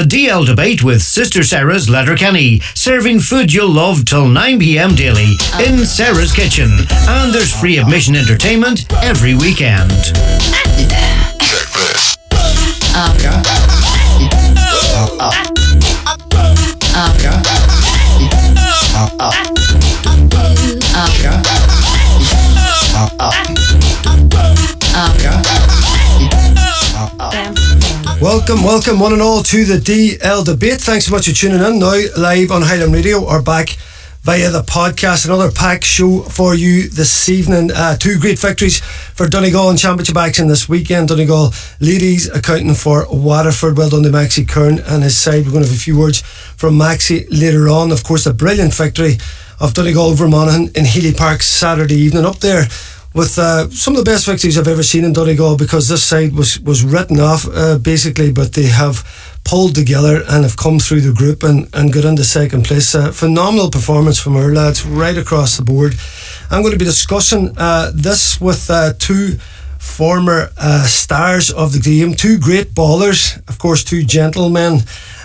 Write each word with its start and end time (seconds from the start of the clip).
the 0.00 0.16
DL 0.16 0.46
debate 0.46 0.82
with 0.82 1.02
Sister 1.02 1.42
Sarah's 1.42 1.90
Letterkenny, 1.90 2.60
serving 2.74 3.20
food 3.20 3.52
you'll 3.52 3.70
love 3.70 4.06
till 4.06 4.26
9 4.26 4.58
pm 4.58 4.94
daily 4.94 5.36
in 5.62 5.84
Sarah's 5.84 6.32
Kitchen. 6.32 6.70
And 7.06 7.34
there's 7.34 7.52
free 7.52 7.76
admission 7.76 8.16
entertainment 8.16 8.90
every 9.02 9.34
weekend. 9.34 9.90
Check 9.90 10.64
this. 11.74 12.16
Welcome, 28.20 28.62
welcome, 28.62 29.00
one 29.00 29.14
and 29.14 29.22
all, 29.22 29.42
to 29.44 29.64
the 29.64 29.78
DL 29.78 30.44
debate. 30.44 30.82
Thanks 30.82 31.06
so 31.06 31.12
much 31.12 31.26
for 31.26 31.34
tuning 31.34 31.62
in. 31.62 31.78
Now, 31.78 31.98
live 32.18 32.50
on 32.50 32.60
Highland 32.60 32.92
Radio 32.92 33.24
or 33.24 33.40
back 33.40 33.78
via 34.20 34.50
the 34.50 34.60
podcast. 34.60 35.24
Another 35.24 35.50
packed 35.50 35.84
show 35.84 36.20
for 36.24 36.54
you 36.54 36.90
this 36.90 37.30
evening. 37.30 37.70
Uh, 37.74 37.96
two 37.96 38.18
great 38.18 38.38
victories 38.38 38.80
for 38.80 39.26
Donegal 39.26 39.70
in 39.70 39.78
Championship 39.78 40.18
action 40.18 40.48
this 40.48 40.68
weekend. 40.68 41.08
Donegal 41.08 41.54
ladies 41.80 42.28
accounting 42.28 42.74
for 42.74 43.06
Waterford. 43.10 43.78
Well 43.78 43.88
done 43.88 44.02
to 44.02 44.10
Maxi 44.10 44.46
Curran 44.46 44.80
and 44.80 45.02
his 45.02 45.16
side. 45.16 45.46
We're 45.46 45.52
going 45.52 45.64
to 45.64 45.70
have 45.70 45.78
a 45.78 45.80
few 45.80 45.98
words 45.98 46.20
from 46.20 46.74
Maxi 46.74 47.26
later 47.30 47.70
on. 47.70 47.90
Of 47.90 48.04
course, 48.04 48.26
a 48.26 48.34
brilliant 48.34 48.74
victory 48.74 49.16
of 49.58 49.72
Donegal 49.72 50.08
over 50.10 50.28
Monaghan 50.28 50.70
in 50.74 50.84
Healy 50.84 51.14
Park 51.14 51.40
Saturday 51.40 51.96
evening. 51.96 52.26
Up 52.26 52.40
there 52.40 52.64
with 53.14 53.38
uh, 53.38 53.68
some 53.70 53.96
of 53.96 54.04
the 54.04 54.10
best 54.10 54.26
victories 54.26 54.56
I've 54.56 54.68
ever 54.68 54.82
seen 54.82 55.04
in 55.04 55.12
Donegal 55.12 55.56
because 55.56 55.88
this 55.88 56.04
side 56.04 56.32
was, 56.32 56.60
was 56.60 56.84
written 56.84 57.18
off 57.18 57.46
uh, 57.52 57.78
basically, 57.78 58.32
but 58.32 58.52
they 58.52 58.66
have 58.66 59.04
pulled 59.44 59.74
together 59.74 60.22
and 60.28 60.44
have 60.44 60.56
come 60.56 60.78
through 60.78 61.00
the 61.00 61.12
group 61.12 61.42
and, 61.42 61.68
and 61.74 61.92
got 61.92 62.04
into 62.04 62.22
second 62.22 62.64
place. 62.64 62.94
Uh, 62.94 63.10
phenomenal 63.10 63.70
performance 63.70 64.20
from 64.20 64.36
our 64.36 64.52
lads 64.52 64.84
right 64.86 65.16
across 65.16 65.56
the 65.56 65.64
board. 65.64 65.94
I'm 66.50 66.62
going 66.62 66.72
to 66.72 66.78
be 66.78 66.84
discussing 66.84 67.52
uh, 67.56 67.90
this 67.94 68.40
with 68.40 68.70
uh, 68.70 68.92
two 68.98 69.38
former 69.78 70.50
uh, 70.58 70.86
stars 70.86 71.50
of 71.50 71.72
the 71.72 71.80
game, 71.80 72.14
two 72.14 72.38
great 72.38 72.74
ballers, 72.74 73.36
of 73.48 73.58
course, 73.58 73.82
two 73.82 74.04
gentlemen. 74.04 74.80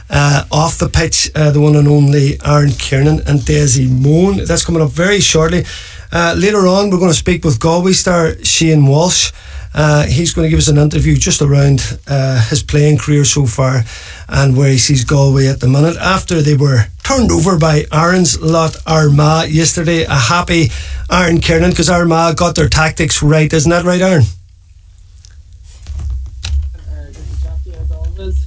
Uh, 0.09 0.44
off 0.52 0.78
the 0.78 0.88
pitch, 0.88 1.31
uh, 1.36 1.52
the 1.52 1.59
one 1.59 1.75
and 1.75 1.88
only 1.88 2.39
Aaron 2.45 2.72
Kernan 2.73 3.22
and 3.28 3.39
Dessie 3.39 3.89
Mone. 3.89 4.45
That's 4.45 4.64
coming 4.64 4.81
up 4.81 4.92
very 4.92 5.20
shortly. 5.20 5.66
Uh, 6.11 6.36
later 6.38 6.67
on, 6.67 6.89
we're 6.89 7.00
going 7.00 7.11
to 7.11 7.17
speak 7.17 7.44
with 7.44 7.59
Galway 7.59 7.94
star 7.94 8.36
Shane 8.44 8.86
Walsh. 8.86 9.31
Uh, 9.73 10.06
he's 10.06 10.33
going 10.33 10.45
to 10.45 10.50
give 10.50 10.59
us 10.59 10.70
an 10.70 10.78
interview 10.78 11.17
just 11.17 11.42
around 11.42 12.00
uh, 12.08 12.39
his 12.50 12.64
playing 12.64 12.98
career 12.98 13.26
so 13.26 13.45
far 13.45 13.83
and 14.30 14.56
where 14.56 14.70
he 14.70 14.78
sees 14.78 15.03
Galway 15.03 15.48
at 15.48 15.59
the 15.59 15.67
minute. 15.67 15.98
After 15.98 16.42
they 16.42 16.56
were 16.56 16.86
turned 17.03 17.31
over 17.31 17.59
by 17.59 17.83
Aaron's 17.92 18.39
lot 18.39 18.78
Armagh 18.88 19.50
yesterday, 19.50 20.03
a 20.03 20.16
happy 20.16 20.70
Aaron 21.11 21.42
Kernan 21.42 21.72
because 21.72 21.89
Armagh 21.89 22.38
got 22.38 22.56
their 22.56 22.70
tactics 22.70 23.22
right. 23.22 23.52
Isn't 23.52 23.70
that 23.70 23.83
right, 23.83 24.02
Aaron? 24.02 24.23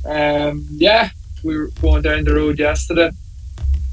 Um, 0.07 0.67
yeah, 0.71 1.11
we 1.43 1.57
were 1.57 1.71
going 1.81 2.03
down 2.03 2.25
the 2.25 2.35
road 2.35 2.59
yesterday. 2.59 3.11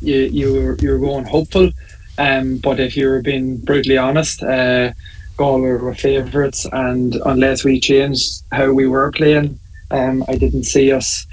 You 0.02 0.16
you 0.16 0.54
were 0.54 0.78
you 0.80 0.92
were 0.92 1.00
going 1.00 1.26
hopeful, 1.26 1.72
um, 2.18 2.58
but 2.58 2.80
if 2.80 2.96
you 2.98 3.08
were 3.08 3.22
being 3.22 3.58
brutally 3.58 3.98
honest, 3.98 4.44
uh, 4.44 4.92
Galway 5.38 5.72
were 5.72 5.96
favourites, 5.96 6.66
and 6.72 7.16
unless 7.26 7.64
we 7.64 7.80
changed 7.80 8.44
how 8.52 8.72
we 8.72 8.88
were 8.88 9.12
playing, 9.12 9.60
um, 9.92 10.24
I 10.28 10.36
didn't 10.36 10.64
see 10.64 10.92
us 10.92 11.26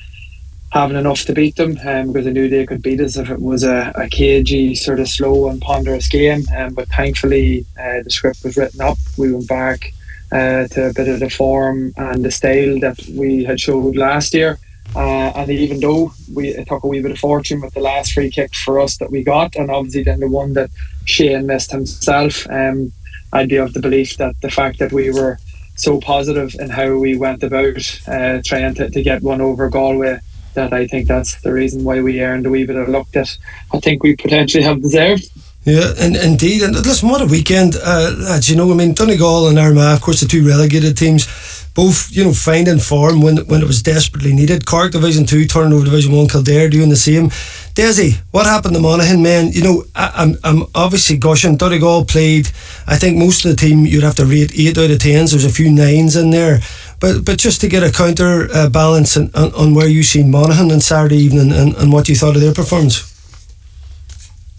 having 0.73 0.97
enough 0.97 1.25
to 1.27 1.35
beat 1.35 1.57
them 1.57 1.79
um, 1.87 2.13
because 2.13 2.27
I 2.27 2.31
knew 2.31 2.49
they 2.49 2.65
could 2.65 2.83
beat 2.83 3.01
us 3.01 3.19
if 3.19 3.29
it 3.29 3.41
was 3.41 3.63
a, 3.63 3.93
a 3.95 4.09
cagey, 4.09 4.75
sort 4.75 5.01
of 5.01 5.09
slow 5.09 5.49
and 5.49 5.61
ponderous 5.61 6.09
game. 6.09 6.45
Um, 6.57 6.73
but 6.73 6.89
thankfully, 6.89 7.67
uh, 7.79 8.03
the 8.03 8.11
script 8.11 8.43
was 8.43 8.57
written 8.57 8.81
up. 8.81 8.97
We 9.19 9.33
went 9.33 9.49
back 9.49 9.93
uh, 10.33 10.67
to 10.69 10.89
a 10.89 10.95
bit 10.95 11.09
of 11.09 11.21
the 11.21 11.29
form 11.29 11.93
and 11.99 12.25
the 12.25 12.31
style 12.31 12.81
that 12.81 12.99
we 13.15 13.45
had 13.45 13.61
showed 13.61 13.97
last 13.97 14.33
year. 14.33 14.59
Uh, 14.95 15.33
and 15.35 15.51
even 15.51 15.81
though 15.81 16.13
we 16.35 16.49
it 16.49 16.69
took 16.69 16.85
a 16.85 16.87
wee 16.87 17.01
bit 17.01 17.13
of 17.13 17.19
fortune 17.19 17.61
with 17.61 17.73
the 17.75 17.81
last 17.81 18.13
free 18.13 18.31
kick 18.31 18.55
for 18.55 18.79
us 18.79 18.99
that 18.99 19.11
we 19.11 19.23
got, 19.23 19.57
and 19.57 19.71
obviously 19.71 20.03
then 20.03 20.21
the 20.21 20.29
one 20.29 20.53
that 20.53 20.71
Shane 21.05 21.47
missed 21.47 21.73
himself, 21.73 22.47
um, 22.51 22.93
I'd 23.33 23.49
be 23.49 23.57
of 23.57 23.73
the 23.73 23.81
belief 23.81 24.17
that 24.19 24.41
the 24.43 24.51
fact 24.51 24.79
that 24.79 24.93
we 24.93 25.11
were 25.11 25.39
so 25.77 25.99
positive 26.01 26.55
in 26.59 26.69
how 26.69 26.95
we 26.97 27.17
went 27.17 27.43
about 27.43 28.01
uh, 28.07 28.41
trying 28.45 28.75
to, 28.75 28.91
to 28.91 29.03
get 29.03 29.23
one 29.23 29.41
over 29.41 29.71
Galway, 29.71 30.19
that 30.55 30.73
I 30.73 30.87
think 30.87 31.09
that's 31.09 31.41
the 31.41 31.53
reason 31.53 31.85
why 31.85 32.03
we 32.03 32.21
earned 32.21 32.47
a 32.47 32.51
wee 32.51 32.67
bit 32.67 32.77
of 32.77 32.89
luck 32.89 33.09
that 33.13 33.37
I 33.73 33.81
think 33.81 34.03
we 34.03 34.17
potentially 34.17 34.63
have 34.65 34.83
deserved. 34.83 35.25
Yeah, 35.65 35.93
and 35.99 36.17
indeed. 36.17 36.63
And 36.63 36.75
listen, 36.75 37.09
what 37.09 37.21
a 37.21 37.27
weekend, 37.27 37.77
uh, 37.77 38.13
lads. 38.19 38.51
You 38.51 38.57
know, 38.57 38.71
I 38.73 38.75
mean, 38.75 38.95
Donegal 38.95 39.49
and 39.49 39.59
Armagh, 39.59 39.95
of 39.95 40.01
course, 40.01 40.21
the 40.21 40.27
two 40.27 40.45
relegated 40.45 40.97
teams, 40.97 41.29
both, 41.75 42.11
you 42.11 42.25
know, 42.25 42.33
finding 42.33 42.81
form 42.81 43.23
when 43.23 43.37
when 43.47 43.63
it 43.63 43.69
was 43.69 43.81
desperately 43.81 44.33
needed. 44.35 44.67
Cork 44.67 44.91
Division 44.91 45.25
2, 45.25 45.47
turning 45.47 45.73
over 45.73 45.85
Division 45.85 46.13
1, 46.13 46.27
Kildare 46.27 46.69
doing 46.69 46.89
the 46.89 46.97
same. 46.97 47.31
Dessie, 47.75 48.19
what 48.33 48.45
happened 48.45 48.75
to 48.75 48.81
Monaghan, 48.81 49.23
man? 49.23 49.53
You 49.53 49.63
know, 49.63 49.85
I, 49.95 50.11
I'm, 50.17 50.35
I'm 50.43 50.67
obviously 50.75 51.17
gushing. 51.17 51.57
Donegal 51.57 52.07
played, 52.07 52.49
I 52.89 52.97
think 52.97 53.17
most 53.17 53.45
of 53.45 53.53
the 53.53 53.57
team 53.57 53.87
you'd 53.87 54.03
have 54.03 54.17
to 54.17 54.27
rate 54.27 54.53
8 54.55 54.79
out 54.79 54.91
of 54.91 54.99
10s. 54.99 55.31
There's 55.31 55.45
a 55.45 55.49
few 55.49 55.71
9s 55.71 56.21
in 56.21 56.31
there. 56.31 56.59
But 56.99 57.25
but 57.25 57.39
just 57.39 57.61
to 57.61 57.69
get 57.69 57.85
a 57.85 57.93
counter 57.93 58.49
uh, 58.53 58.69
balance 58.69 59.17
on, 59.17 59.31
on, 59.35 59.55
on 59.55 59.75
where 59.75 59.89
you 59.89 60.03
seen 60.03 60.31
Monaghan 60.31 60.73
on 60.73 60.81
Saturday 60.81 61.19
evening 61.19 61.53
and, 61.53 61.75
and 61.77 61.93
what 61.93 62.09
you 62.09 62.17
thought 62.17 62.35
of 62.35 62.43
their 62.43 62.55
performance. 62.55 63.12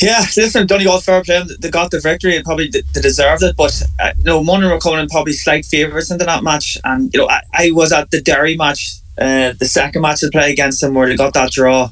Yeah, 0.04 0.26
listen, 0.36 0.68
Donegal 0.68 1.00
fair 1.00 1.24
play. 1.24 1.44
They 1.60 1.70
got 1.70 1.92
the 1.92 2.00
victory 2.02 2.36
and 2.36 2.44
probably 2.44 2.68
they 2.68 2.82
deserved 3.02 3.42
it. 3.42 3.56
But 3.56 3.82
uh, 4.00 4.12
you 4.18 4.24
know, 4.26 4.44
Monaghan 4.44 4.72
were 4.72 4.80
coming 4.80 5.00
in 5.00 5.08
probably 5.08 5.32
slight 5.32 5.64
favourites 5.66 6.12
into 6.12 6.26
that 6.26 6.44
match. 6.44 6.78
And 6.84 7.14
you 7.14 7.22
know, 7.22 7.30
I, 7.30 7.42
I 7.54 7.72
was 7.72 7.94
at 7.94 8.12
the 8.12 8.22
Derry 8.22 8.58
match, 8.58 8.96
uh, 9.18 9.54
the 9.58 9.66
second 9.66 10.02
match 10.02 10.20
they 10.20 10.30
play 10.30 10.52
against 10.52 10.82
them, 10.82 10.94
where 10.94 11.08
they 11.08 11.16
got 11.16 11.34
that 11.36 11.52
draw, 11.52 11.90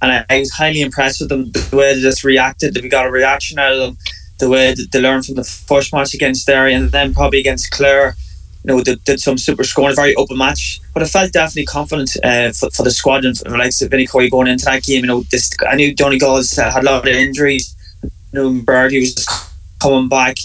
and 0.00 0.10
I, 0.10 0.24
I, 0.30 0.38
was 0.38 0.50
highly 0.52 0.80
impressed 0.80 1.20
with 1.20 1.28
them. 1.28 1.50
The 1.52 1.76
way 1.76 1.94
they 1.94 2.00
just 2.00 2.24
reacted, 2.24 2.72
that 2.74 2.82
we 2.82 2.88
got 2.88 3.06
a 3.06 3.10
reaction 3.10 3.58
out 3.58 3.72
of 3.72 3.78
them. 3.78 3.98
The 4.38 4.48
way 4.48 4.74
they 4.74 5.00
learned 5.00 5.26
from 5.26 5.34
the 5.34 5.44
first 5.44 5.92
match 5.92 6.14
against 6.14 6.46
Derry, 6.46 6.72
and 6.72 6.90
then 6.90 7.12
probably 7.12 7.40
against 7.40 7.70
Clare. 7.70 8.16
You 8.64 8.74
know, 8.74 8.80
they 8.82 8.96
did 8.96 9.20
some 9.20 9.38
super 9.38 9.64
scoring, 9.64 9.92
a 9.92 9.94
very 9.94 10.14
open 10.16 10.36
match. 10.36 10.80
But 10.92 11.02
I 11.02 11.06
felt 11.06 11.32
definitely 11.32 11.66
confident 11.66 12.16
uh, 12.22 12.52
for, 12.52 12.70
for 12.70 12.82
the 12.82 12.90
squad 12.90 13.24
and 13.24 13.36
for 13.36 13.44
the 13.44 13.56
likes 13.56 13.80
of 13.80 13.90
Vinny 13.90 14.06
Corish 14.06 14.30
going 14.30 14.48
into 14.48 14.66
that 14.66 14.82
game. 14.82 15.02
You 15.02 15.06
know, 15.06 15.22
this 15.30 15.50
I 15.68 15.76
knew 15.76 15.94
Donegal 15.94 16.42
had 16.56 16.82
a 16.82 16.86
lot 16.86 17.08
of 17.08 17.14
injuries. 17.14 17.74
You 18.02 18.10
know, 18.32 18.64
was 18.66 19.14
just 19.14 19.30
coming 19.80 20.08
back. 20.08 20.36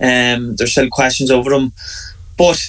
Um, 0.00 0.56
there's 0.56 0.72
still 0.72 0.88
questions 0.88 1.30
over 1.30 1.50
them, 1.50 1.72
but 2.36 2.60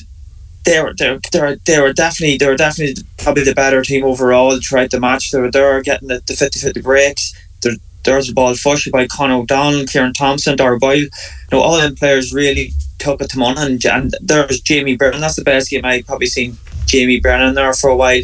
they 0.65 0.81
were 0.81 0.93
they 0.93 1.11
were, 1.11 1.19
they 1.31 1.41
were, 1.41 1.55
they 1.65 1.79
were 1.79 1.93
definitely 1.93 2.37
they 2.37 2.47
were 2.47 2.57
definitely 2.57 3.03
probably 3.17 3.43
the 3.43 3.53
better 3.53 3.81
team 3.83 4.03
overall 4.03 4.59
throughout 4.59 4.91
the 4.91 4.99
match. 4.99 5.31
They 5.31 5.39
were 5.39 5.51
there 5.51 5.81
getting 5.81 6.07
the, 6.07 6.21
the 6.25 6.33
50-50 6.33 6.83
breaks. 6.83 7.33
There, 7.61 7.73
there's 8.03 8.29
a 8.29 8.33
ball 8.33 8.55
pushed 8.61 8.91
by 8.91 9.07
Conor 9.07 9.35
O'Donnell, 9.35 9.85
Kieran 9.85 10.13
Thompson, 10.13 10.57
Dara 10.57 10.77
Boyle. 10.77 10.97
You 10.97 11.09
know, 11.51 11.61
all 11.61 11.77
them 11.77 11.95
players 11.95 12.33
really 12.33 12.73
took 12.99 13.21
it 13.21 13.29
to 13.31 13.39
Monaghan. 13.39 13.79
And 13.85 14.15
there's 14.21 14.61
Jamie 14.61 14.97
Brennan. 14.97 15.21
That's 15.21 15.35
the 15.35 15.43
best 15.43 15.69
game 15.69 15.85
I've 15.85 16.07
probably 16.07 16.27
seen 16.27 16.57
Jamie 16.85 17.19
Brennan 17.19 17.55
there 17.55 17.73
for 17.73 17.89
a 17.89 17.95
while. 17.95 18.21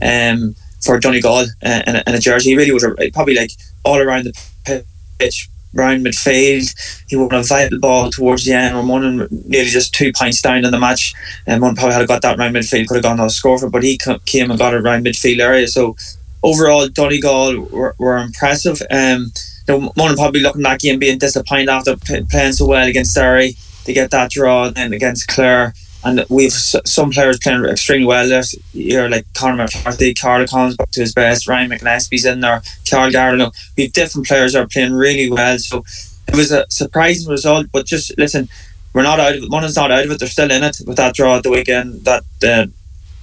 Um, 0.00 0.56
for 0.84 0.98
Donegal 0.98 1.46
uh, 1.64 1.82
in, 1.86 2.14
a, 2.14 2.18
jersey, 2.18 2.50
he 2.50 2.56
really 2.56 2.72
was 2.72 2.82
a, 2.84 3.10
probably 3.12 3.36
like 3.36 3.52
all 3.84 3.98
around 3.98 4.24
the 4.24 4.84
pitch, 5.18 5.48
round 5.72 6.04
midfield. 6.04 6.74
He 7.08 7.16
won 7.16 7.32
a 7.32 7.42
vital 7.42 7.78
ball 7.78 8.10
towards 8.10 8.44
the 8.44 8.52
end. 8.52 8.88
One 8.88 9.28
nearly 9.46 9.70
just 9.70 9.94
two 9.94 10.12
points 10.12 10.42
down 10.42 10.64
in 10.64 10.70
the 10.72 10.80
match, 10.80 11.14
and 11.46 11.62
one 11.62 11.76
probably 11.76 11.94
had 11.94 12.08
got 12.08 12.22
that 12.22 12.38
round 12.38 12.56
midfield, 12.56 12.88
could 12.88 12.96
have 12.96 13.04
gone 13.04 13.20
on 13.20 13.26
a 13.26 13.30
score 13.30 13.58
for, 13.58 13.70
but 13.70 13.84
he 13.84 13.98
came 14.26 14.50
and 14.50 14.58
got 14.58 14.74
it 14.74 14.80
around 14.80 15.04
midfield 15.04 15.40
area. 15.40 15.68
So 15.68 15.96
overall, 16.42 16.88
Donegal 16.88 17.60
were, 17.66 17.94
were 17.98 18.18
impressive. 18.18 18.82
Um, 18.90 19.32
you 19.68 19.78
know, 19.80 19.92
probably 19.94 20.40
looking 20.40 20.62
at 20.62 20.70
that 20.70 20.80
game 20.80 20.98
being 20.98 21.18
disappointed 21.18 21.68
after 21.68 21.96
p- 21.96 22.24
playing 22.24 22.54
so 22.54 22.66
well 22.66 22.88
against 22.88 23.14
Derry 23.14 23.56
to 23.84 23.92
get 23.92 24.10
that 24.10 24.30
draw, 24.30 24.68
then 24.70 24.92
against 24.92 25.28
Clare 25.28 25.74
and 26.04 26.24
we've 26.28 26.52
some 26.52 27.10
players 27.10 27.38
playing 27.38 27.64
extremely 27.64 28.06
well 28.06 28.28
this 28.28 28.54
year, 28.72 29.08
like 29.08 29.26
Conor 29.34 29.64
McCarthy, 29.64 30.14
Carl 30.14 30.46
comes 30.46 30.76
back 30.76 30.90
to 30.90 31.00
his 31.00 31.14
best, 31.14 31.46
Ryan 31.46 31.70
McAnespie's 31.70 32.24
in 32.24 32.40
there, 32.40 32.62
Carl 32.90 33.10
Garlow. 33.10 33.52
We've 33.76 33.92
different 33.92 34.26
players 34.26 34.54
are 34.54 34.66
playing 34.66 34.94
really 34.94 35.30
well. 35.30 35.58
So 35.58 35.84
it 36.26 36.34
was 36.34 36.50
a 36.50 36.66
surprising 36.68 37.30
result, 37.30 37.66
but 37.72 37.86
just 37.86 38.16
listen, 38.18 38.48
we're 38.94 39.02
not 39.02 39.20
out 39.20 39.36
of 39.36 39.44
it. 39.44 39.50
Monaghan's 39.50 39.76
not 39.76 39.92
out 39.92 40.04
of 40.04 40.10
it. 40.10 40.18
They're 40.18 40.28
still 40.28 40.50
in 40.50 40.64
it 40.64 40.80
with 40.86 40.96
that 40.96 41.14
draw 41.14 41.36
at 41.36 41.44
the 41.44 41.50
weekend. 41.50 42.04
That 42.04 42.24
uh, 42.42 42.66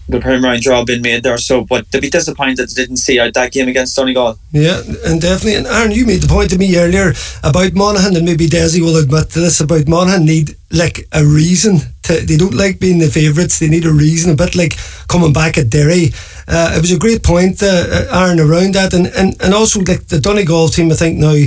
the 0.09 0.19
round 0.19 0.61
draw 0.61 0.83
being 0.83 1.01
made 1.01 1.23
there. 1.23 1.37
So, 1.37 1.63
but 1.63 1.89
they'd 1.91 2.01
be 2.01 2.09
disappointed 2.09 2.57
they 2.57 2.81
didn't 2.81 2.97
see 2.97 3.19
out 3.19 3.33
that 3.35 3.51
game 3.51 3.67
against 3.67 3.95
Donegal. 3.95 4.39
Yeah, 4.51 4.81
and 5.05 5.21
definitely. 5.21 5.55
And 5.55 5.67
Aaron, 5.67 5.91
you 5.91 6.05
made 6.05 6.21
the 6.21 6.27
point 6.27 6.49
to 6.49 6.57
me 6.57 6.75
earlier 6.77 7.13
about 7.43 7.73
Monaghan, 7.73 8.15
and 8.15 8.25
maybe 8.25 8.47
Dessie 8.47 8.81
will 8.81 8.97
admit 8.97 9.29
to 9.31 9.39
this 9.39 9.61
about 9.61 9.87
Monaghan 9.87 10.25
need 10.25 10.55
like 10.71 11.07
a 11.11 11.23
reason 11.23 11.79
to, 12.03 12.13
they 12.25 12.37
don't 12.37 12.53
like 12.53 12.79
being 12.79 12.99
the 12.99 13.09
favourites. 13.09 13.59
They 13.59 13.69
need 13.69 13.85
a 13.85 13.93
reason, 13.93 14.31
a 14.31 14.35
bit 14.35 14.55
like 14.55 14.77
coming 15.07 15.33
back 15.33 15.57
at 15.57 15.69
Derry. 15.69 16.11
Uh, 16.47 16.73
it 16.75 16.81
was 16.81 16.91
a 16.91 16.97
great 16.97 17.21
point, 17.21 17.61
uh, 17.61 18.07
Aaron, 18.11 18.39
around 18.39 18.73
that, 18.73 18.93
and, 18.93 19.07
and, 19.07 19.39
and 19.41 19.53
also 19.53 19.81
like 19.81 20.07
the 20.07 20.19
Donegal 20.19 20.69
team. 20.69 20.91
I 20.91 20.95
think 20.95 21.17
now 21.17 21.37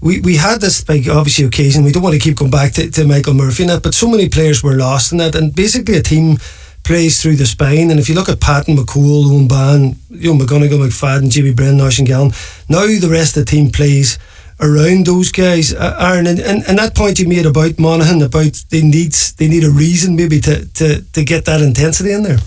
we, 0.00 0.20
we 0.20 0.36
had 0.36 0.60
this 0.60 0.82
big 0.82 1.08
obviously 1.08 1.44
occasion. 1.44 1.84
We 1.84 1.90
don't 1.90 2.02
want 2.02 2.14
to 2.14 2.20
keep 2.20 2.36
going 2.36 2.50
back 2.50 2.72
to, 2.74 2.88
to 2.88 3.04
Michael 3.04 3.34
Murphy 3.34 3.64
and 3.64 3.70
that, 3.70 3.82
but 3.82 3.94
so 3.94 4.08
many 4.08 4.28
players 4.28 4.62
were 4.62 4.76
lost 4.76 5.10
in 5.10 5.18
that, 5.18 5.34
and 5.34 5.54
basically 5.54 5.96
a 5.96 6.02
team 6.02 6.38
plays 6.84 7.20
through 7.20 7.36
the 7.36 7.46
spine. 7.46 7.90
And 7.90 8.00
if 8.00 8.08
you 8.08 8.14
look 8.14 8.28
at 8.28 8.40
Patton, 8.40 8.76
McCool, 8.76 9.30
Owen 9.30 9.48
Ban, 9.48 9.96
you 10.10 10.34
know, 10.34 10.44
McGonigal, 10.44 10.84
McFadden, 10.84 11.30
Jimmy 11.30 11.54
Brennan, 11.54 11.80
and 11.80 12.06
Gallen, 12.06 12.32
now 12.68 12.86
the 12.86 13.08
rest 13.10 13.36
of 13.36 13.44
the 13.44 13.50
team 13.50 13.70
plays 13.70 14.18
around 14.60 15.06
those 15.06 15.32
guys. 15.32 15.74
Uh, 15.74 15.96
Aaron, 15.98 16.26
and, 16.26 16.38
and, 16.40 16.62
and 16.66 16.78
that 16.78 16.94
point 16.94 17.18
you 17.18 17.28
made 17.28 17.46
about 17.46 17.78
Monaghan, 17.78 18.22
about 18.22 18.64
they 18.70 18.82
need 18.82 19.12
they 19.36 19.48
need 19.48 19.64
a 19.64 19.70
reason 19.70 20.16
maybe 20.16 20.40
to, 20.40 20.66
to, 20.74 21.02
to 21.02 21.24
get 21.24 21.44
that 21.44 21.60
intensity 21.60 22.12
in 22.12 22.22
there. 22.22 22.38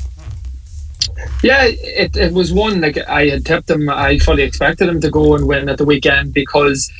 Yeah, 1.44 1.66
it, 1.66 2.16
it 2.16 2.34
was 2.34 2.54
one 2.54 2.82
like 2.82 2.98
I 2.98 3.28
had 3.28 3.46
tipped 3.46 3.70
him. 3.70 3.90
I 3.90 4.18
fully 4.20 4.44
expected 4.44 4.90
him 4.90 5.02
to 5.02 5.12
go 5.12 5.36
and 5.36 5.46
win 5.46 5.70
at 5.70 5.78
the 5.78 5.86
weekend 5.86 6.34
because 6.34 6.92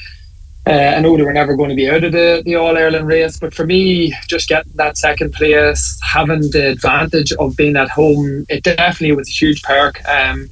uh, 0.68 0.94
I 0.98 1.00
know 1.00 1.16
they 1.16 1.24
were 1.24 1.34
never 1.34 1.56
going 1.56 1.70
to 1.70 1.76
be 1.76 1.90
out 1.90 2.04
of 2.04 2.12
the, 2.12 2.42
the 2.44 2.56
All 2.56 2.76
Ireland 2.76 3.08
race, 3.08 3.38
but 3.38 3.54
for 3.54 3.66
me, 3.66 4.14
just 4.28 4.50
getting 4.50 4.72
that 4.76 4.98
second 4.98 5.34
place, 5.34 6.00
having 6.02 6.42
the 6.52 6.72
advantage 6.72 7.32
of 7.34 7.56
being 7.56 7.76
at 7.76 7.90
home, 7.90 8.46
it 8.50 8.64
definitely 8.64 9.16
was 9.16 9.30
a 9.30 9.32
huge 9.32 9.62
perk. 9.62 10.04
Um, 10.10 10.50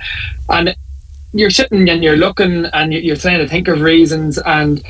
and 0.49 0.75
you're 1.33 1.49
sitting 1.49 1.89
and 1.89 2.03
you're 2.03 2.17
looking 2.17 2.65
and 2.65 2.93
you're 2.93 3.15
trying 3.15 3.39
to 3.39 3.47
think 3.47 3.67
of 3.67 3.81
reasons, 3.81 4.37
and 4.37 4.83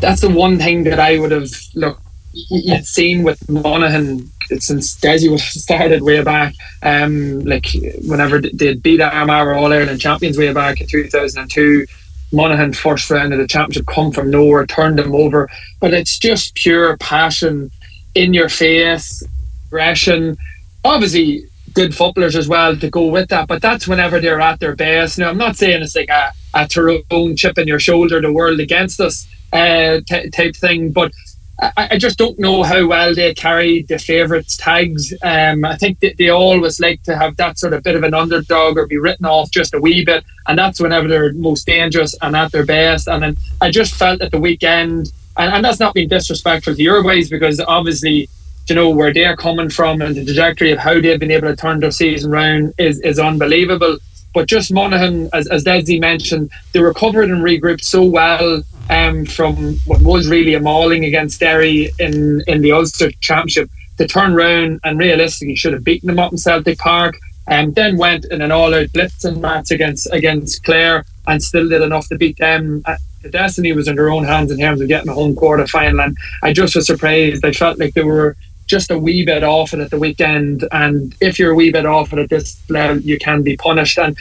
that's 0.00 0.22
the 0.22 0.30
one 0.30 0.58
thing 0.58 0.82
that 0.84 0.98
I 0.98 1.20
would 1.20 1.30
have 1.30 1.50
looked 1.74 2.00
you'd 2.32 2.84
seen 2.84 3.22
with 3.22 3.48
Monaghan 3.48 4.28
since 4.58 4.96
Dessie 4.96 5.30
was 5.30 5.44
started 5.62 6.02
way 6.02 6.20
back. 6.24 6.52
Um, 6.82 7.40
like 7.40 7.66
whenever 8.06 8.40
they 8.40 8.74
beat 8.74 9.00
Armagh 9.00 9.56
All 9.56 9.72
Ireland 9.72 10.00
champions 10.00 10.36
way 10.36 10.52
back 10.52 10.80
in 10.80 10.88
2002 10.88 11.86
Monaghan 12.34 12.72
first 12.72 13.10
round 13.10 13.32
of 13.32 13.38
the 13.38 13.46
championship 13.46 13.86
come 13.86 14.12
from 14.12 14.30
nowhere, 14.30 14.66
turned 14.66 14.98
them 14.98 15.14
over. 15.14 15.48
But 15.80 15.94
it's 15.94 16.18
just 16.18 16.54
pure 16.54 16.96
passion 16.98 17.70
in 18.14 18.34
your 18.34 18.48
face, 18.48 19.22
aggression. 19.66 20.36
Obviously, 20.84 21.46
good 21.72 21.94
footballers 21.94 22.36
as 22.36 22.48
well 22.48 22.76
to 22.76 22.90
go 22.90 23.06
with 23.06 23.28
that. 23.28 23.48
But 23.48 23.62
that's 23.62 23.88
whenever 23.88 24.20
they're 24.20 24.40
at 24.40 24.60
their 24.60 24.76
best. 24.76 25.18
Now, 25.18 25.30
I'm 25.30 25.38
not 25.38 25.56
saying 25.56 25.82
it's 25.82 25.96
like 25.96 26.08
a, 26.08 26.32
a 26.54 26.66
Tyrone 26.68 27.36
chip 27.36 27.58
in 27.58 27.68
your 27.68 27.80
shoulder, 27.80 28.20
the 28.20 28.32
world 28.32 28.60
against 28.60 29.00
us 29.00 29.26
uh, 29.52 30.00
t- 30.06 30.30
type 30.30 30.56
thing. 30.56 30.92
But 30.92 31.12
I, 31.60 31.88
I, 31.92 31.98
just 31.98 32.18
don't 32.18 32.38
know 32.38 32.62
how 32.62 32.86
well 32.86 33.14
they 33.14 33.32
carry 33.32 33.82
the 33.82 33.98
favourites 33.98 34.56
tags. 34.56 35.14
Um, 35.22 35.64
I 35.64 35.76
think 35.76 36.00
they, 36.00 36.12
they 36.12 36.28
always 36.28 36.80
like 36.80 37.02
to 37.04 37.16
have 37.16 37.36
that 37.36 37.58
sort 37.58 37.72
of 37.72 37.82
bit 37.82 37.94
of 37.94 38.02
an 38.02 38.14
underdog 38.14 38.76
or 38.76 38.86
be 38.86 38.98
written 38.98 39.26
off 39.26 39.50
just 39.50 39.74
a 39.74 39.80
wee 39.80 40.04
bit, 40.04 40.24
and 40.48 40.58
that's 40.58 40.80
whenever 40.80 41.06
they're 41.06 41.32
most 41.32 41.66
dangerous 41.66 42.14
and 42.22 42.34
at 42.34 42.50
their 42.52 42.66
best. 42.66 43.08
And 43.08 43.22
then 43.22 43.36
I 43.60 43.70
just 43.70 43.94
felt 43.94 44.20
at 44.20 44.32
the 44.32 44.40
weekend, 44.40 45.12
and, 45.36 45.54
and 45.54 45.64
that's 45.64 45.80
not 45.80 45.94
being 45.94 46.08
disrespectful 46.08 46.74
to 46.74 46.82
your 46.82 47.04
ways 47.04 47.30
because 47.30 47.60
obviously, 47.60 48.28
you 48.68 48.74
know 48.74 48.90
where 48.90 49.12
they're 49.12 49.36
coming 49.36 49.68
from 49.68 50.00
and 50.00 50.16
the 50.16 50.24
trajectory 50.24 50.72
of 50.72 50.78
how 50.78 51.00
they've 51.00 51.20
been 51.20 51.30
able 51.30 51.48
to 51.48 51.56
turn 51.56 51.80
their 51.80 51.90
season 51.90 52.32
around 52.32 52.72
is 52.78 53.00
is 53.00 53.18
unbelievable. 53.18 53.98
But 54.34 54.48
just 54.48 54.72
Monaghan, 54.72 55.30
as, 55.32 55.46
as 55.46 55.64
Dessie 55.64 56.00
mentioned, 56.00 56.50
they 56.72 56.80
recovered 56.80 57.30
and 57.30 57.42
regrouped 57.42 57.84
so 57.84 58.02
well 58.02 58.62
um, 58.90 59.24
from 59.24 59.76
what 59.86 60.02
was 60.02 60.28
really 60.28 60.54
a 60.54 60.60
mauling 60.60 61.04
against 61.04 61.40
Derry 61.40 61.90
in, 61.98 62.42
in 62.46 62.60
the 62.60 62.72
Ulster 62.72 63.10
Championship 63.20 63.70
to 63.98 64.06
turn 64.06 64.34
round 64.34 64.80
and 64.84 64.98
realistically 64.98 65.54
should 65.54 65.72
have 65.72 65.84
beaten 65.84 66.08
them 66.08 66.18
up 66.18 66.32
in 66.32 66.38
Celtic 66.38 66.78
Park 66.78 67.16
and 67.46 67.68
um, 67.68 67.74
then 67.74 67.96
went 67.96 68.24
in 68.26 68.40
an 68.40 68.50
all-out 68.50 68.88
blitzing 68.88 69.38
match 69.40 69.70
against 69.70 70.10
against 70.12 70.64
Clare 70.64 71.04
and 71.26 71.42
still 71.42 71.68
did 71.68 71.82
enough 71.82 72.08
to 72.08 72.16
beat 72.16 72.38
them. 72.38 72.82
Uh, 72.86 72.96
the 73.22 73.30
destiny 73.30 73.72
was 73.72 73.86
in 73.86 73.96
their 73.96 74.10
own 74.10 74.24
hands 74.24 74.50
in 74.50 74.58
terms 74.58 74.80
of 74.80 74.88
getting 74.88 75.08
a 75.08 75.14
home 75.14 75.34
quarter 75.36 75.66
final 75.66 76.00
and 76.00 76.16
I 76.42 76.52
just 76.52 76.74
was 76.74 76.86
surprised. 76.86 77.44
I 77.44 77.52
felt 77.52 77.78
like 77.78 77.94
they 77.94 78.02
were 78.02 78.36
just 78.66 78.90
a 78.90 78.98
wee 78.98 79.24
bit 79.24 79.44
off 79.44 79.74
it 79.74 79.80
at 79.80 79.90
the 79.90 79.98
weekend 79.98 80.66
and 80.72 81.14
if 81.20 81.38
you're 81.38 81.52
a 81.52 81.54
wee 81.54 81.70
bit 81.70 81.86
off 81.86 82.12
it 82.12 82.18
at 82.18 82.30
this 82.30 82.58
level 82.70 82.98
you 82.98 83.18
can 83.18 83.42
be 83.42 83.56
punished 83.56 83.98
and 83.98 84.16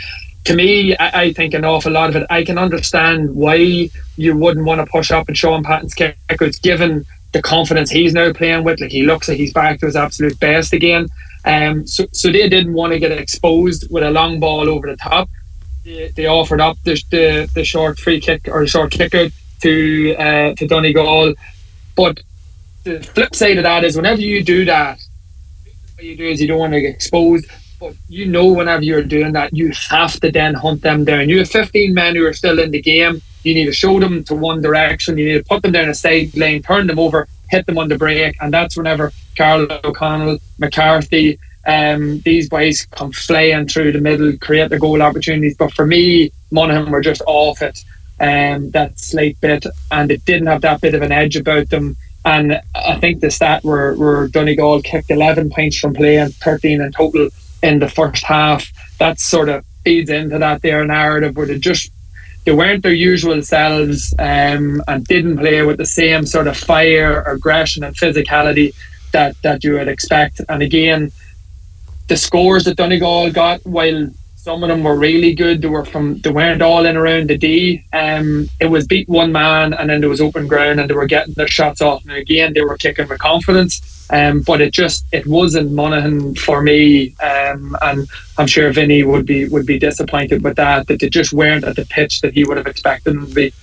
to 0.46 0.56
me, 0.56 0.96
I, 0.98 1.22
I, 1.22 1.34
think 1.34 1.54
an 1.54 1.64
awful 1.64 1.92
lot 1.92 2.10
of 2.10 2.16
it. 2.18 2.28
I 2.30 2.44
can 2.44 2.58
understand 2.58 3.34
why 3.34 3.90
you 4.18 4.38
wouldn't 4.38 4.66
want 4.66 4.82
to 4.82 4.92
push 4.92 5.12
up 5.12 5.28
and 5.28 5.38
show 5.38 5.52
Shaun 5.52 5.64
Patton's 5.64 5.96
kickouts, 5.96 6.62
given 6.62 7.06
the 7.32 7.42
confidence 7.42 7.90
he's 7.90 8.14
now 8.14 8.34
playing 8.34 8.64
with. 8.64 8.82
Like 8.82 8.92
he 8.92 9.04
looks 9.04 9.30
like 9.30 9.38
he's 9.38 9.54
back 9.54 9.80
to 9.80 9.86
his 9.86 9.96
absolute 9.96 10.40
best 10.40 10.74
again. 10.74 11.08
Um, 11.46 11.88
so, 11.88 12.06
so 12.12 12.32
they 12.32 12.48
didn't 12.50 12.74
want 12.74 12.94
to 12.94 13.00
get 13.00 13.12
exposed 13.12 13.90
with 13.90 14.04
a 14.04 14.12
long 14.12 14.40
ball 14.40 14.70
over 14.70 14.88
the 14.88 14.98
top. 14.98 15.30
They, 15.84 16.10
they 16.10 16.26
offered 16.28 16.62
up 16.62 16.78
the, 16.84 17.02
the, 17.12 17.50
the 17.54 17.64
short 17.64 18.00
free 18.00 18.20
kick 18.20 18.48
or 18.48 18.66
short 18.68 18.92
kick 18.92 19.16
out 19.16 19.32
to 19.62 20.16
uh, 20.16 20.56
to 20.56 20.68
Donegal, 20.68 21.36
but 21.96 22.22
the 22.84 23.02
flip 23.02 23.36
side 23.36 23.58
of 23.58 23.64
that 23.64 23.84
is 23.84 23.96
whenever 23.96 24.22
you 24.22 24.44
do 24.44 24.66
that, 24.66 25.00
what 25.96 26.04
you 26.04 26.16
do 26.16 26.26
is 26.26 26.42
you 26.42 26.48
don't 26.48 26.60
want 26.60 26.74
to 26.74 26.82
get 26.82 26.96
exposed 26.96 27.50
but 27.84 27.96
you 28.08 28.26
know, 28.28 28.46
whenever 28.46 28.82
you're 28.82 29.04
doing 29.04 29.34
that, 29.34 29.54
you 29.54 29.74
have 29.90 30.18
to 30.22 30.32
then 30.32 30.54
hunt 30.54 30.82
them 30.84 31.04
down. 31.04 31.28
You 31.28 31.40
have 31.40 31.50
15 31.50 31.94
men 31.94 32.16
who 32.16 32.26
are 32.26 32.32
still 32.32 32.60
in 32.60 32.72
the 32.72 32.82
game. 32.82 33.22
You 33.44 33.54
need 33.54 33.66
to 33.66 33.74
show 33.74 34.00
them 34.00 34.24
to 34.24 34.36
one 34.36 34.62
direction. 34.62 35.18
You 35.18 35.26
need 35.26 35.40
to 35.40 35.44
put 35.44 35.64
them 35.64 35.74
down 35.74 35.90
a 35.90 35.94
side 35.94 36.34
lane, 36.38 36.62
turn 36.62 36.88
them 36.88 36.98
over, 36.98 37.28
hit 37.50 37.66
them 37.66 37.78
on 37.78 37.90
the 37.90 37.98
break. 37.98 38.38
And 38.40 38.54
that's 38.54 38.78
whenever 38.78 39.12
Karl 39.36 39.68
O'Connell, 39.84 40.38
McCarthy, 40.60 41.38
um, 41.68 42.22
these 42.22 42.48
boys 42.48 42.86
come 42.86 43.12
flying 43.12 43.68
through 43.68 43.92
the 43.92 44.00
middle, 44.00 44.32
create 44.38 44.70
the 44.70 44.80
goal 44.80 45.02
opportunities. 45.02 45.58
But 45.58 45.74
for 45.74 45.86
me, 45.86 46.32
Monaghan 46.52 46.90
were 46.90 47.02
just 47.02 47.22
off 47.28 47.62
it. 47.62 47.84
Um, 48.22 48.72
that 48.72 48.98
slight 48.98 49.42
bit, 49.42 49.66
and 49.92 50.10
it 50.10 50.24
didn't 50.24 50.48
have 50.48 50.62
that 50.62 50.80
bit 50.80 50.96
of 50.96 51.02
an 51.02 51.12
edge 51.12 51.36
about 51.36 51.70
them. 51.70 51.98
And 52.26 52.62
I 52.74 53.00
think 53.00 53.20
the 53.20 53.32
stat 53.32 53.64
where, 53.64 53.96
were 53.96 54.28
Donegal 54.30 54.82
kicked 54.82 55.12
11 55.12 55.50
points 55.50 55.78
from 55.78 55.94
play 55.94 56.18
and 56.18 56.34
13 56.36 56.82
in 56.82 56.92
total 56.92 57.30
in 57.62 57.80
the 57.80 57.90
first 57.90 58.24
half. 58.24 58.72
That 59.00 59.20
sort 59.20 59.50
of 59.50 59.66
feeds 59.84 60.10
into 60.10 60.40
that 60.40 60.62
their 60.62 60.86
narrative 60.86 61.36
where 61.36 61.46
they 61.46 61.60
just 61.60 61.92
they 62.46 62.52
weren't 62.54 62.84
their 62.84 62.94
usual 62.94 63.42
selves 63.42 64.14
um, 64.20 64.82
and 64.88 65.06
didn't 65.06 65.38
play 65.38 65.62
with 65.64 65.78
the 65.78 65.86
same 65.86 66.26
sort 66.26 66.48
of 66.48 66.58
fire, 66.58 67.22
aggression, 67.22 67.84
and 67.84 67.96
physicality 67.96 68.74
that 69.12 69.42
that 69.44 69.64
you 69.64 69.74
would 69.74 69.88
expect. 69.88 70.42
And 70.50 70.62
again, 70.62 71.12
the 72.08 72.18
scores 72.18 72.66
that 72.66 72.76
Donegal 72.76 73.32
got, 73.32 73.66
while 73.66 74.10
some 74.44 74.62
of 74.62 74.68
them 74.68 74.84
were 74.84 74.98
really 74.98 75.34
good. 75.34 75.62
They 75.62 75.70
were 75.70 75.86
from 75.86 76.20
they 76.20 76.30
weren't 76.30 76.62
all 76.62 76.86
in 76.86 76.98
around 76.98 77.30
the 77.30 77.38
D. 77.38 77.86
Um, 77.94 78.50
it 78.60 78.66
was 78.66 78.86
beat 78.86 79.08
one 79.08 79.32
man, 79.32 79.74
and 79.74 79.90
then 79.90 80.02
there 80.02 80.10
was 80.10 80.20
open 80.20 80.48
ground, 80.48 80.82
and 80.82 80.90
they 80.90 80.94
were 80.94 81.06
getting 81.06 81.34
their 81.36 81.48
shots 81.48 81.82
off. 81.82 82.04
And 82.04 82.12
again, 82.12 82.52
they 82.52 82.60
were 82.60 82.76
kicking 82.76 83.08
with 83.08 83.20
confidence. 83.20 83.80
Um, 84.10 84.42
but 84.42 84.60
it 84.60 84.74
just 84.74 85.06
it 85.14 85.26
wasn't 85.26 85.72
Monaghan 85.72 86.36
for 86.36 86.62
me, 86.62 87.16
um, 87.24 87.78
and 87.82 88.06
I'm 88.38 88.48
sure 88.48 88.70
Vinny 88.74 89.02
would 89.04 89.26
be 89.26 89.48
would 89.48 89.66
be 89.66 89.80
disappointed 89.80 90.44
with 90.44 90.58
that. 90.58 90.88
That 90.88 91.00
they 91.00 91.10
just 91.10 91.32
weren't 91.32 91.64
at 91.64 91.78
the 91.78 91.86
pitch 91.86 92.20
that 92.20 92.34
he 92.34 92.44
would 92.44 92.58
have 92.58 92.68
expected 92.68 93.14
them 93.16 93.28
to 93.28 93.34
be. 93.34 93.54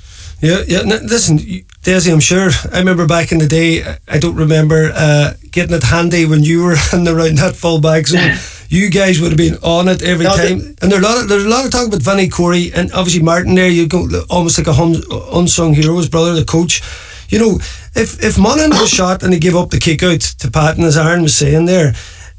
Yeah, 0.41 0.63
yeah. 0.67 0.81
Listen, 0.81 1.37
Dessie, 1.83 2.11
I'm 2.11 2.21
sure. 2.21 2.49
I 2.73 2.79
remember 2.79 3.07
back 3.07 3.33
in 3.33 3.39
the 3.39 3.47
day. 3.47 3.85
I 4.09 4.19
don't 4.19 4.37
remember 4.37 4.93
uh, 4.95 5.35
getting 5.51 5.77
it 5.77 5.83
handy 5.83 6.25
when 6.25 6.43
you 6.43 6.65
were 6.65 6.77
in 6.95 7.07
around 7.07 7.37
that 7.37 7.55
full 7.55 7.83
back 7.83 8.07
zone. 8.07 8.33
you 8.71 8.89
guys 8.89 9.21
would 9.21 9.33
have 9.33 9.37
been 9.37 9.57
on 9.63 9.89
it 9.89 10.01
every 10.01 10.25
no, 10.25 10.37
time. 10.37 10.59
The, 10.61 10.79
and 10.81 10.93
there's 10.93 11.05
a 11.05 11.09
lot 11.09 11.21
of 11.21 11.29
there's 11.29 11.45
a 11.45 11.49
lot 11.49 11.65
of 11.65 11.73
talk 11.73 11.89
about 11.89 12.03
Vinny 12.03 12.29
Corish 12.29 12.73
and 12.75 12.91
obviously 12.93 13.21
Martin 13.21 13.57
there. 13.57 13.69
You 13.69 13.89
go 13.89 14.09
almost 14.31 14.59
like 14.59 14.69
a 14.69 14.73
hum, 14.73 14.95
unsung 15.35 15.75
hero, 15.75 15.97
his 15.97 16.09
brother, 16.09 16.35
the 16.35 16.45
coach. 16.45 16.81
You 17.29 17.41
know, 17.41 17.55
if 17.95 18.23
if 18.23 18.39
Monaghan 18.39 18.71
was 18.71 18.89
shot 18.89 19.23
and 19.25 19.33
he 19.33 19.41
gave 19.41 19.57
up 19.57 19.71
the 19.71 19.81
kick 19.81 20.03
out 20.05 20.21
to 20.21 20.51
Patton, 20.51 20.85
as 20.85 20.97
Aaron 20.97 21.23
was 21.23 21.37
saying 21.37 21.67
there, 21.67 21.95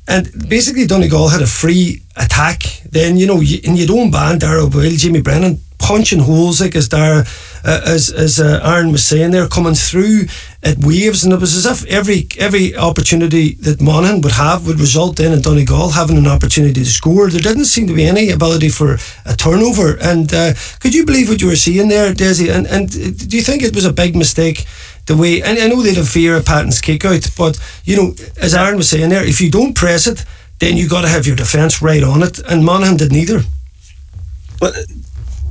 and 0.07 0.31
basically 0.47 0.88
Donegal 0.88 1.27
had 1.27 1.41
a 1.41 1.47
free 1.47 2.01
attack, 2.15 2.63
then 2.89 3.17
you 3.17 3.27
know, 3.27 3.41
you, 3.41 3.59
and 3.65 3.77
you 3.77 3.85
don't 3.85 4.09
ban 4.09 4.39
Darrell 4.39 4.69
Boyle, 4.69 4.91
Jimmy 4.91 5.21
Brennan 5.21 5.59
punching 5.79 6.19
holes 6.19 6.61
like 6.61 6.75
as 6.75 6.88
Dara, 6.88 7.25
uh, 7.65 7.81
as 7.85 8.09
as 8.09 8.39
uh, 8.39 8.61
Aaron 8.63 8.93
was 8.93 9.05
saying, 9.05 9.31
they're 9.31 9.47
coming 9.47 9.75
through 9.75 10.27
at 10.63 10.77
waves, 10.77 11.24
and 11.24 11.34
it 11.34 11.39
was 11.39 11.56
as 11.56 11.65
if 11.65 11.88
every 11.89 12.27
every 12.38 12.75
opportunity 12.75 13.56
that 13.56 13.82
Monaghan 13.82 14.22
would 14.22 14.34
have 14.34 14.68
would 14.68 14.80
result 14.80 15.20
in 15.20 15.34
in 15.34 15.41
Donegal 15.41 15.91
having 15.91 16.18
an 16.18 16.27
opportunity 16.27 16.84
to 16.84 16.86
score. 16.86 17.30
There 17.30 17.41
didn't 17.41 17.65
seem 17.65 17.88
to 17.88 17.94
be 17.94 18.06
any 18.06 18.30
ability 18.30 18.70
for 18.70 18.98
a 19.25 19.36
turnover. 19.36 19.98
And 20.00 20.32
uh, 20.34 20.53
could 20.80 20.94
you 20.94 21.06
believe 21.06 21.30
what 21.30 21.41
you 21.41 21.48
were 21.48 21.56
seeing 21.56 21.89
there, 21.89 22.13
Dessie? 22.13 22.50
And 22.56 22.68
and 22.68 22.89
do 22.89 23.36
you 23.36 23.44
think 23.44 23.63
it 23.63 23.75
was 23.75 23.86
a 23.86 23.94
big 23.94 24.15
mistake? 24.15 24.65
The 25.08 25.18
way, 25.18 25.41
and 25.41 25.58
I 25.58 25.68
know 25.68 25.82
they'd 25.82 25.98
have 25.98 26.08
fear 26.08 26.38
of 26.38 26.46
Patton's 26.46 26.80
kick 26.80 27.03
out, 27.06 27.27
but 27.36 27.60
you 27.84 27.98
know, 27.98 28.13
as 28.39 28.53
Aaron 28.53 28.77
was 28.77 28.89
saying 28.89 29.10
there, 29.10 29.25
if 29.25 29.41
you 29.41 29.50
don't 29.50 29.74
press 29.74 30.06
it, 30.06 30.24
then 30.60 30.77
you 30.77 30.88
got 30.88 31.01
to 31.01 31.10
have 31.10 31.25
your 31.25 31.36
defence 31.36 31.82
right 31.82 32.03
on 32.03 32.22
it, 32.22 32.38
and 32.38 32.63
Monaghan 32.63 32.98
did 32.98 33.12
neither. 33.12 33.41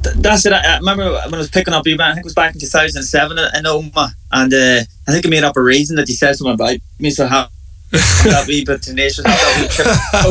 That's 0.02 0.47
it. 0.47 0.52
I, 0.52 0.78
remember 0.78 1.12
when 1.12 1.35
I 1.35 1.38
was 1.38 1.50
picking 1.50 1.75
up 1.75 1.87
you, 1.87 1.97
I 2.00 2.12
think 2.12 2.21
it 2.21 2.25
was 2.25 2.35
back 2.35 2.54
in 2.54 2.61
2007 2.61 3.38
in 3.38 3.64
Omagh, 3.64 4.12
and 4.33 4.54
uh, 4.54 4.80
I 5.07 5.12
think 5.12 5.26
I 5.26 5.28
made 5.28 5.45
up 5.45 5.57
a 5.57 5.62
reason 5.62 5.97
that 5.97 6.09
he 6.09 6.14
said 6.14 6.37
something 6.37 6.54
about 6.54 6.76
me. 6.99 7.11
So 7.11 7.26
how 7.26 7.49
that 7.90 8.45
wee 8.47 8.64
bit 8.64 8.83
tenacious. 8.83 9.25
That 9.25 10.25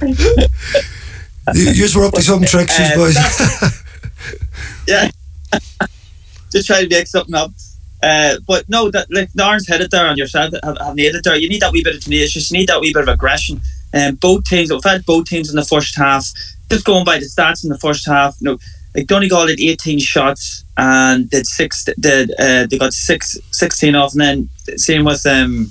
wee 0.00 1.54
you, 1.54 1.68
you 1.68 1.74
just 1.74 1.94
were 1.94 2.06
up 2.06 2.14
to 2.14 2.22
some 2.22 2.42
tricks, 2.42 2.78
Uh, 2.78 2.96
boys. 2.96 3.16
yeah. 4.88 5.10
Just 6.50 6.66
try 6.66 6.82
to 6.82 6.88
make 6.88 7.06
something 7.06 7.34
up. 7.34 7.52
Uh, 8.02 8.36
but 8.46 8.68
no, 8.68 8.90
that 8.90 9.06
like 9.10 9.32
Narns 9.32 9.68
hit 9.68 9.80
it 9.80 9.90
there 9.90 10.06
on 10.06 10.16
yourself, 10.16 10.52
have, 10.62 10.76
have 10.78 10.94
nailed 10.94 11.14
it 11.14 11.24
there. 11.24 11.36
You 11.36 11.48
need 11.48 11.62
that 11.62 11.72
wee 11.72 11.84
bit 11.84 11.96
of 11.96 12.04
tenacious, 12.04 12.50
you 12.50 12.58
need 12.58 12.68
that 12.68 12.80
wee 12.80 12.92
bit 12.92 13.02
of 13.02 13.08
aggression. 13.08 13.60
And 13.92 14.14
um, 14.14 14.16
both 14.16 14.44
teams, 14.44 14.72
we've 14.72 14.82
had 14.82 15.04
both 15.06 15.26
teams 15.26 15.50
in 15.50 15.56
the 15.56 15.64
first 15.64 15.94
half. 15.96 16.30
Just 16.74 16.86
going 16.86 17.04
by 17.04 17.18
the 17.18 17.26
stats 17.26 17.62
in 17.62 17.70
the 17.70 17.78
first 17.78 18.04
half, 18.06 18.36
you 18.40 18.46
know, 18.46 18.58
like 18.94 19.06
Donegal 19.06 19.48
had 19.48 19.60
18 19.60 20.00
shots 20.00 20.64
and 20.76 21.30
did 21.30 21.46
six, 21.46 21.84
did 21.84 22.32
uh, 22.32 22.66
they 22.66 22.78
got 22.78 22.92
six, 22.92 23.38
16 23.52 23.94
off, 23.94 24.12
and 24.12 24.20
then 24.20 24.48
same 24.76 25.04
with 25.04 25.24
um, 25.26 25.70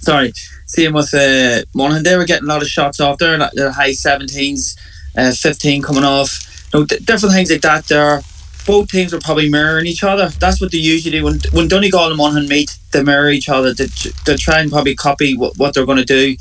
sorry, 0.00 0.32
same 0.66 0.92
with 0.92 1.12
uh, 1.12 1.62
Monaghan. 1.74 2.04
They 2.04 2.16
were 2.16 2.24
getting 2.24 2.48
a 2.48 2.52
lot 2.52 2.62
of 2.62 2.68
shots 2.68 3.00
off 3.00 3.18
there, 3.18 3.36
like 3.36 3.52
the 3.52 3.72
high 3.72 3.90
17s, 3.90 4.78
uh, 5.16 5.32
15 5.32 5.82
coming 5.82 6.04
off. 6.04 6.30
You 6.72 6.80
know, 6.80 6.86
different 6.86 7.34
things 7.34 7.50
like 7.50 7.62
that 7.62 7.86
there 7.86 8.22
both 8.66 8.88
teams 8.90 9.12
were 9.12 9.20
probably 9.20 9.50
mirroring 9.50 9.86
each 9.86 10.04
other. 10.04 10.28
That's 10.28 10.60
what 10.60 10.70
they 10.70 10.78
usually 10.78 11.18
do. 11.18 11.24
When 11.24 11.40
when 11.52 11.68
Donegal 11.68 12.08
and 12.08 12.16
Monaghan 12.16 12.48
meet, 12.48 12.78
they 12.92 13.02
mirror 13.02 13.30
each 13.30 13.48
other. 13.48 13.74
They, 13.74 13.86
they 14.24 14.36
try 14.36 14.60
and 14.60 14.70
probably 14.70 14.94
copy 14.94 15.36
what, 15.36 15.56
what 15.56 15.74
they're 15.74 15.86
going 15.86 15.98
to 15.98 16.04
do. 16.04 16.36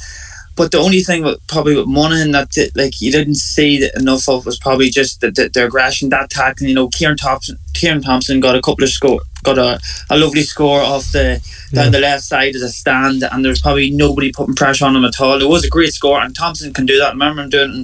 But 0.55 0.71
the 0.71 0.79
only 0.79 1.01
thing 1.01 1.23
with 1.23 1.45
probably 1.47 1.75
with 1.75 1.87
Monaghan 1.87 2.31
that 2.31 2.49
did, 2.51 2.75
like 2.75 3.01
you 3.01 3.11
didn't 3.11 3.35
see 3.35 3.89
enough 3.95 4.27
of 4.27 4.45
was 4.45 4.59
probably 4.59 4.89
just 4.89 5.21
the, 5.21 5.31
the, 5.31 5.49
their 5.49 5.67
aggression, 5.67 6.09
that 6.09 6.29
tackling. 6.29 6.69
You 6.69 6.75
know, 6.75 6.89
Kieran 6.89 7.17
Thompson, 7.17 7.57
Kieran 7.73 8.01
Thompson 8.01 8.39
got 8.39 8.55
a 8.55 8.61
couple 8.61 8.83
of 8.83 8.89
score, 8.89 9.21
got 9.43 9.57
a, 9.57 9.79
a 10.09 10.17
lovely 10.17 10.43
score 10.43 10.81
off 10.81 11.11
the 11.11 11.41
down 11.73 11.85
Yeah. 11.85 11.89
the 11.89 11.99
left 11.99 12.23
side 12.23 12.53
of 12.55 12.61
the 12.61 12.69
stand, 12.69 13.23
and 13.23 13.45
there's 13.45 13.61
probably 13.61 13.91
nobody 13.91 14.31
putting 14.31 14.55
pressure 14.55 14.85
on 14.85 14.95
him 14.95 15.05
at 15.05 15.19
all. 15.21 15.41
It 15.41 15.47
was 15.47 15.63
a 15.63 15.69
great 15.69 15.93
score, 15.93 16.19
and 16.19 16.35
Thompson 16.35 16.73
can 16.73 16.85
do 16.85 16.97
that. 16.99 17.09
I 17.09 17.11
remember 17.11 17.43
him 17.43 17.49
doing 17.49 17.71
it 17.71 17.75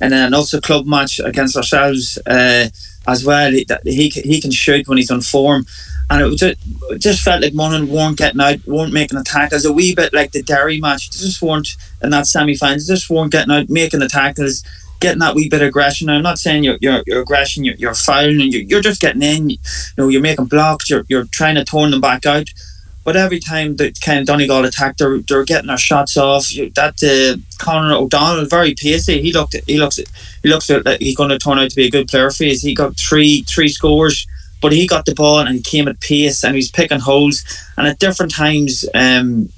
in, 0.00 0.12
in 0.12 0.12
an 0.12 0.34
Ulster 0.34 0.60
club 0.60 0.86
match 0.86 1.20
against 1.20 1.56
ourselves. 1.56 2.18
Uh, 2.26 2.68
as 3.08 3.24
well. 3.24 3.52
He, 3.52 3.64
that 3.66 3.86
he 3.86 4.08
he 4.08 4.40
can 4.40 4.50
shoot 4.50 4.88
when 4.88 4.98
he's 4.98 5.12
on 5.12 5.20
form, 5.20 5.64
and 6.08 6.22
it, 6.22 6.36
just, 6.36 6.58
it 6.90 6.98
just 6.98 7.22
felt 7.22 7.42
like 7.42 7.54
Monaghan 7.54 7.88
weren't 7.88 8.16
getting 8.16 8.40
out, 8.40 8.64
weren't 8.66 8.92
making 8.92 9.22
tackles. 9.24 9.64
A 9.64 9.72
wee 9.72 9.94
bit 9.94 10.14
like 10.14 10.32
the 10.32 10.42
Derry 10.42 10.80
match, 10.80 11.10
they 11.10 11.18
just 11.18 11.42
weren't 11.42 11.76
in 12.02 12.10
that 12.10 12.26
semi 12.26 12.56
final. 12.56 12.78
Just 12.78 13.10
weren't 13.10 13.32
getting 13.32 13.52
out, 13.52 13.68
making 13.68 14.00
the 14.00 14.62
getting 15.00 15.18
that 15.18 15.34
wee 15.34 15.48
bit 15.48 15.62
of 15.62 15.68
aggression. 15.68 16.08
I'm 16.08 16.22
not 16.22 16.38
saying 16.38 16.64
you're 16.64 16.78
you're, 16.80 17.02
you're 17.06 17.22
aggression, 17.22 17.64
you're, 17.64 17.74
you're 17.76 17.94
fouling, 17.94 18.40
and 18.40 18.52
you're, 18.52 18.62
you're 18.62 18.80
just 18.80 19.00
getting 19.00 19.22
in. 19.22 19.50
You 19.50 19.58
know, 19.98 20.08
you're 20.08 20.22
making 20.22 20.46
blocks, 20.46 20.88
you're 20.88 21.04
you're 21.08 21.24
trying 21.24 21.56
to 21.56 21.64
turn 21.64 21.90
them 21.90 22.00
back 22.00 22.24
out. 22.24 22.48
But 23.04 23.14
every 23.14 23.38
time 23.38 23.76
that 23.76 24.00
kind 24.00 24.18
of 24.18 24.26
Donegal 24.26 24.64
attacked, 24.64 24.98
they're, 24.98 25.18
they're 25.18 25.44
getting 25.44 25.68
their 25.68 25.78
shots 25.78 26.16
off. 26.16 26.48
That 26.74 27.00
uh, 27.04 27.40
Conor 27.64 27.94
O'Donnell, 27.94 28.46
very 28.46 28.74
pacey. 28.74 29.22
He 29.22 29.32
looked, 29.32 29.54
he 29.68 29.78
looks, 29.78 30.00
he 30.42 30.48
looks 30.48 30.68
like 30.68 30.98
he's 30.98 31.16
going 31.16 31.28
to 31.28 31.38
turn 31.38 31.60
out 31.60 31.70
to 31.70 31.76
be 31.76 31.86
a 31.86 31.90
good 31.90 32.08
player 32.08 32.30
for 32.30 32.44
us. 32.46 32.62
He 32.62 32.74
got 32.74 32.96
three, 32.96 33.42
three 33.42 33.68
scores, 33.68 34.26
but 34.60 34.72
he 34.72 34.86
got 34.86 35.06
the 35.06 35.14
ball 35.14 35.40
and 35.40 35.54
he 35.54 35.62
came 35.62 35.88
at 35.88 36.00
pace 36.00 36.44
and 36.44 36.54
he 36.54 36.58
was 36.58 36.70
picking 36.70 37.00
holes. 37.00 37.44
And 37.76 37.86
at 37.86 37.98
different 37.98 38.32
times, 38.32 38.84
um, 38.94 39.48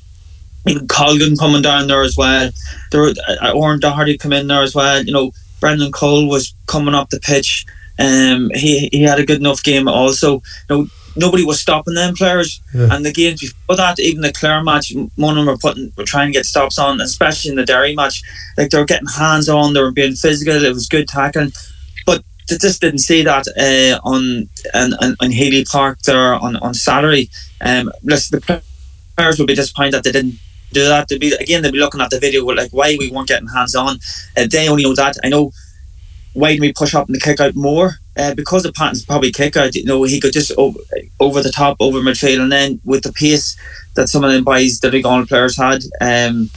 even 0.66 0.88
Colgan 0.88 1.36
coming 1.36 1.62
down 1.62 1.86
there 1.86 2.02
as 2.02 2.16
well. 2.16 2.50
There, 2.90 3.00
were, 3.00 3.14
uh, 3.42 3.52
Oren 3.52 3.80
Doherty 3.80 4.18
come 4.18 4.32
in 4.32 4.48
there 4.48 4.62
as 4.62 4.74
well. 4.74 5.02
You 5.02 5.12
know, 5.12 5.32
Brendan 5.60 5.92
Cole 5.92 6.28
was 6.28 6.54
coming 6.66 6.94
up 6.94 7.10
the 7.10 7.20
pitch. 7.20 7.64
Um, 7.98 8.50
he 8.54 8.88
he 8.92 9.02
had 9.02 9.18
a 9.18 9.26
good 9.26 9.40
enough 9.40 9.62
game 9.62 9.88
also. 9.88 10.42
You 10.68 10.76
know, 10.76 10.86
nobody 11.16 11.44
was 11.44 11.60
stopping 11.60 11.94
them 11.94 12.14
players. 12.14 12.60
Yeah. 12.72 12.88
And 12.92 13.04
the 13.04 13.12
games 13.12 13.40
before 13.40 13.76
that, 13.76 13.98
even 13.98 14.22
the 14.22 14.32
Clare 14.32 14.62
match, 14.62 14.92
one 15.16 15.36
of 15.36 15.44
them 15.44 15.46
were 15.46 15.58
putting, 15.58 15.92
were 15.96 16.04
trying 16.04 16.28
to 16.28 16.32
get 16.32 16.46
stops 16.46 16.78
on, 16.78 17.00
especially 17.00 17.50
in 17.50 17.56
the 17.56 17.64
Derry 17.64 17.94
match. 17.94 18.22
Like 18.56 18.70
they 18.70 18.78
were 18.78 18.84
getting 18.84 19.08
hands 19.08 19.48
on, 19.48 19.74
they 19.74 19.82
were 19.82 19.90
being 19.90 20.14
physical. 20.14 20.62
It 20.62 20.72
was 20.72 20.88
good 20.88 21.08
tackling, 21.08 21.52
just 22.48 22.80
didn't 22.80 23.00
see 23.00 23.22
that 23.22 23.46
uh, 23.56 24.00
on 24.08 24.48
on, 24.74 25.16
on, 25.20 25.30
Healy 25.30 25.64
Park 25.64 26.00
there 26.02 26.34
on 26.34 26.56
on 26.56 26.74
Saturday. 26.74 27.30
Um, 27.60 27.92
listen, 28.02 28.40
the 28.40 28.62
players 29.16 29.38
would 29.38 29.48
be 29.48 29.54
disappointed 29.54 29.92
that 29.92 30.04
they 30.04 30.12
didn't 30.12 30.38
do 30.72 30.84
that. 30.84 31.08
They'd 31.08 31.20
be 31.20 31.32
again, 31.32 31.62
they'd 31.62 31.72
be 31.72 31.78
looking 31.78 32.00
at 32.00 32.10
the 32.10 32.20
video 32.20 32.44
like 32.44 32.72
why 32.72 32.96
we 32.98 33.10
weren't 33.10 33.28
getting 33.28 33.48
hands 33.48 33.74
on. 33.74 33.98
Uh, 34.36 34.46
they 34.50 34.68
only 34.68 34.84
know 34.84 34.94
that. 34.94 35.16
I 35.22 35.28
know 35.28 35.52
why 36.34 36.50
didn't 36.50 36.62
we 36.62 36.72
push 36.72 36.94
up 36.94 37.06
and 37.06 37.16
the 37.16 37.20
kick 37.20 37.40
out 37.40 37.56
more? 37.56 37.98
Uh, 38.16 38.34
because 38.34 38.64
of 38.64 38.74
Patton's 38.74 39.04
probably 39.04 39.30
kick 39.30 39.56
out, 39.56 39.74
you 39.74 39.84
know, 39.84 40.02
he 40.02 40.20
could 40.20 40.32
just 40.32 40.52
over, 40.58 40.78
over 41.20 41.40
the 41.40 41.52
top, 41.52 41.76
over 41.80 42.00
midfield, 42.00 42.40
and 42.40 42.50
then 42.50 42.80
with 42.84 43.04
the 43.04 43.12
pace 43.12 43.56
that 43.94 44.08
some 44.08 44.24
of 44.24 44.32
them 44.32 44.44
boys, 44.44 44.80
the 44.80 44.90
big 44.90 45.06
on 45.06 45.26
players 45.26 45.56
had, 45.56 45.82
um, 46.00 46.50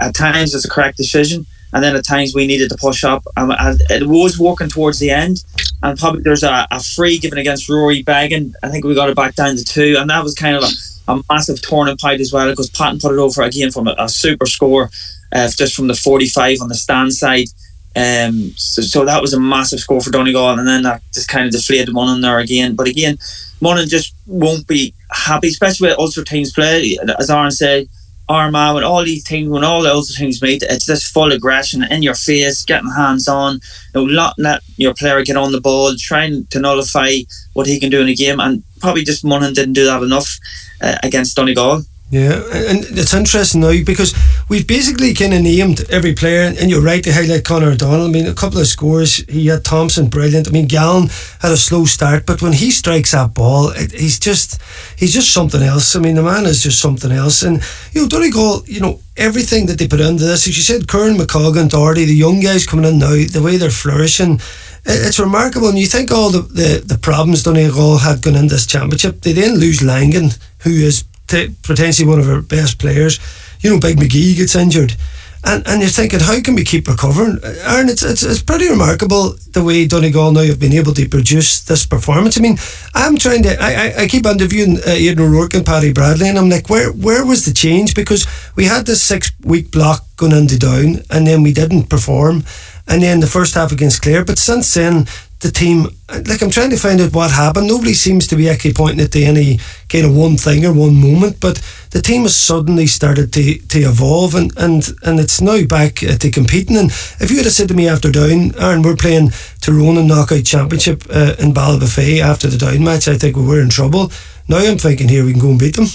at 0.00 0.14
times 0.14 0.54
it's 0.54 0.64
a 0.64 0.70
correct 0.70 0.96
decision, 0.96 1.46
and 1.72 1.82
then 1.82 1.94
at 1.94 2.04
times 2.04 2.34
we 2.34 2.46
needed 2.46 2.68
to 2.70 2.76
push 2.76 3.04
up, 3.04 3.24
um, 3.36 3.50
and 3.50 3.80
it 3.90 4.06
was 4.06 4.38
working 4.38 4.68
towards 4.68 4.98
the 4.98 5.10
end, 5.10 5.44
and 5.82 5.98
probably 5.98 6.22
there's 6.22 6.42
a, 6.42 6.66
a 6.70 6.82
free 6.82 7.18
given 7.18 7.38
against 7.38 7.68
Rory 7.68 8.02
Beggan. 8.02 8.54
I 8.62 8.68
think 8.68 8.84
we 8.84 8.94
got 8.94 9.10
it 9.10 9.16
back 9.16 9.34
down 9.34 9.56
to 9.56 9.64
two, 9.64 9.96
and 9.98 10.10
that 10.10 10.22
was 10.22 10.34
kind 10.34 10.56
of 10.56 10.64
a, 10.64 11.12
a 11.12 11.22
massive 11.30 11.62
turning 11.62 11.96
point 11.96 12.20
as 12.20 12.32
well 12.32 12.50
because 12.50 12.70
Patton 12.70 13.00
put 13.00 13.12
it 13.12 13.18
over 13.18 13.42
again 13.42 13.70
from 13.70 13.88
a, 13.88 13.94
a 13.98 14.08
super 14.08 14.46
score, 14.46 14.90
uh, 15.32 15.48
just 15.56 15.74
from 15.74 15.86
the 15.86 15.94
45 15.94 16.58
on 16.60 16.68
the 16.68 16.74
stand 16.74 17.14
side. 17.14 17.48
Um, 17.96 18.52
so, 18.56 18.82
so 18.82 19.04
that 19.04 19.20
was 19.20 19.32
a 19.32 19.40
massive 19.40 19.80
score 19.80 20.00
for 20.00 20.10
Donegal, 20.10 20.58
and 20.58 20.66
then 20.66 20.82
that 20.82 21.02
just 21.12 21.28
kind 21.28 21.46
of 21.46 21.52
deflated 21.52 21.92
Monaghan 21.92 22.20
there 22.20 22.38
again. 22.38 22.76
But 22.76 22.88
again, 22.88 23.18
Monaghan 23.60 23.88
just 23.88 24.14
won't 24.26 24.66
be 24.66 24.94
happy, 25.10 25.48
especially 25.48 25.88
with 25.88 25.98
Ulster 25.98 26.24
teams 26.24 26.52
play. 26.52 26.96
As 27.18 27.30
Aaron 27.30 27.50
said, 27.50 27.88
Armagh, 28.30 28.74
when 28.74 28.84
all 28.84 29.04
these 29.04 29.26
things, 29.26 29.48
when 29.48 29.64
all 29.64 29.84
Ulster 29.84 30.14
teams 30.20 30.40
meet, 30.40 30.62
it's 30.62 30.86
just 30.86 31.12
full 31.12 31.32
aggression 31.32 31.82
in 31.82 32.02
your 32.02 32.14
face, 32.14 32.64
getting 32.64 32.90
hands 32.90 33.26
on, 33.26 33.58
you 33.94 34.06
know, 34.06 34.32
let 34.38 34.62
your 34.76 34.94
player 34.94 35.22
get 35.24 35.36
on 35.36 35.50
the 35.50 35.60
ball, 35.60 35.92
trying 35.98 36.46
to 36.46 36.60
nullify 36.60 37.10
what 37.54 37.66
he 37.66 37.80
can 37.80 37.90
do 37.90 38.00
in 38.00 38.08
a 38.08 38.14
game, 38.14 38.38
and 38.38 38.62
probably 38.80 39.02
just 39.02 39.24
Monaghan 39.24 39.54
didn't 39.54 39.74
do 39.74 39.84
that 39.84 40.02
enough 40.02 40.38
uh, 40.80 40.96
against 41.02 41.36
Donegal. 41.36 41.82
Yeah, 42.12 42.42
and 42.52 42.84
it's 42.98 43.14
interesting 43.14 43.60
now 43.60 43.84
because 43.84 44.16
we've 44.48 44.66
basically 44.66 45.14
kind 45.14 45.32
of 45.32 45.42
named 45.42 45.84
every 45.90 46.12
player, 46.12 46.52
and 46.58 46.68
you're 46.68 46.82
right 46.82 47.04
to 47.04 47.12
highlight 47.12 47.44
Conor 47.44 47.70
O'Donnell. 47.70 48.06
I 48.06 48.10
mean, 48.10 48.26
a 48.26 48.34
couple 48.34 48.58
of 48.58 48.66
scores. 48.66 49.18
He 49.28 49.46
had 49.46 49.64
Thompson, 49.64 50.08
brilliant. 50.08 50.48
I 50.48 50.50
mean, 50.50 50.66
Gallen 50.66 51.08
had 51.40 51.52
a 51.52 51.56
slow 51.56 51.84
start, 51.84 52.26
but 52.26 52.42
when 52.42 52.52
he 52.52 52.72
strikes 52.72 53.12
that 53.12 53.32
ball, 53.32 53.68
it, 53.70 53.92
he's 53.92 54.18
just 54.18 54.60
he's 54.96 55.14
just 55.14 55.32
something 55.32 55.62
else. 55.62 55.94
I 55.94 56.00
mean, 56.00 56.16
the 56.16 56.22
man 56.24 56.46
is 56.46 56.64
just 56.64 56.80
something 56.80 57.12
else. 57.12 57.42
And 57.42 57.62
you 57.92 58.02
know, 58.02 58.08
Donegal, 58.08 58.64
you 58.66 58.80
know, 58.80 58.98
everything 59.16 59.66
that 59.66 59.78
they 59.78 59.86
put 59.86 60.00
into 60.00 60.24
this, 60.24 60.48
as 60.48 60.56
you 60.56 60.64
said, 60.64 60.88
Kern, 60.88 61.14
McColgan, 61.16 61.70
Doherty, 61.70 62.06
the 62.06 62.12
young 62.14 62.40
guys 62.40 62.66
coming 62.66 62.86
in 62.86 62.98
now, 62.98 63.10
the 63.30 63.40
way 63.40 63.56
they're 63.56 63.70
flourishing. 63.70 64.40
it- 64.84 65.06
It's 65.06 65.20
remarkable, 65.20 65.68
and 65.68 65.78
you 65.78 65.86
think 65.86 66.10
all 66.10 66.30
the, 66.30 66.40
the, 66.42 66.82
the 66.84 66.98
problems 66.98 67.44
Donegal 67.44 67.98
had 67.98 68.20
going 68.20 68.34
into 68.36 68.54
this 68.56 68.66
championship. 68.66 69.20
They 69.20 69.32
then 69.32 69.58
lose 69.58 69.80
Langan, 69.80 70.30
who 70.64 70.70
is 70.70 71.04
t- 71.30 71.54
potentially 71.62 72.08
one 72.08 72.20
of 72.20 72.28
our 72.28 72.42
best 72.42 72.78
players. 72.78 73.18
You 73.60 73.70
know, 73.70 73.80
Big 73.80 73.96
McGee 73.98 74.36
gets 74.36 74.54
injured. 74.54 74.96
And, 75.42 75.66
and 75.66 75.80
you're 75.80 75.88
thinking, 75.88 76.20
how 76.20 76.38
can 76.42 76.54
we 76.54 76.64
keep 76.64 76.86
recovering? 76.86 77.38
Aaron, 77.42 77.88
it's, 77.88 78.02
it's, 78.02 78.22
it's 78.22 78.42
pretty 78.42 78.68
remarkable 78.68 79.34
the 79.52 79.64
way 79.64 79.86
Donegal 79.86 80.32
now 80.32 80.42
have 80.42 80.60
been 80.60 80.74
able 80.74 80.92
to 80.92 81.08
produce 81.08 81.64
this 81.64 81.86
performance. 81.86 82.36
I 82.36 82.42
mean, 82.42 82.58
I'm 82.94 83.16
trying 83.16 83.42
to, 83.44 83.56
I, 83.58 83.72
I, 83.72 84.02
I 84.02 84.06
keep 84.06 84.26
interviewing 84.26 84.76
uh, 84.76 84.90
Aidan 84.90 85.24
O'Rourke 85.24 85.54
and 85.54 85.64
Paddy 85.64 85.94
Bradley, 85.94 86.28
and 86.28 86.38
I'm 86.38 86.50
like, 86.50 86.68
where 86.68 86.92
where 86.92 87.24
was 87.24 87.46
the 87.46 87.54
change? 87.54 87.94
Because 87.94 88.26
we 88.54 88.66
had 88.66 88.84
this 88.84 89.02
six 89.02 89.32
week 89.42 89.70
block 89.70 90.04
going 90.16 90.32
into 90.32 90.58
down, 90.58 91.02
and 91.08 91.26
then 91.26 91.42
we 91.42 91.52
didn't 91.54 91.88
perform. 91.88 92.44
And 92.86 93.02
then 93.02 93.20
the 93.20 93.26
first 93.26 93.54
half 93.54 93.72
against 93.72 94.02
Clare. 94.02 94.24
But 94.26 94.38
since 94.38 94.74
then, 94.74 95.06
the 95.40 95.50
team, 95.50 95.86
like 96.08 96.42
I'm 96.42 96.50
trying 96.50 96.70
to 96.70 96.76
find 96.76 97.00
out 97.00 97.14
what 97.14 97.30
happened. 97.30 97.66
Nobody 97.66 97.94
seems 97.94 98.26
to 98.28 98.36
be 98.36 98.48
actually 98.48 98.74
pointing 98.74 99.04
it 99.04 99.12
to 99.12 99.22
any 99.22 99.58
kind 99.88 100.04
of 100.04 100.14
one 100.14 100.36
thing 100.36 100.64
or 100.66 100.72
one 100.72 100.94
moment, 100.94 101.40
but 101.40 101.62
the 101.90 102.02
team 102.02 102.22
has 102.22 102.36
suddenly 102.36 102.86
started 102.86 103.32
to, 103.32 103.58
to 103.58 103.78
evolve 103.80 104.34
and, 104.34 104.52
and, 104.58 104.88
and 105.02 105.18
it's 105.18 105.40
now 105.40 105.64
back 105.64 106.02
uh, 106.02 106.16
to 106.16 106.30
competing. 106.30 106.76
And 106.76 106.90
if 107.20 107.30
you 107.30 107.38
had 107.38 107.46
said 107.46 107.68
to 107.68 107.74
me 107.74 107.88
after 107.88 108.12
down, 108.12 108.54
Aaron, 108.56 108.82
we're 108.82 108.96
playing 108.96 109.30
Tyrone 109.60 110.06
knockout 110.06 110.44
championship 110.44 111.04
uh, 111.10 111.34
in 111.38 111.54
Ballybofey 111.54 112.20
after 112.20 112.48
the 112.48 112.58
down 112.58 112.84
match, 112.84 113.08
I 113.08 113.16
think 113.16 113.36
we 113.36 113.46
were 113.46 113.60
in 113.60 113.70
trouble. 113.70 114.12
Now 114.46 114.58
I'm 114.58 114.78
thinking 114.78 115.08
here 115.08 115.24
we 115.24 115.32
can 115.32 115.40
go 115.40 115.50
and 115.50 115.58
beat 115.58 115.76
them. 115.76 115.86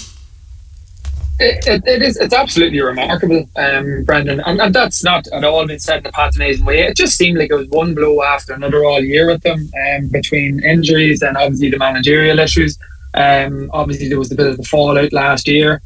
It, 1.38 1.66
it, 1.66 1.86
it 1.86 2.02
is. 2.02 2.16
It's 2.16 2.32
absolutely 2.32 2.80
remarkable, 2.80 3.46
um, 3.56 4.04
Brendan, 4.04 4.40
and, 4.40 4.58
and 4.58 4.74
that's 4.74 5.04
not 5.04 5.26
at 5.28 5.44
all 5.44 5.66
been 5.66 5.78
said 5.78 6.00
in 6.00 6.06
a 6.06 6.12
patronising 6.12 6.64
way. 6.64 6.80
It 6.80 6.96
just 6.96 7.18
seemed 7.18 7.38
like 7.38 7.50
it 7.50 7.54
was 7.54 7.68
one 7.68 7.94
blow 7.94 8.22
after 8.22 8.54
another 8.54 8.84
all 8.84 9.02
year 9.02 9.26
with 9.26 9.42
them, 9.42 9.68
um, 9.90 10.08
between 10.08 10.64
injuries 10.64 11.20
and 11.20 11.36
obviously 11.36 11.70
the 11.70 11.78
managerial 11.78 12.38
issues. 12.38 12.78
Um, 13.12 13.70
obviously 13.74 14.08
there 14.08 14.18
was 14.18 14.32
a 14.32 14.34
bit 14.34 14.46
of 14.46 14.56
the 14.56 14.64
fallout 14.64 15.12
last 15.12 15.46
year 15.46 15.82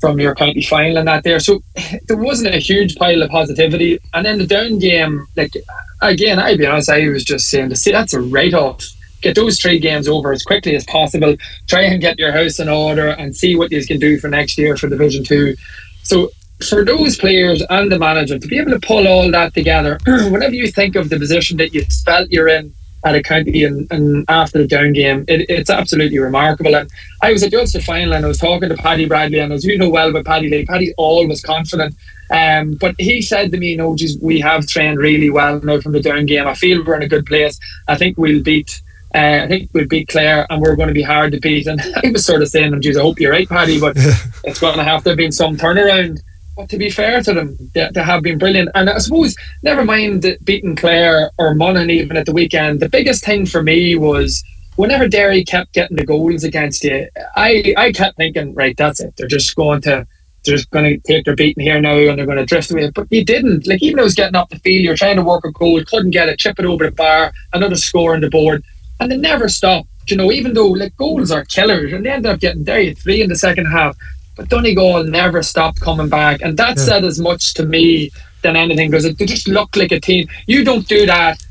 from 0.00 0.20
your 0.20 0.34
county 0.34 0.62
final 0.62 0.98
and 0.98 1.08
that 1.08 1.22
there, 1.22 1.40
so 1.40 1.60
there 2.06 2.16
wasn't 2.16 2.54
a 2.54 2.58
huge 2.58 2.96
pile 2.96 3.22
of 3.22 3.30
positivity. 3.30 3.98
And 4.14 4.24
then 4.24 4.38
the 4.38 4.46
down 4.46 4.78
game, 4.78 5.26
like 5.36 5.52
again, 6.00 6.38
I'll 6.38 6.56
be 6.56 6.66
honest, 6.66 6.88
I 6.88 7.06
was 7.08 7.24
just 7.24 7.50
saying, 7.50 7.68
to 7.68 7.76
see 7.76 7.92
that's 7.92 8.14
a 8.14 8.22
write 8.22 8.54
off 8.54 8.82
get 9.20 9.34
those 9.34 9.60
three 9.60 9.78
games 9.78 10.08
over 10.08 10.32
as 10.32 10.42
quickly 10.42 10.74
as 10.76 10.84
possible. 10.84 11.36
Try 11.66 11.82
and 11.82 12.00
get 12.00 12.18
your 12.18 12.32
house 12.32 12.58
in 12.58 12.68
order 12.68 13.08
and 13.08 13.34
see 13.34 13.56
what 13.56 13.72
you 13.72 13.84
can 13.86 13.98
do 13.98 14.18
for 14.18 14.28
next 14.28 14.58
year 14.58 14.76
for 14.76 14.88
Division 14.88 15.24
Two. 15.24 15.54
So 16.02 16.30
for 16.66 16.84
those 16.84 17.16
players 17.16 17.62
and 17.70 17.90
the 17.90 17.98
manager 17.98 18.38
to 18.38 18.48
be 18.48 18.58
able 18.58 18.72
to 18.72 18.80
pull 18.80 19.06
all 19.06 19.30
that 19.30 19.54
together, 19.54 19.98
whenever 20.06 20.54
you 20.54 20.68
think 20.68 20.96
of 20.96 21.08
the 21.08 21.18
position 21.18 21.56
that 21.58 21.72
you 21.72 21.84
felt 22.04 22.30
you're 22.30 22.48
in 22.48 22.72
at 23.04 23.14
a 23.14 23.22
county 23.22 23.62
and, 23.64 23.86
and 23.92 24.24
after 24.28 24.58
the 24.58 24.66
down 24.66 24.92
game, 24.92 25.24
it, 25.28 25.48
it's 25.48 25.70
absolutely 25.70 26.18
remarkable. 26.18 26.74
And 26.74 26.90
I 27.22 27.32
was 27.32 27.42
at 27.42 27.52
the 27.52 27.60
Ulster 27.60 27.80
final 27.80 28.14
and 28.14 28.24
I 28.24 28.28
was 28.28 28.38
talking 28.38 28.68
to 28.68 28.76
Paddy 28.76 29.06
Bradley, 29.06 29.38
and 29.38 29.52
as 29.52 29.64
you 29.64 29.78
know 29.78 29.88
well 29.88 30.10
about 30.10 30.24
Paddy 30.24 30.50
Lee, 30.50 30.66
Paddy's 30.66 30.94
always 30.96 31.40
confident. 31.40 31.94
Um, 32.30 32.74
but 32.74 32.94
he 32.98 33.22
said 33.22 33.52
to 33.52 33.58
me, 33.58 33.76
"No, 33.76 33.96
geez, 33.96 34.18
we 34.20 34.40
have 34.40 34.66
trained 34.66 34.98
really 34.98 35.30
well 35.30 35.60
now 35.60 35.80
from 35.80 35.92
the 35.92 36.02
down 36.02 36.26
game. 36.26 36.46
I 36.46 36.54
feel 36.54 36.84
we're 36.84 36.96
in 36.96 37.02
a 37.02 37.08
good 37.08 37.26
place. 37.26 37.58
I 37.86 37.96
think 37.96 38.18
we'll 38.18 38.42
beat." 38.42 38.82
Uh, 39.14 39.40
I 39.44 39.48
think 39.48 39.70
we'll 39.72 39.86
beat 39.86 40.08
Clare 40.08 40.46
and 40.50 40.60
we're 40.60 40.76
going 40.76 40.88
to 40.88 40.94
be 40.94 41.02
hard 41.02 41.32
to 41.32 41.40
beat. 41.40 41.66
And 41.66 41.80
I 42.04 42.10
was 42.10 42.26
sort 42.26 42.42
of 42.42 42.48
saying, 42.48 42.80
geez, 42.82 42.96
I 42.96 43.02
hope 43.02 43.18
you're 43.20 43.32
right, 43.32 43.48
Paddy, 43.48 43.80
but 43.80 43.96
it's 44.44 44.60
going 44.60 44.76
to 44.76 44.84
have 44.84 45.02
to 45.04 45.10
have 45.10 45.18
been 45.18 45.32
some 45.32 45.56
turnaround. 45.56 46.20
But 46.56 46.68
to 46.70 46.76
be 46.76 46.90
fair 46.90 47.22
to 47.22 47.32
them, 47.32 47.56
they, 47.74 47.88
they 47.92 48.02
have 48.02 48.22
been 48.22 48.38
brilliant. 48.38 48.70
And 48.74 48.90
I 48.90 48.98
suppose, 48.98 49.36
never 49.62 49.84
mind 49.84 50.26
beating 50.44 50.76
Clare 50.76 51.30
or 51.38 51.54
Monaghan 51.54 51.90
even 51.90 52.16
at 52.16 52.26
the 52.26 52.32
weekend, 52.32 52.80
the 52.80 52.88
biggest 52.88 53.24
thing 53.24 53.46
for 53.46 53.62
me 53.62 53.94
was 53.94 54.42
whenever 54.76 55.08
Derry 55.08 55.44
kept 55.44 55.72
getting 55.72 55.96
the 55.96 56.04
goals 56.04 56.44
against 56.44 56.84
you, 56.84 57.08
I, 57.36 57.74
I 57.76 57.92
kept 57.92 58.16
thinking, 58.16 58.54
right, 58.54 58.76
that's 58.76 59.00
it. 59.00 59.14
They're 59.16 59.28
just 59.28 59.54
going 59.54 59.80
to 59.82 60.06
they're 60.44 60.56
just 60.56 60.70
going 60.70 60.84
to 60.84 60.98
take 61.00 61.24
their 61.24 61.34
beating 61.34 61.64
here 61.64 61.80
now 61.80 61.96
and 61.96 62.18
they're 62.18 62.26
going 62.26 62.38
to 62.38 62.46
drift 62.46 62.70
away. 62.70 62.90
But 62.90 63.08
you 63.10 63.24
didn't. 63.24 63.66
Like, 63.66 63.82
even 63.82 63.96
though 63.96 64.02
it 64.02 64.04
was 64.04 64.14
getting 64.14 64.36
up 64.36 64.48
the 64.48 64.58
field, 64.60 64.84
you're 64.84 64.96
trying 64.96 65.16
to 65.16 65.22
work 65.22 65.44
a 65.44 65.50
goal, 65.50 65.82
couldn't 65.84 66.10
get 66.10 66.28
it, 66.28 66.38
chip 66.38 66.58
it 66.58 66.64
over 66.64 66.84
the 66.84 66.92
bar, 66.92 67.32
another 67.52 67.76
score 67.76 68.14
on 68.14 68.20
the 68.20 68.30
board. 68.30 68.62
And 69.00 69.10
they 69.10 69.16
never 69.16 69.48
stopped. 69.48 69.88
You 70.06 70.16
know, 70.16 70.32
even 70.32 70.54
though 70.54 70.68
like 70.68 70.96
goals 70.96 71.30
are 71.30 71.44
killers 71.44 71.92
and 71.92 72.04
they 72.04 72.10
ended 72.10 72.32
up 72.32 72.40
getting 72.40 72.64
Derry 72.64 72.94
three 72.94 73.20
in 73.22 73.28
the 73.28 73.36
second 73.36 73.66
half. 73.66 73.96
But 74.36 74.48
Donegal 74.48 75.04
never 75.04 75.42
stopped 75.42 75.80
coming 75.80 76.08
back. 76.08 76.40
And 76.40 76.56
that 76.56 76.76
yeah. 76.76 76.84
said 76.84 77.04
as 77.04 77.20
much 77.20 77.54
to 77.54 77.66
me 77.66 78.10
than 78.42 78.56
anything 78.56 78.90
because 78.90 79.04
they 79.04 79.26
just 79.26 79.48
look 79.48 79.76
like 79.76 79.92
a 79.92 80.00
team. 80.00 80.28
You 80.46 80.64
don't 80.64 80.86
do 80.86 81.06
that 81.06 81.42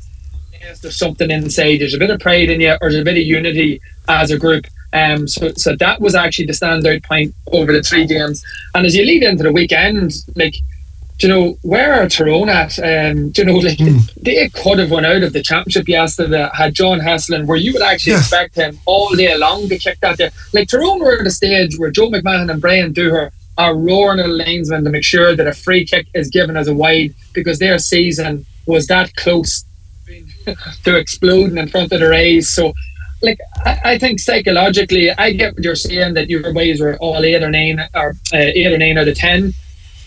unless 0.60 0.80
there's 0.80 0.98
something 0.98 1.30
inside. 1.30 1.78
There's 1.80 1.94
a 1.94 1.98
bit 1.98 2.10
of 2.10 2.20
pride 2.20 2.50
in 2.50 2.60
you 2.60 2.72
or 2.72 2.90
there's 2.90 2.96
a 2.96 3.04
bit 3.04 3.18
of 3.18 3.24
unity 3.24 3.80
as 4.08 4.30
a 4.30 4.38
group. 4.38 4.66
Um, 4.92 5.28
so, 5.28 5.52
so 5.52 5.76
that 5.76 6.00
was 6.00 6.14
actually 6.14 6.46
the 6.46 6.52
standout 6.52 7.04
point 7.04 7.34
over 7.52 7.72
the 7.72 7.82
three 7.82 8.06
games. 8.06 8.44
And 8.74 8.86
as 8.86 8.96
you 8.96 9.04
lead 9.04 9.22
into 9.22 9.42
the 9.42 9.52
weekend, 9.52 10.14
like, 10.34 10.54
you 11.20 11.28
know, 11.28 11.58
where 11.62 11.94
are 11.94 12.08
Tyrone 12.08 12.48
at? 12.48 12.78
Um, 12.78 13.32
you 13.36 13.44
know, 13.44 13.56
like 13.56 13.78
mm. 13.78 14.14
they 14.14 14.48
could 14.50 14.78
have 14.78 14.90
won 14.90 15.04
out 15.04 15.22
of 15.22 15.32
the 15.32 15.42
championship 15.42 15.88
yesterday 15.88 16.48
had 16.52 16.74
John 16.74 17.00
Heslin, 17.00 17.46
where 17.46 17.56
you 17.56 17.72
would 17.72 17.82
actually 17.82 18.12
yeah. 18.12 18.18
expect 18.18 18.54
him 18.54 18.78
all 18.86 19.14
day 19.14 19.36
long 19.36 19.68
to 19.68 19.78
kick 19.78 19.98
that 20.00 20.18
there. 20.18 20.30
Like 20.52 20.68
Tyrone 20.68 21.00
were 21.00 21.20
at 21.20 21.26
a 21.26 21.30
stage 21.30 21.78
where 21.78 21.90
Joe 21.90 22.10
McMahon 22.10 22.50
and 22.50 22.60
Brian 22.60 22.94
Dooher 22.94 23.30
are 23.56 23.74
roaring 23.76 24.20
at 24.20 24.26
the 24.26 24.32
linesman 24.32 24.84
to 24.84 24.90
make 24.90 25.04
sure 25.04 25.34
that 25.34 25.46
a 25.46 25.52
free 25.52 25.84
kick 25.84 26.06
is 26.14 26.28
given 26.28 26.56
as 26.56 26.68
a 26.68 26.74
wide 26.74 27.14
because 27.32 27.58
their 27.58 27.78
season 27.78 28.46
was 28.66 28.86
that 28.86 29.14
close 29.16 29.64
to 30.84 30.96
exploding 30.96 31.58
in 31.58 31.68
front 31.68 31.92
of 31.92 32.00
the 32.00 32.08
Rays. 32.08 32.48
So 32.48 32.72
like 33.22 33.38
I, 33.64 33.80
I, 33.84 33.98
think 33.98 34.20
psychologically, 34.20 35.10
I 35.10 35.32
get 35.32 35.54
what 35.54 35.64
you're 35.64 35.74
saying 35.74 36.14
that 36.14 36.30
your 36.30 36.52
ways 36.52 36.80
were 36.80 36.96
all 36.98 37.24
eight 37.24 37.42
or 37.42 37.50
nine 37.50 37.80
or 37.94 38.10
uh, 38.32 38.36
eight 38.36 38.72
or 38.72 38.78
nine 38.78 38.96
out 38.96 39.08
of 39.08 39.16
ten, 39.16 39.52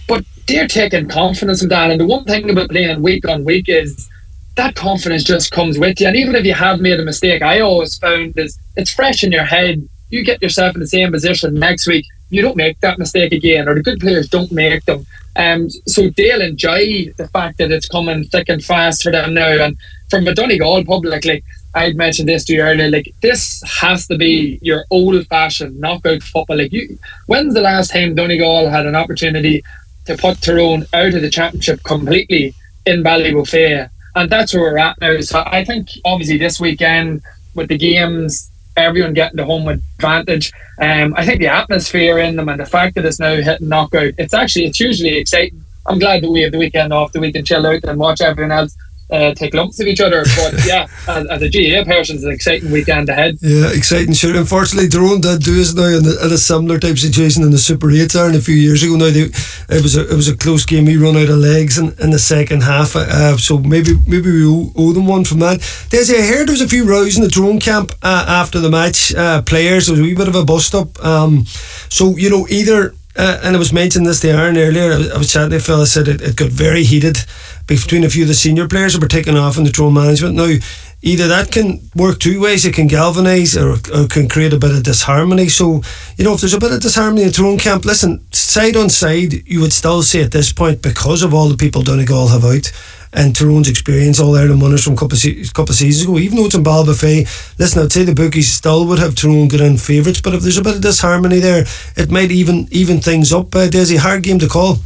but 0.07 0.23
they're 0.51 0.67
taking 0.67 1.07
confidence 1.07 1.63
in 1.63 1.69
that. 1.69 1.91
And 1.91 1.99
the 1.99 2.05
one 2.05 2.25
thing 2.25 2.49
about 2.49 2.69
playing 2.69 3.01
week 3.01 3.27
on 3.27 3.45
week 3.45 3.69
is 3.69 4.09
that 4.55 4.75
confidence 4.75 5.23
just 5.23 5.51
comes 5.51 5.79
with 5.79 5.99
you. 5.99 6.07
And 6.07 6.15
even 6.15 6.35
if 6.35 6.45
you 6.45 6.53
have 6.53 6.79
made 6.81 6.99
a 6.99 7.05
mistake, 7.05 7.41
I 7.41 7.61
always 7.61 7.97
found 7.97 8.37
is 8.37 8.59
it's 8.75 8.91
fresh 8.91 9.23
in 9.23 9.31
your 9.31 9.45
head. 9.45 9.87
You 10.09 10.25
get 10.25 10.41
yourself 10.41 10.75
in 10.75 10.81
the 10.81 10.87
same 10.87 11.11
position 11.11 11.53
next 11.53 11.87
week, 11.87 12.05
you 12.29 12.41
don't 12.41 12.57
make 12.57 12.79
that 12.81 12.99
mistake 12.99 13.31
again, 13.31 13.67
or 13.67 13.75
the 13.75 13.83
good 13.83 13.99
players 13.99 14.27
don't 14.29 14.51
make 14.51 14.83
them. 14.85 15.05
Um, 15.37 15.69
so 15.69 16.09
they'll 16.09 16.41
enjoy 16.41 17.13
the 17.17 17.29
fact 17.29 17.57
that 17.59 17.71
it's 17.71 17.87
coming 17.87 18.25
thick 18.25 18.49
and 18.49 18.63
fast 18.63 19.03
for 19.03 19.11
them 19.11 19.33
now. 19.33 19.65
And 19.65 19.77
from 20.09 20.27
a 20.27 20.35
Donegal 20.35 20.83
publicly, 20.83 21.43
I'd 21.73 21.95
mentioned 21.95 22.27
this 22.27 22.43
to 22.45 22.53
you 22.53 22.61
earlier. 22.61 22.89
Like 22.89 23.13
this 23.21 23.63
has 23.79 24.07
to 24.07 24.17
be 24.17 24.59
your 24.61 24.85
old-fashioned 24.91 25.79
knockout 25.79 26.23
football. 26.23 26.57
Like 26.57 26.73
you, 26.73 26.97
when's 27.27 27.53
the 27.53 27.61
last 27.61 27.91
time 27.91 28.15
Donegal 28.15 28.69
had 28.69 28.85
an 28.85 28.95
opportunity 28.95 29.63
to 30.05 30.17
put 30.17 30.41
Tyrone 30.41 30.85
out 30.93 31.13
of 31.13 31.21
the 31.21 31.29
championship 31.29 31.83
completely 31.83 32.53
in 32.85 33.03
Ballybofey? 33.03 33.89
And 34.15 34.29
that's 34.29 34.53
where 34.53 34.63
we're 34.63 34.77
at 34.77 34.99
now. 34.99 35.19
So 35.21 35.43
I 35.45 35.63
think 35.63 35.89
obviously 36.03 36.37
this 36.37 36.59
weekend 36.59 37.21
with 37.55 37.69
the 37.69 37.77
games, 37.77 38.49
everyone 38.75 39.13
getting 39.13 39.37
the 39.37 39.45
home 39.45 39.67
advantage. 39.67 40.51
Um, 40.79 41.13
I 41.17 41.25
think 41.25 41.39
the 41.39 41.47
atmosphere 41.47 42.19
in 42.19 42.35
them 42.35 42.49
and 42.49 42.59
the 42.59 42.65
fact 42.65 42.95
that 42.95 43.05
it's 43.05 43.19
now 43.19 43.35
hitting 43.35 43.69
knockout, 43.69 44.13
it's 44.17 44.33
actually 44.33 44.65
it's 44.65 44.79
usually 44.79 45.17
exciting. 45.17 45.63
I'm 45.85 45.99
glad 45.99 46.23
that 46.23 46.29
we 46.29 46.41
have 46.41 46.51
the 46.51 46.57
weekend 46.59 46.93
off, 46.93 47.11
that 47.13 47.21
we 47.21 47.31
can 47.31 47.45
chill 47.45 47.65
out 47.65 47.83
and 47.83 47.99
watch 47.99 48.21
everyone 48.21 48.51
else 48.51 48.75
uh, 49.11 49.33
take 49.33 49.53
lumps 49.53 49.79
of 49.79 49.87
each 49.87 49.99
other. 49.99 50.23
But 50.35 50.53
yeah, 50.65 50.87
as, 51.07 51.27
as, 51.27 51.41
a 51.41 51.49
GAA 51.49 51.83
person, 51.83 52.15
it's 52.15 52.25
an 52.25 52.31
exciting 52.31 52.71
weekend 52.71 53.09
ahead. 53.09 53.37
Yeah, 53.41 53.71
exciting. 53.71 54.13
Sure. 54.13 54.35
Unfortunately, 54.35 54.89
Tyrone 54.89 55.21
did 55.21 55.43
do 55.43 55.59
us 55.61 55.73
now 55.73 55.83
in, 55.83 56.03
the, 56.03 56.17
in, 56.25 56.31
a 56.31 56.37
similar 56.37 56.79
type 56.79 56.97
situation 56.97 57.43
in 57.43 57.51
the 57.51 57.57
Super 57.57 57.91
8 57.91 58.11
there 58.11 58.27
and 58.27 58.35
a 58.35 58.41
few 58.41 58.55
years 58.55 58.83
ago. 58.83 58.95
Now, 58.95 59.11
they, 59.11 59.29
it 59.69 59.83
was 59.83 59.97
a 59.97 60.09
it 60.09 60.15
was 60.15 60.27
a 60.27 60.37
close 60.37 60.65
game. 60.65 60.85
We 60.85 60.97
run 60.97 61.17
out 61.17 61.29
of 61.29 61.37
legs 61.37 61.77
in, 61.77 61.93
in 61.99 62.11
the 62.11 62.19
second 62.19 62.63
half. 62.63 62.95
Uh, 62.95 63.37
so 63.37 63.57
maybe 63.57 63.93
maybe 64.07 64.31
we 64.31 64.45
owe, 64.45 64.71
owe, 64.75 64.93
them 64.93 65.07
one 65.07 65.25
from 65.25 65.39
that. 65.39 65.59
Desi, 65.89 66.15
I 66.15 66.27
heard 66.27 66.47
there 66.47 66.53
was 66.53 66.61
a 66.61 66.67
few 66.67 66.85
rows 66.85 67.17
in 67.17 67.23
the 67.23 67.29
Tyrone 67.29 67.59
camp 67.59 67.91
uh, 68.01 68.25
after 68.27 68.59
the 68.59 68.69
match. 68.69 69.13
Uh, 69.13 69.41
players, 69.41 69.87
there 69.87 69.93
was 69.93 69.99
a 69.99 70.03
wee 70.03 70.15
bit 70.15 70.27
of 70.27 70.35
a 70.35 70.45
bust 70.45 70.73
up. 70.73 71.03
Um, 71.03 71.45
so, 71.89 72.15
you 72.17 72.29
know, 72.29 72.47
either 72.49 72.93
uh, 73.15 73.41
and 73.43 73.55
I 73.55 73.59
was 73.59 73.73
mentioning 73.73 74.07
this 74.07 74.21
to 74.21 74.29
Aaron 74.29 74.57
earlier. 74.57 74.93
I 75.13 75.17
was, 75.17 75.31
chatting 75.31 75.51
to 75.51 75.57
a 75.57 75.59
fella 75.59 75.85
said 75.85 76.07
it, 76.07 76.21
it 76.21 76.35
got 76.35 76.49
very 76.49 76.83
heated 76.83 77.17
between 77.67 78.03
a 78.03 78.09
few 78.09 78.23
of 78.23 78.27
the 78.27 78.33
senior 78.33 78.67
players 78.67 78.93
that 78.93 79.01
were 79.01 79.07
taking 79.07 79.37
off 79.37 79.57
in 79.57 79.63
the 79.63 79.71
Tyrone 79.71 79.93
management. 79.93 80.35
Now, 80.35 80.55
either 81.01 81.27
that 81.27 81.51
can 81.51 81.79
work 81.95 82.19
two 82.19 82.39
ways. 82.39 82.65
It 82.65 82.73
can 82.73 82.87
galvanise 82.87 83.57
or, 83.57 83.73
or, 83.93 84.07
can 84.07 84.29
create 84.29 84.53
a 84.53 84.59
bit 84.59 84.71
of 84.71 84.83
disharmony. 84.83 85.49
So, 85.49 85.81
you 86.17 86.23
know, 86.23 86.33
if 86.33 86.41
there's 86.41 86.53
a 86.53 86.59
bit 86.59 86.71
of 86.71 86.81
disharmony 86.81 87.23
in 87.23 87.31
Tyrone 87.31 87.57
camp, 87.57 87.85
listen, 87.85 88.25
side 88.31 88.75
on 88.75 88.89
side, 88.89 89.33
you 89.47 89.61
would 89.61 89.73
still 89.73 90.03
say 90.03 90.23
at 90.23 90.31
this 90.31 90.53
point, 90.53 90.81
because 90.81 91.23
of 91.23 91.33
all 91.33 91.49
the 91.49 91.57
people 91.57 91.81
Donegal 91.81 92.29
have 92.29 92.45
out, 92.45 92.71
and 93.13 93.35
Tyrone's 93.35 93.67
experience, 93.67 94.19
all 94.19 94.35
Ireland 94.35 94.61
winners 94.61 94.83
from 94.83 94.93
a 94.93 94.97
couple, 94.97 95.17
of, 95.17 95.53
couple 95.53 95.73
of 95.73 95.75
seasons 95.75 96.05
ago, 96.05 96.17
even 96.17 96.37
though 96.37 96.45
it's 96.45 96.55
in 96.55 96.63
Ballybofey, 96.63 97.57
listen, 97.59 97.83
I'd 97.83 97.91
say 97.91 98.03
the 98.03 98.15
bookies 98.15 98.51
still 98.51 98.85
would 98.87 98.99
have 98.99 99.15
Tyrone 99.15 99.47
good 99.47 99.61
in 99.61 99.77
favourites, 99.77 100.21
but 100.21 100.33
if 100.33 100.41
there's 100.41 100.57
a 100.57 100.61
bit 100.61 100.75
of 100.75 100.81
disharmony 100.81 101.39
there, 101.39 101.65
it 101.97 102.09
might 102.09 102.31
even 102.31 102.67
even 102.71 103.01
things 103.01 103.33
up. 103.33 103.53
Uh, 103.53 103.67
Daisy, 103.67 103.97
hard 103.97 104.23
game 104.23 104.39
to 104.39 104.47
call. 104.47 104.77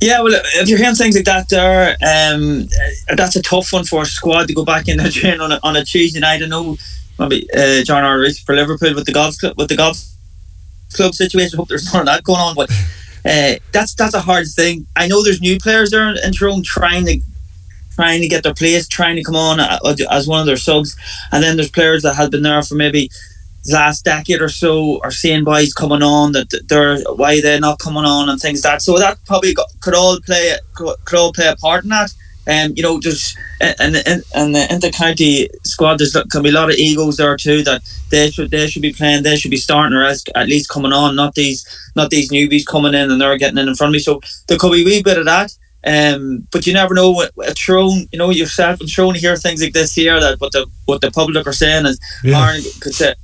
Yeah, 0.00 0.22
well, 0.22 0.32
if 0.54 0.66
you're 0.66 0.78
hearing 0.78 0.94
things 0.94 1.14
like 1.14 1.26
that, 1.26 1.50
there, 1.50 1.90
um, 2.00 2.68
that's 3.14 3.36
a 3.36 3.42
tough 3.42 3.70
one 3.70 3.84
for 3.84 4.02
a 4.02 4.06
squad 4.06 4.48
to 4.48 4.54
go 4.54 4.64
back 4.64 4.88
in 4.88 4.96
the 5.02 5.10
train 5.10 5.40
on 5.40 5.52
a, 5.52 5.60
on 5.62 5.76
a 5.76 5.84
Tuesday 5.84 6.20
night. 6.20 6.42
I 6.42 6.46
know 6.46 6.78
maybe 7.18 7.46
uh, 7.54 7.82
John 7.82 8.02
R. 8.02 8.24
for 8.46 8.54
Liverpool 8.54 8.94
with 8.94 9.04
the 9.04 9.12
golf 9.12 9.36
club, 9.38 9.58
with 9.58 9.68
the 9.68 9.76
golf 9.76 10.02
club 10.94 11.14
situation. 11.14 11.58
Hope 11.58 11.68
there's 11.68 11.92
none 11.92 12.00
of 12.00 12.06
that 12.06 12.24
going 12.24 12.40
on, 12.40 12.54
but 12.54 12.70
uh, 13.24 13.54
that's 13.72 13.94
that's 13.94 14.14
a 14.14 14.20
hard 14.20 14.46
thing. 14.48 14.86
I 14.96 15.06
know 15.06 15.22
there's 15.22 15.40
new 15.40 15.58
players 15.58 15.90
there 15.90 16.08
in 16.08 16.32
Tyrone 16.32 16.62
trying 16.62 17.06
to 17.06 17.20
trying 17.94 18.20
to 18.22 18.28
get 18.28 18.42
their 18.42 18.54
place, 18.54 18.88
trying 18.88 19.16
to 19.16 19.22
come 19.22 19.36
on 19.36 19.60
as 20.10 20.26
one 20.26 20.40
of 20.40 20.46
their 20.46 20.56
subs, 20.56 20.96
and 21.32 21.42
then 21.42 21.56
there's 21.56 21.70
players 21.70 22.02
that 22.02 22.14
have 22.14 22.30
been 22.30 22.42
there 22.42 22.62
for 22.62 22.74
maybe 22.74 23.10
the 23.64 23.74
last 23.74 24.04
decade 24.04 24.40
or 24.40 24.48
so 24.48 25.00
are 25.02 25.10
seeing 25.10 25.44
why 25.44 25.60
he's 25.60 25.74
coming 25.74 26.02
on, 26.02 26.32
that 26.32 26.48
they're 26.68 27.00
why 27.14 27.40
they're 27.40 27.60
not 27.60 27.78
coming 27.78 28.04
on, 28.04 28.28
and 28.28 28.40
things 28.40 28.64
like 28.64 28.74
that. 28.74 28.82
So 28.82 28.98
that 28.98 29.18
probably 29.26 29.52
got, 29.52 29.68
could 29.80 29.94
all 29.94 30.18
play 30.20 30.54
could 30.74 31.18
all 31.18 31.32
play 31.32 31.48
a 31.48 31.56
part 31.56 31.84
in 31.84 31.90
that. 31.90 32.12
Um, 32.46 32.72
you 32.74 32.82
know, 32.82 32.98
just 32.98 33.36
and 33.60 33.96
and 33.96 34.22
and 34.34 34.54
the 34.54 34.66
inter-county 34.70 35.48
squad, 35.64 35.98
there's 35.98 36.16
can 36.30 36.42
be 36.42 36.48
a 36.48 36.52
lot 36.52 36.70
of 36.70 36.76
egos 36.76 37.16
there 37.18 37.36
too. 37.36 37.62
That 37.62 37.82
they 38.10 38.30
should 38.30 38.50
they 38.50 38.66
should 38.66 38.82
be 38.82 38.92
playing, 38.92 39.22
they 39.22 39.36
should 39.36 39.50
be 39.50 39.56
starting, 39.56 39.96
or 39.96 40.04
at 40.04 40.48
least 40.48 40.70
coming 40.70 40.92
on, 40.92 41.16
not 41.16 41.34
these 41.34 41.66
not 41.94 42.10
these 42.10 42.30
newbies 42.30 42.66
coming 42.66 42.94
in 42.94 43.10
and 43.10 43.20
they're 43.20 43.36
getting 43.38 43.58
in 43.58 43.68
in 43.68 43.74
front 43.74 43.90
of 43.90 43.92
me. 43.92 43.98
So 43.98 44.20
there 44.48 44.58
could 44.58 44.72
be 44.72 44.82
a 44.82 44.84
wee 44.84 45.02
bit 45.02 45.18
of 45.18 45.26
that. 45.26 45.52
Um, 45.82 46.46
but 46.50 46.66
you 46.66 46.74
never 46.74 46.94
know 46.94 47.10
what 47.10 47.32
a 47.42 47.54
Tyrone, 47.54 48.06
you 48.12 48.18
know 48.18 48.30
yourself 48.30 48.80
and 48.80 48.92
Tyrone 48.92 49.14
hear 49.14 49.36
things 49.36 49.62
like 49.62 49.72
this 49.72 49.94
here 49.94 50.20
that 50.20 50.40
what 50.40 50.52
the 50.52 50.66
what 50.84 51.00
the 51.00 51.10
public 51.10 51.46
are 51.46 51.52
saying 51.54 51.86
is 51.86 51.98
yeah. 52.22 52.38
Aaron 52.38 52.62
could 52.80 52.94
say 52.94 53.14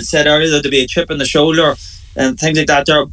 said 0.00 0.26
earlier 0.26 0.50
that 0.50 0.62
there'd 0.62 0.70
be 0.70 0.84
a 0.84 0.86
chip 0.86 1.10
in 1.10 1.18
the 1.18 1.26
shoulder 1.26 1.74
and 2.16 2.38
things 2.38 2.58
like 2.58 2.68
that 2.68 2.86
there. 2.86 3.04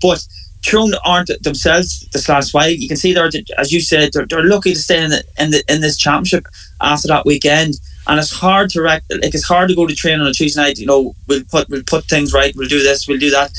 But 0.00 0.24
Tyrone 0.62 0.92
aren't 1.04 1.30
themselves 1.42 2.08
this 2.12 2.28
last 2.28 2.52
while. 2.54 2.70
You 2.70 2.88
can 2.88 2.96
see 2.96 3.12
they're, 3.12 3.30
as 3.58 3.72
you 3.72 3.80
said, 3.80 4.10
they're, 4.12 4.26
they're 4.26 4.44
lucky 4.44 4.74
to 4.74 4.78
stay 4.78 5.02
in 5.02 5.10
the, 5.10 5.24
in 5.38 5.50
the 5.50 5.62
in 5.72 5.80
this 5.80 5.96
championship 5.96 6.46
after 6.80 7.08
that 7.08 7.26
weekend. 7.26 7.74
And 8.06 8.18
it's 8.18 8.32
hard 8.32 8.70
to 8.70 8.82
rec- 8.82 9.04
like 9.10 9.34
it's 9.34 9.44
hard 9.44 9.68
to 9.68 9.76
go 9.76 9.86
to 9.86 9.94
train 9.94 10.20
on 10.20 10.26
a 10.26 10.32
Tuesday 10.32 10.60
night. 10.60 10.78
You 10.78 10.86
know, 10.86 11.14
we'll 11.26 11.44
put 11.44 11.68
we'll 11.68 11.82
put 11.86 12.04
things 12.06 12.32
right. 12.32 12.54
We'll 12.56 12.68
do 12.68 12.82
this. 12.82 13.06
We'll 13.06 13.18
do 13.18 13.30
that. 13.30 13.50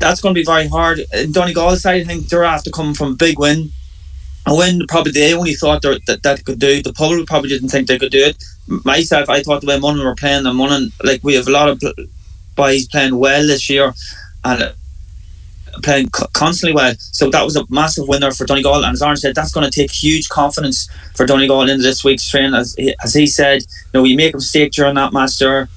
That's 0.00 0.20
going 0.20 0.34
to 0.34 0.40
be 0.40 0.44
very 0.44 0.68
hard. 0.68 1.00
In 1.12 1.32
Donegal's 1.32 1.82
side, 1.82 2.02
I 2.02 2.04
think 2.04 2.28
they're 2.28 2.44
after 2.44 2.70
coming 2.70 2.94
from 2.94 3.12
a 3.12 3.16
big 3.16 3.38
win 3.38 3.72
A 4.46 4.54
win 4.54 4.86
probably 4.88 5.12
they 5.12 5.34
only 5.34 5.54
thought 5.54 5.82
that 5.82 6.20
that 6.22 6.44
could 6.44 6.60
do, 6.60 6.80
the 6.82 6.92
public 6.92 7.26
probably 7.26 7.48
didn't 7.48 7.68
think 7.70 7.88
they 7.88 7.98
could 7.98 8.12
do 8.12 8.24
it. 8.24 8.42
Myself, 8.84 9.28
I 9.28 9.42
thought 9.42 9.60
the 9.60 9.66
way 9.66 9.78
Monaghan 9.78 10.06
were 10.06 10.14
playing, 10.14 10.46
and 10.46 10.56
Monaghan, 10.56 10.92
like 11.02 11.22
we 11.24 11.34
have 11.34 11.48
a 11.48 11.50
lot 11.50 11.68
of 11.68 11.82
boys 12.54 12.86
playing 12.86 13.16
well 13.18 13.46
this 13.46 13.68
year, 13.68 13.92
and 14.44 14.72
playing 15.82 16.10
constantly 16.32 16.74
well. 16.74 16.94
So 16.98 17.30
that 17.30 17.44
was 17.44 17.56
a 17.56 17.64
massive 17.68 18.08
winner 18.08 18.30
for 18.30 18.44
Donegal. 18.44 18.84
And 18.84 18.92
as 18.92 19.02
Aaron 19.02 19.16
said, 19.16 19.34
that's 19.34 19.52
going 19.52 19.68
to 19.68 19.70
take 19.70 19.90
huge 19.90 20.28
confidence 20.28 20.88
for 21.14 21.26
Donegal 21.26 21.62
into 21.62 21.82
this 21.82 22.04
week's 22.04 22.28
training. 22.28 22.54
As 22.54 22.74
he, 22.74 22.94
as 23.02 23.14
he 23.14 23.26
said, 23.26 23.62
you 23.62 23.68
know, 23.94 24.04
you 24.04 24.16
make 24.16 24.34
a 24.34 24.38
mistake 24.38 24.72
during 24.72 24.94
that 24.94 25.12
match 25.12 25.38
there. 25.38 25.68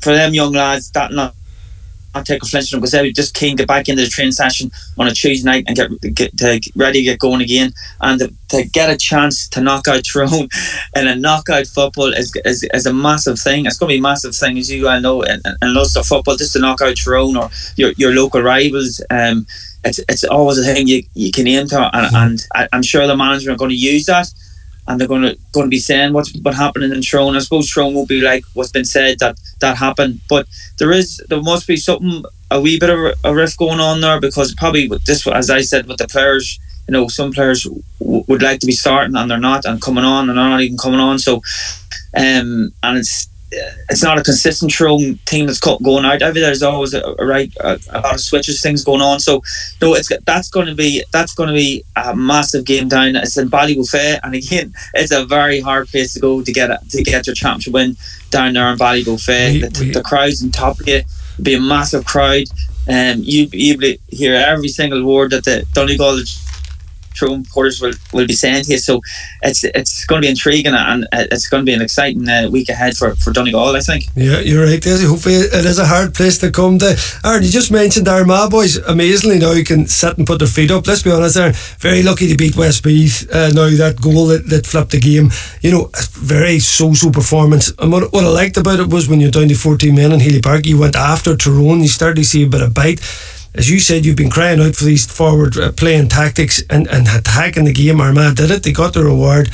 For 0.00 0.12
them 0.12 0.34
young 0.34 0.52
lads, 0.52 0.90
that 0.92 1.12
not 1.12 1.34
not 2.14 2.26
take 2.26 2.42
a 2.42 2.46
flinch 2.46 2.70
because 2.70 2.92
they 2.92 3.12
just 3.12 3.34
keen 3.34 3.56
to 3.56 3.62
get 3.62 3.68
back 3.68 3.88
into 3.88 4.02
the 4.02 4.08
training 4.08 4.32
session 4.32 4.70
on 4.98 5.08
a 5.08 5.12
Tuesday 5.12 5.48
night 5.48 5.64
and 5.66 5.76
get, 5.76 6.14
get 6.14 6.36
to 6.38 6.60
get 6.60 6.76
ready 6.76 7.00
to 7.00 7.04
get 7.04 7.18
going 7.18 7.40
again 7.40 7.72
and 8.00 8.20
to, 8.20 8.32
to 8.48 8.68
get 8.68 8.90
a 8.90 8.96
chance 8.96 9.48
to 9.48 9.60
knock 9.60 9.88
out 9.88 10.04
Tyrone 10.04 10.48
in 10.96 11.08
a 11.08 11.16
knockout 11.16 11.66
football 11.66 12.12
is, 12.12 12.34
is, 12.44 12.66
is 12.72 12.86
a 12.86 12.92
massive 12.92 13.38
thing. 13.38 13.66
It's 13.66 13.78
going 13.78 13.90
to 13.90 13.94
be 13.94 13.98
a 13.98 14.02
massive 14.02 14.34
thing 14.34 14.58
as 14.58 14.70
you 14.70 14.88
all 14.88 15.00
know 15.00 15.22
and, 15.22 15.42
and 15.44 15.72
lots 15.72 15.96
of 15.96 16.06
football 16.06 16.36
just 16.36 16.52
to 16.54 16.60
knock 16.60 16.80
out 16.80 16.96
Tyrone 16.96 17.36
or 17.36 17.50
your, 17.76 17.92
your 17.92 18.12
local 18.12 18.42
rivals. 18.42 19.02
Um, 19.10 19.46
it's, 19.84 20.00
it's 20.08 20.24
always 20.24 20.58
a 20.58 20.64
thing 20.64 20.88
you, 20.88 21.02
you 21.14 21.30
can 21.30 21.46
aim 21.46 21.66
to 21.68 21.90
and, 21.94 22.16
and 22.16 22.46
I, 22.54 22.68
I'm 22.72 22.82
sure 22.82 23.06
the 23.06 23.16
management 23.16 23.56
are 23.56 23.58
going 23.58 23.70
to 23.70 23.76
use 23.76 24.06
that 24.06 24.32
and 24.86 25.00
they're 25.00 25.08
going 25.08 25.22
to 25.22 25.36
going 25.52 25.66
to 25.66 25.70
be 25.70 25.78
saying 25.78 26.12
what's 26.12 26.34
what 26.42 26.54
happening 26.54 26.92
in 26.92 27.02
Tyrone. 27.02 27.36
I 27.36 27.40
suppose 27.40 27.70
Tyrone 27.70 27.94
will 27.94 28.06
be 28.06 28.20
like 28.20 28.44
what's 28.54 28.70
been 28.70 28.84
said 28.84 29.18
that 29.20 29.36
that 29.60 29.76
happened, 29.76 30.20
but 30.28 30.46
there 30.78 30.92
is 30.92 31.22
there 31.28 31.42
must 31.42 31.66
be 31.66 31.76
something 31.76 32.24
a 32.50 32.60
wee 32.60 32.78
bit 32.78 32.90
of 32.90 33.14
a 33.24 33.34
rift 33.34 33.58
going 33.58 33.80
on 33.80 34.00
there 34.00 34.20
because 34.20 34.54
probably 34.54 34.88
with 34.88 35.04
this, 35.04 35.26
as 35.26 35.50
I 35.50 35.62
said, 35.62 35.86
with 35.86 35.98
the 35.98 36.06
players, 36.06 36.58
you 36.86 36.92
know, 36.92 37.08
some 37.08 37.32
players 37.32 37.64
w- 37.98 38.24
would 38.28 38.42
like 38.42 38.60
to 38.60 38.66
be 38.66 38.72
starting 38.72 39.16
and 39.16 39.30
they're 39.30 39.38
not, 39.38 39.64
and 39.64 39.80
coming 39.80 40.04
on 40.04 40.28
and 40.28 40.38
they're 40.38 40.48
not 40.48 40.60
even 40.60 40.76
coming 40.76 41.00
on. 41.00 41.18
So, 41.18 41.36
um, 42.16 42.72
and 42.82 42.98
it's 42.98 43.28
it's 43.90 44.02
not 44.02 44.18
a 44.18 44.22
consistent 44.22 44.72
Tyrone 44.72 45.18
team 45.24 45.46
that's 45.46 45.60
going 45.60 46.04
out. 46.04 46.22
Every 46.22 46.40
there's 46.40 46.62
always 46.62 46.94
a, 46.94 47.14
a 47.18 47.26
right 47.26 47.52
a, 47.60 47.78
a, 47.90 48.00
lot 48.00 48.14
of 48.14 48.20
switches, 48.20 48.60
things 48.60 48.84
going 48.84 49.00
on. 49.00 49.20
So 49.20 49.42
no, 49.80 49.94
it's 49.94 50.10
that's 50.24 50.48
going 50.48 50.66
to 50.66 50.74
be 50.74 51.04
that's 51.12 51.34
going 51.34 51.48
to 51.48 51.54
be 51.54 51.84
a 51.96 52.14
massive 52.14 52.64
game 52.64 52.88
down. 52.88 53.16
It's 53.16 53.36
in 53.36 53.48
Ballybofey, 53.48 54.20
and 54.22 54.34
again, 54.34 54.74
it's 54.94 55.12
a 55.12 55.24
very 55.24 55.60
hard 55.60 55.88
place 55.88 56.14
to 56.14 56.20
go 56.20 56.42
to 56.42 56.52
get 56.52 56.70
a, 56.70 56.78
to 56.90 57.02
get 57.02 57.26
your 57.26 57.34
championship 57.34 57.72
win 57.72 57.96
down 58.30 58.54
there 58.54 58.70
in 58.70 58.78
Ballybofey. 58.78 59.60
The, 59.60 59.92
the 59.92 60.02
crowds 60.02 60.42
in 60.42 60.50
top 60.50 60.80
of 60.80 60.88
you, 60.88 61.02
be 61.42 61.54
a 61.54 61.60
massive 61.60 62.04
crowd. 62.04 62.44
Um, 62.86 63.20
you'd 63.22 63.50
be 63.50 63.70
able 63.70 63.82
to 63.82 63.98
hear 64.08 64.34
every 64.34 64.68
single 64.68 65.04
word 65.04 65.30
that 65.30 65.44
the 65.44 65.66
Donegal 65.72 66.20
Tyrone 67.14 67.44
porters 67.44 67.80
will, 67.80 67.92
will 68.12 68.26
be 68.26 68.34
saying 68.34 68.64
to 68.64 68.72
you. 68.72 68.78
So 68.78 69.00
it's 69.42 69.64
it's 69.64 70.04
going 70.04 70.20
to 70.22 70.26
be 70.26 70.30
intriguing 70.30 70.74
and 70.74 71.06
it's 71.12 71.48
going 71.48 71.62
to 71.62 71.64
be 71.64 71.74
an 71.74 71.82
exciting 71.82 72.28
uh, 72.28 72.48
week 72.50 72.68
ahead 72.68 72.96
for, 72.96 73.14
for 73.16 73.32
Donegal, 73.32 73.76
I 73.76 73.80
think. 73.80 74.04
Yeah, 74.14 74.40
you're 74.40 74.64
right, 74.64 74.80
Dessie. 74.80 75.06
Hopefully 75.06 75.36
it 75.36 75.64
is 75.64 75.78
a 75.78 75.86
hard 75.86 76.14
place 76.14 76.38
to 76.38 76.50
come 76.50 76.78
to. 76.78 76.96
Aaron, 77.24 77.42
you 77.42 77.50
just 77.50 77.70
mentioned 77.70 78.08
our 78.08 78.20
Armagh 78.20 78.50
boys. 78.50 78.76
Amazingly 78.76 79.38
now 79.38 79.52
you 79.52 79.64
can 79.64 79.86
sit 79.86 80.18
and 80.18 80.26
put 80.26 80.38
their 80.38 80.48
feet 80.48 80.70
up. 80.70 80.86
Let's 80.86 81.02
be 81.02 81.10
honest, 81.10 81.36
Aaron. 81.36 81.54
Very 81.78 82.02
lucky 82.02 82.28
to 82.28 82.36
beat 82.36 82.56
Westmeath. 82.56 83.28
Uh, 83.30 83.48
now 83.48 83.68
that 83.70 84.00
goal 84.00 84.26
that, 84.26 84.48
that 84.48 84.66
flipped 84.66 84.90
the 84.92 85.00
game. 85.00 85.30
You 85.60 85.70
know, 85.70 85.90
very 86.12 86.58
so-so 86.58 87.10
performance. 87.10 87.72
And 87.78 87.92
what, 87.92 88.12
what 88.12 88.24
I 88.24 88.28
liked 88.28 88.56
about 88.56 88.80
it 88.80 88.88
was 88.88 89.08
when 89.08 89.20
you're 89.20 89.30
down 89.30 89.48
to 89.48 89.54
14 89.54 89.94
men 89.94 90.12
in 90.12 90.20
Healy 90.20 90.40
Park, 90.40 90.66
you 90.66 90.78
went 90.78 90.96
after 90.96 91.36
Tyrone. 91.36 91.80
You 91.80 91.88
started 91.88 92.16
to 92.16 92.24
see 92.24 92.44
a 92.44 92.48
bit 92.48 92.62
of 92.62 92.74
bite 92.74 93.00
as 93.54 93.70
you 93.70 93.78
said, 93.78 94.04
you've 94.04 94.16
been 94.16 94.30
crying 94.30 94.60
out 94.60 94.74
for 94.74 94.84
these 94.84 95.06
forward 95.06 95.56
uh, 95.56 95.70
playing 95.72 96.08
tactics 96.08 96.62
and, 96.68 96.88
and 96.88 97.06
attacking 97.06 97.64
the 97.64 97.72
game. 97.72 98.00
Armagh 98.00 98.34
did 98.34 98.50
it. 98.50 98.64
They 98.64 98.72
got 98.72 98.94
the 98.94 99.04
reward 99.04 99.50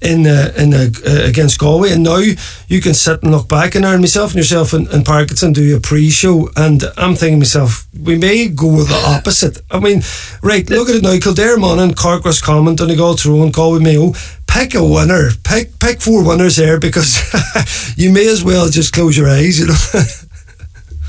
in 0.00 0.26
uh, 0.26 0.52
in 0.56 0.74
uh, 0.74 0.90
against 1.04 1.58
Galway, 1.58 1.92
and 1.92 2.02
now 2.02 2.16
you 2.16 2.80
can 2.80 2.94
sit 2.94 3.22
and 3.22 3.30
look 3.30 3.48
back 3.48 3.74
and 3.74 3.84
earn 3.84 4.00
myself 4.00 4.30
and 4.30 4.38
yourself 4.38 4.72
and, 4.72 4.88
and 4.88 5.04
Parkinson 5.04 5.52
do 5.52 5.76
a 5.76 5.80
pre-show, 5.80 6.50
and 6.56 6.82
I'm 6.96 7.14
thinking 7.14 7.38
myself, 7.38 7.86
we 7.98 8.16
may 8.16 8.48
go 8.48 8.68
with 8.74 8.88
the 8.88 9.02
opposite. 9.06 9.58
I 9.70 9.78
mean, 9.78 10.02
right, 10.42 10.68
look 10.68 10.88
at 10.88 10.96
it 10.96 11.02
now: 11.02 11.18
Kildare, 11.18 11.58
Monaghan, 11.58 11.94
Cork, 11.94 12.24
Roscommon, 12.24 12.76
Donegal, 12.76 13.14
Tyrone, 13.14 13.50
Galway, 13.52 13.80
Mayo. 13.80 14.12
Pick 14.46 14.74
a 14.74 14.84
winner. 14.84 15.30
Pick 15.44 15.78
pick 15.78 16.02
four 16.02 16.26
winners 16.26 16.56
there 16.56 16.78
because 16.78 17.16
you 17.96 18.12
may 18.12 18.28
as 18.28 18.44
well 18.44 18.68
just 18.68 18.92
close 18.92 19.16
your 19.16 19.28
eyes. 19.28 19.58
You 19.58 19.66
know. 19.68 19.76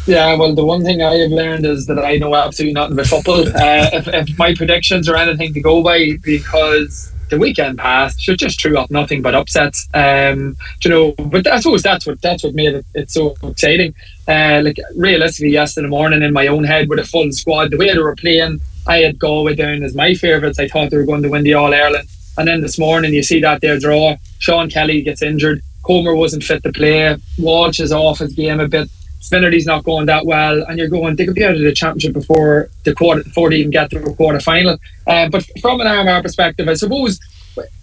Yeah, 0.06 0.36
well, 0.36 0.54
the 0.54 0.66
one 0.66 0.84
thing 0.84 1.02
I 1.02 1.16
have 1.16 1.32
learned 1.32 1.66
is 1.66 1.86
that 1.86 1.98
I 1.98 2.18
know 2.18 2.36
absolutely 2.36 2.74
nothing 2.74 2.94
about 2.94 3.08
football. 3.08 3.48
Uh, 3.64 3.90
if, 3.94 4.08
if, 4.08 4.38
my 4.38 4.54
predictions 4.54 5.08
are 5.08 5.16
anything 5.16 5.54
to 5.54 5.62
go 5.62 5.82
by, 5.82 6.18
because 6.22 7.14
the 7.30 7.38
weekend 7.38 7.78
passed, 7.78 8.20
should 8.20 8.38
just 8.38 8.60
threw 8.60 8.78
up 8.78 8.92
nothing 8.92 9.22
but 9.22 9.36
upsets. 9.36 9.88
Um, 9.94 10.58
you 10.84 10.90
know, 10.90 11.12
but 11.12 11.48
I 11.48 11.60
suppose 11.60 11.82
that's 11.82 12.06
what 12.06 12.22
that's 12.22 12.44
what 12.44 12.56
made 12.56 12.74
it, 12.76 12.86
it 12.94 13.12
so 13.12 13.36
exciting. 13.44 13.94
Uh, 14.28 14.62
like 14.64 14.78
realistically, 14.96 15.52
yesterday 15.52 15.88
morning 15.88 16.24
in 16.24 16.34
my 16.34 16.48
own 16.48 16.64
head 16.64 16.90
with 16.90 17.00
a 17.00 17.06
full 17.06 17.32
squad, 17.32 17.72
the 17.72 17.78
way 17.78 17.94
they 17.94 18.00
were 18.00 18.16
playing, 18.16 18.60
I 18.88 18.98
had 18.98 19.20
Galway 19.20 19.56
down 19.56 19.84
as 19.84 19.96
my 19.96 20.14
favourites. 20.14 20.60
I 20.60 20.68
thought 20.68 20.90
they 20.90 20.98
were 20.98 21.06
going 21.06 21.24
to 21.24 21.30
win 21.30 21.44
the 21.44 21.54
All 21.54 21.74
Ireland, 21.74 22.10
and 22.38 22.48
then 22.48 22.62
this 22.62 22.78
morning 22.78 23.14
you 23.14 23.24
see 23.24 23.40
that 23.42 23.62
their 23.62 23.80
draw. 23.80 24.18
Sean 24.40 24.70
Kelly 24.70 25.02
gets 25.04 25.22
injured. 25.22 25.62
Comer 25.86 26.16
wasn't 26.16 26.44
fit 26.44 26.64
to 26.64 26.74
play. 26.74 27.18
Walsh 27.38 27.80
is 27.80 27.94
off 27.94 28.20
his 28.20 28.34
game 28.34 28.60
a 28.60 28.68
bit. 28.68 28.90
Finnerty's 29.30 29.66
not 29.66 29.84
going 29.84 30.06
that 30.08 30.26
well, 30.26 30.64
and 30.64 30.78
you're 30.78 30.90
going, 30.90 31.16
they 31.16 31.26
could 31.26 31.36
be 31.36 31.44
out 31.44 31.56
of 31.56 31.62
the 31.62 31.74
championship 31.74 32.14
before 32.14 32.70
the 32.84 32.94
quarter, 32.94 33.24
before 33.24 33.50
they 33.50 33.58
even 33.58 33.72
get 33.72 33.90
to 33.92 34.00
the 34.00 34.14
quarter 34.14 34.40
final. 34.40 34.78
Um, 35.08 35.30
but 35.30 35.46
from 35.62 35.82
an 35.82 35.88
Armagh 35.88 36.24
perspective, 36.24 36.68
I 36.68 36.74
suppose, 36.74 37.20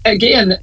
again, 0.04 0.58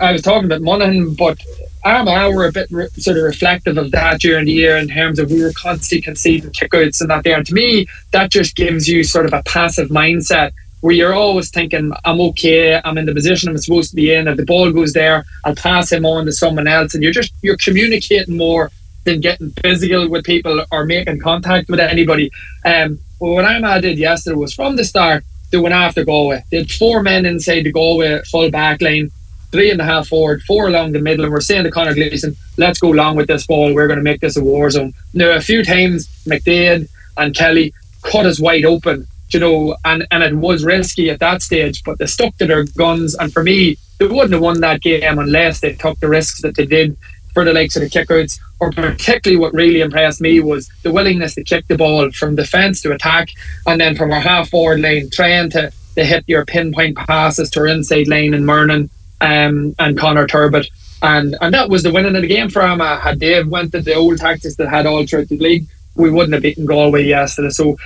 I 0.00 0.12
was 0.12 0.22
talking 0.22 0.46
about 0.46 0.62
Monaghan, 0.62 1.14
but 1.14 1.38
Armagh 1.84 2.34
were 2.34 2.46
a 2.46 2.52
bit 2.52 2.68
re- 2.70 2.88
sort 2.90 3.16
of 3.16 3.24
reflective 3.24 3.78
of 3.78 3.90
that 3.92 4.20
during 4.20 4.46
the 4.46 4.52
year 4.52 4.76
in 4.76 4.88
terms 4.88 5.18
of 5.18 5.30
we 5.30 5.42
were 5.42 5.52
constantly 5.52 6.02
conceding 6.02 6.50
kickouts 6.50 7.00
and 7.00 7.10
that 7.10 7.24
there. 7.24 7.36
And 7.36 7.46
to 7.46 7.54
me, 7.54 7.86
that 8.12 8.30
just 8.30 8.56
gives 8.56 8.88
you 8.88 9.04
sort 9.04 9.26
of 9.26 9.32
a 9.32 9.42
passive 9.44 9.88
mindset 9.88 10.52
where 10.80 10.94
you're 10.94 11.14
always 11.14 11.50
thinking, 11.50 11.92
I'm 12.04 12.20
okay, 12.20 12.80
I'm 12.84 12.98
in 12.98 13.06
the 13.06 13.14
position 13.14 13.48
I'm 13.48 13.58
supposed 13.58 13.90
to 13.90 13.96
be 13.96 14.12
in. 14.14 14.28
If 14.28 14.36
the 14.36 14.44
ball 14.44 14.72
goes 14.72 14.92
there, 14.92 15.24
I'll 15.44 15.54
pass 15.54 15.92
him 15.92 16.06
on 16.06 16.24
to 16.26 16.32
someone 16.32 16.66
else. 16.66 16.94
And 16.94 17.02
you're 17.02 17.12
just 17.12 17.32
you're 17.42 17.58
communicating 17.58 18.36
more 18.36 18.70
than 19.04 19.20
getting 19.20 19.50
physical 19.62 20.08
with 20.08 20.24
people 20.24 20.64
or 20.70 20.84
making 20.84 21.20
contact 21.20 21.68
with 21.68 21.80
anybody. 21.80 22.30
Um, 22.64 22.98
but 23.18 23.30
what 23.30 23.44
Armagh 23.44 23.82
did 23.82 23.98
yesterday 23.98 24.36
was 24.36 24.54
from 24.54 24.76
the 24.76 24.84
start, 24.84 25.24
they 25.50 25.58
went 25.58 25.74
after 25.74 26.04
Galway. 26.04 26.42
They 26.50 26.58
had 26.58 26.70
four 26.70 27.02
men 27.02 27.26
inside 27.26 27.62
the 27.62 27.72
Galway 27.72 28.22
full 28.30 28.50
back 28.50 28.80
line, 28.80 29.10
three 29.52 29.70
and 29.70 29.80
a 29.80 29.84
half 29.84 30.08
forward, 30.08 30.42
four 30.42 30.68
along 30.68 30.92
the 30.92 31.00
middle, 31.00 31.24
and 31.24 31.32
we're 31.32 31.40
saying 31.40 31.64
to 31.64 31.70
Conor 31.70 31.94
Gleeson, 31.94 32.36
let's 32.56 32.78
go 32.78 32.92
along 32.92 33.16
with 33.16 33.26
this 33.26 33.46
ball. 33.46 33.74
We're 33.74 33.88
going 33.88 33.98
to 33.98 34.04
make 34.04 34.20
this 34.20 34.36
a 34.36 34.44
war 34.44 34.70
zone. 34.70 34.94
Now, 35.12 35.32
a 35.32 35.40
few 35.40 35.64
times, 35.64 36.06
McDaid 36.24 36.88
and 37.16 37.34
Kelly 37.34 37.74
cut 38.02 38.26
us 38.26 38.40
wide 38.40 38.64
open, 38.64 39.06
you 39.30 39.40
know, 39.40 39.76
and, 39.84 40.06
and 40.10 40.22
it 40.22 40.34
was 40.34 40.64
risky 40.64 41.10
at 41.10 41.20
that 41.20 41.42
stage, 41.42 41.82
but 41.84 41.98
they 41.98 42.06
stuck 42.06 42.36
to 42.38 42.46
their 42.46 42.64
guns. 42.64 43.14
And 43.16 43.32
for 43.32 43.42
me, 43.42 43.76
they 43.98 44.06
wouldn't 44.06 44.32
have 44.32 44.40
won 44.40 44.60
that 44.60 44.80
game 44.80 45.18
unless 45.18 45.60
they 45.60 45.74
took 45.74 45.98
the 45.98 46.08
risks 46.08 46.42
that 46.42 46.54
they 46.54 46.66
did 46.66 46.96
for 47.32 47.44
the 47.44 47.52
likes 47.52 47.76
of 47.76 47.82
the 47.82 47.88
kickouts, 47.88 48.38
or 48.58 48.70
particularly 48.72 49.40
what 49.40 49.54
really 49.54 49.80
impressed 49.80 50.20
me 50.20 50.40
was 50.40 50.68
the 50.82 50.92
willingness 50.92 51.34
to 51.34 51.44
kick 51.44 51.66
the 51.68 51.76
ball 51.76 52.10
from 52.12 52.36
defence 52.36 52.80
to 52.82 52.92
attack, 52.92 53.30
and 53.66 53.80
then 53.80 53.96
from 53.96 54.12
our 54.12 54.20
half 54.20 54.50
forward 54.50 54.80
lane, 54.80 55.08
trying 55.10 55.50
to, 55.50 55.72
to 55.96 56.04
hit 56.04 56.24
your 56.26 56.44
pinpoint 56.44 56.96
passes 56.96 57.50
to 57.50 57.60
our 57.60 57.66
inside 57.66 58.08
lane 58.08 58.34
in 58.34 58.44
Murnin 58.44 58.90
um, 59.20 59.74
and 59.78 59.98
Conor 59.98 60.26
Turbitt. 60.26 60.68
And 61.02 61.34
and 61.40 61.54
that 61.54 61.70
was 61.70 61.82
the 61.82 61.92
winning 61.92 62.14
of 62.14 62.22
the 62.22 62.28
game 62.28 62.50
for 62.50 62.60
him. 62.60 62.80
Had 62.80 63.18
Dave 63.18 63.48
went 63.48 63.72
to 63.72 63.80
the 63.80 63.94
old 63.94 64.18
tactics 64.18 64.56
that 64.56 64.68
had 64.68 64.86
all 64.86 65.06
throughout 65.06 65.28
the 65.28 65.38
league, 65.38 65.66
we 65.94 66.10
wouldn't 66.10 66.34
have 66.34 66.42
beaten 66.42 66.66
Galway 66.66 67.04
yesterday. 67.04 67.50
So 67.50 67.78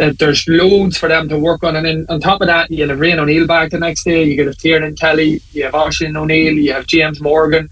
uh, 0.00 0.12
there's 0.18 0.46
loads 0.48 0.96
for 0.96 1.08
them 1.08 1.28
to 1.28 1.38
work 1.38 1.64
on. 1.64 1.76
And 1.76 1.86
then 1.86 2.06
on 2.08 2.20
top 2.20 2.40
of 2.40 2.46
that, 2.46 2.70
you 2.70 2.86
have 2.88 2.98
Rian 2.98 3.18
O'Neill 3.18 3.46
back 3.46 3.70
the 3.70 3.78
next 3.78 4.04
day. 4.04 4.24
You 4.24 4.36
get 4.36 4.46
have 4.46 4.58
Tiernan 4.58 4.96
Kelly, 4.96 5.42
you 5.52 5.64
have 5.64 5.74
Oisin 5.74 6.16
O'Neill, 6.16 6.54
you 6.54 6.72
have 6.72 6.86
James 6.86 7.20
Morgan. 7.20 7.68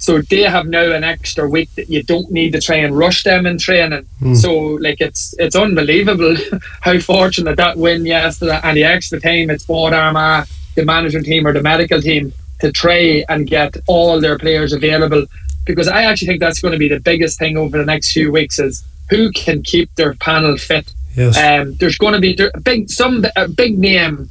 So 0.00 0.22
they 0.22 0.42
have 0.42 0.66
now 0.66 0.92
an 0.92 1.04
extra 1.04 1.48
week 1.48 1.74
that 1.74 1.90
you 1.90 2.02
don't 2.02 2.30
need 2.30 2.52
to 2.54 2.60
try 2.60 2.76
and 2.76 2.96
rush 2.96 3.22
them 3.22 3.44
in 3.44 3.58
training. 3.58 4.06
Mm. 4.22 4.34
So 4.34 4.54
like 4.80 4.98
it's 5.00 5.34
it's 5.38 5.54
unbelievable 5.54 6.36
how 6.80 6.98
fortunate 7.00 7.56
that 7.58 7.76
win 7.76 8.06
yesterday 8.06 8.58
and 8.64 8.78
the 8.78 8.84
extra 8.84 9.20
time 9.20 9.50
it's 9.50 9.66
bought 9.66 9.92
Armagh, 9.92 10.48
the 10.74 10.86
management 10.86 11.26
team 11.26 11.46
or 11.46 11.52
the 11.52 11.62
medical 11.62 12.00
team 12.00 12.32
to 12.60 12.72
try 12.72 13.24
and 13.28 13.46
get 13.46 13.76
all 13.86 14.18
their 14.20 14.38
players 14.38 14.72
available. 14.72 15.26
Because 15.66 15.86
I 15.86 16.04
actually 16.04 16.28
think 16.28 16.40
that's 16.40 16.60
going 16.60 16.72
to 16.72 16.78
be 16.78 16.88
the 16.88 17.00
biggest 17.00 17.38
thing 17.38 17.58
over 17.58 17.76
the 17.76 17.84
next 17.84 18.12
few 18.12 18.32
weeks 18.32 18.58
is 18.58 18.82
who 19.10 19.30
can 19.32 19.62
keep 19.62 19.94
their 19.96 20.14
panel 20.14 20.56
fit. 20.56 20.94
Yes. 21.14 21.36
Um, 21.36 21.74
there's 21.74 21.98
going 21.98 22.14
to 22.14 22.20
be 22.20 22.38
big 22.62 22.88
some 22.88 23.26
a 23.36 23.48
big 23.48 23.78
name 23.78 24.30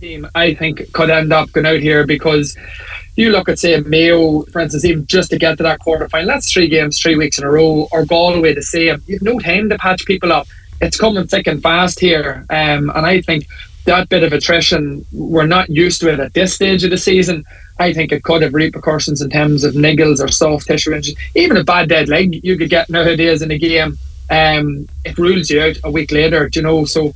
team 0.00 0.28
I 0.34 0.54
think 0.54 0.92
could 0.92 1.10
end 1.10 1.32
up 1.32 1.50
going 1.52 1.66
out 1.66 1.80
here 1.80 2.06
because 2.06 2.56
you 3.16 3.30
look 3.30 3.48
at 3.48 3.58
say 3.58 3.78
Mayo, 3.80 4.42
for 4.44 4.60
instance, 4.60 4.84
even 4.84 5.06
just 5.06 5.30
to 5.30 5.38
get 5.38 5.56
to 5.58 5.62
that 5.62 5.80
quarter 5.80 6.08
final, 6.08 6.28
that's 6.28 6.52
three 6.52 6.68
games, 6.68 7.00
three 7.00 7.16
weeks 7.16 7.38
in 7.38 7.44
a 7.44 7.50
row, 7.50 7.88
or 7.92 8.04
Galway 8.04 8.54
the 8.54 8.62
same. 8.62 9.02
You've 9.06 9.22
no 9.22 9.38
time 9.38 9.68
to 9.68 9.78
patch 9.78 10.04
people 10.04 10.32
up. 10.32 10.46
It's 10.80 10.96
coming 10.96 11.26
thick 11.26 11.46
and 11.46 11.62
fast 11.62 12.00
here, 12.00 12.44
um, 12.50 12.90
and 12.90 13.06
I 13.06 13.20
think 13.20 13.46
that 13.84 14.08
bit 14.08 14.22
of 14.22 14.32
attrition, 14.32 15.04
we're 15.12 15.46
not 15.46 15.68
used 15.68 16.00
to 16.00 16.12
it 16.12 16.18
at 16.18 16.34
this 16.34 16.54
stage 16.54 16.84
of 16.84 16.90
the 16.90 16.98
season. 16.98 17.44
I 17.78 17.92
think 17.92 18.12
it 18.12 18.22
could 18.22 18.42
have 18.42 18.54
repercussions 18.54 19.20
in 19.20 19.30
terms 19.30 19.64
of 19.64 19.74
niggles 19.74 20.22
or 20.22 20.28
soft 20.28 20.66
tissue 20.66 20.94
injuries. 20.94 21.16
Even 21.34 21.56
a 21.56 21.64
bad 21.64 21.88
dead 21.88 22.08
leg 22.08 22.40
you 22.44 22.56
could 22.56 22.70
get 22.70 22.88
nowadays 22.88 23.42
in 23.42 23.50
a 23.50 23.58
game. 23.58 23.98
Um, 24.30 24.88
it 25.04 25.18
rules 25.18 25.50
you 25.50 25.60
out 25.60 25.76
a 25.84 25.90
week 25.90 26.10
later, 26.10 26.48
you 26.52 26.62
know. 26.62 26.84
So 26.84 27.14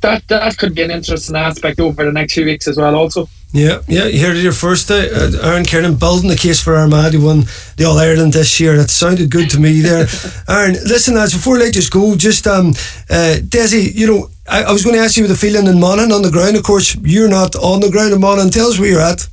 that 0.00 0.26
that 0.28 0.58
could 0.58 0.74
be 0.74 0.82
an 0.82 0.90
interesting 0.90 1.36
aspect 1.36 1.78
over 1.78 2.04
the 2.04 2.12
next 2.12 2.34
few 2.34 2.44
weeks 2.44 2.66
as 2.66 2.76
well. 2.76 2.94
Also. 2.96 3.28
Yeah, 3.52 3.80
yeah, 3.88 4.04
you 4.04 4.24
heard 4.24 4.36
it 4.36 4.42
here 4.42 4.52
first. 4.52 4.90
Uh, 4.90 5.30
Aaron 5.42 5.64
Kernan 5.64 5.96
building 5.96 6.30
the 6.30 6.36
case 6.36 6.62
for 6.62 6.76
Armagh 6.76 7.14
who 7.14 7.24
won 7.24 7.44
the 7.76 7.84
All 7.84 7.98
Ireland 7.98 8.32
this 8.32 8.60
year. 8.60 8.76
That 8.76 8.90
sounded 8.90 9.28
good 9.28 9.50
to 9.50 9.58
me 9.58 9.80
there. 9.80 10.06
Aaron, 10.48 10.74
listen, 10.84 11.16
lads, 11.16 11.34
before 11.34 11.56
I 11.56 11.60
let 11.60 11.74
you 11.74 11.82
go, 11.90 12.14
just 12.14 12.46
um, 12.46 12.68
uh, 13.10 13.38
Dessie, 13.42 13.92
you 13.92 14.06
know, 14.06 14.30
I, 14.48 14.62
I 14.62 14.72
was 14.72 14.84
going 14.84 14.94
to 14.94 15.02
ask 15.02 15.16
you 15.16 15.26
the 15.26 15.34
feeling 15.34 15.66
in 15.66 15.80
Monaghan 15.80 16.12
on 16.12 16.22
the 16.22 16.30
ground. 16.30 16.56
Of 16.56 16.62
course, 16.62 16.94
you're 17.02 17.28
not 17.28 17.56
on 17.56 17.80
the 17.80 17.90
ground 17.90 18.12
in 18.12 18.20
Monaghan. 18.20 18.50
Tell 18.50 18.68
us 18.68 18.78
where 18.78 18.88
you're 18.88 19.00
at. 19.00 19.26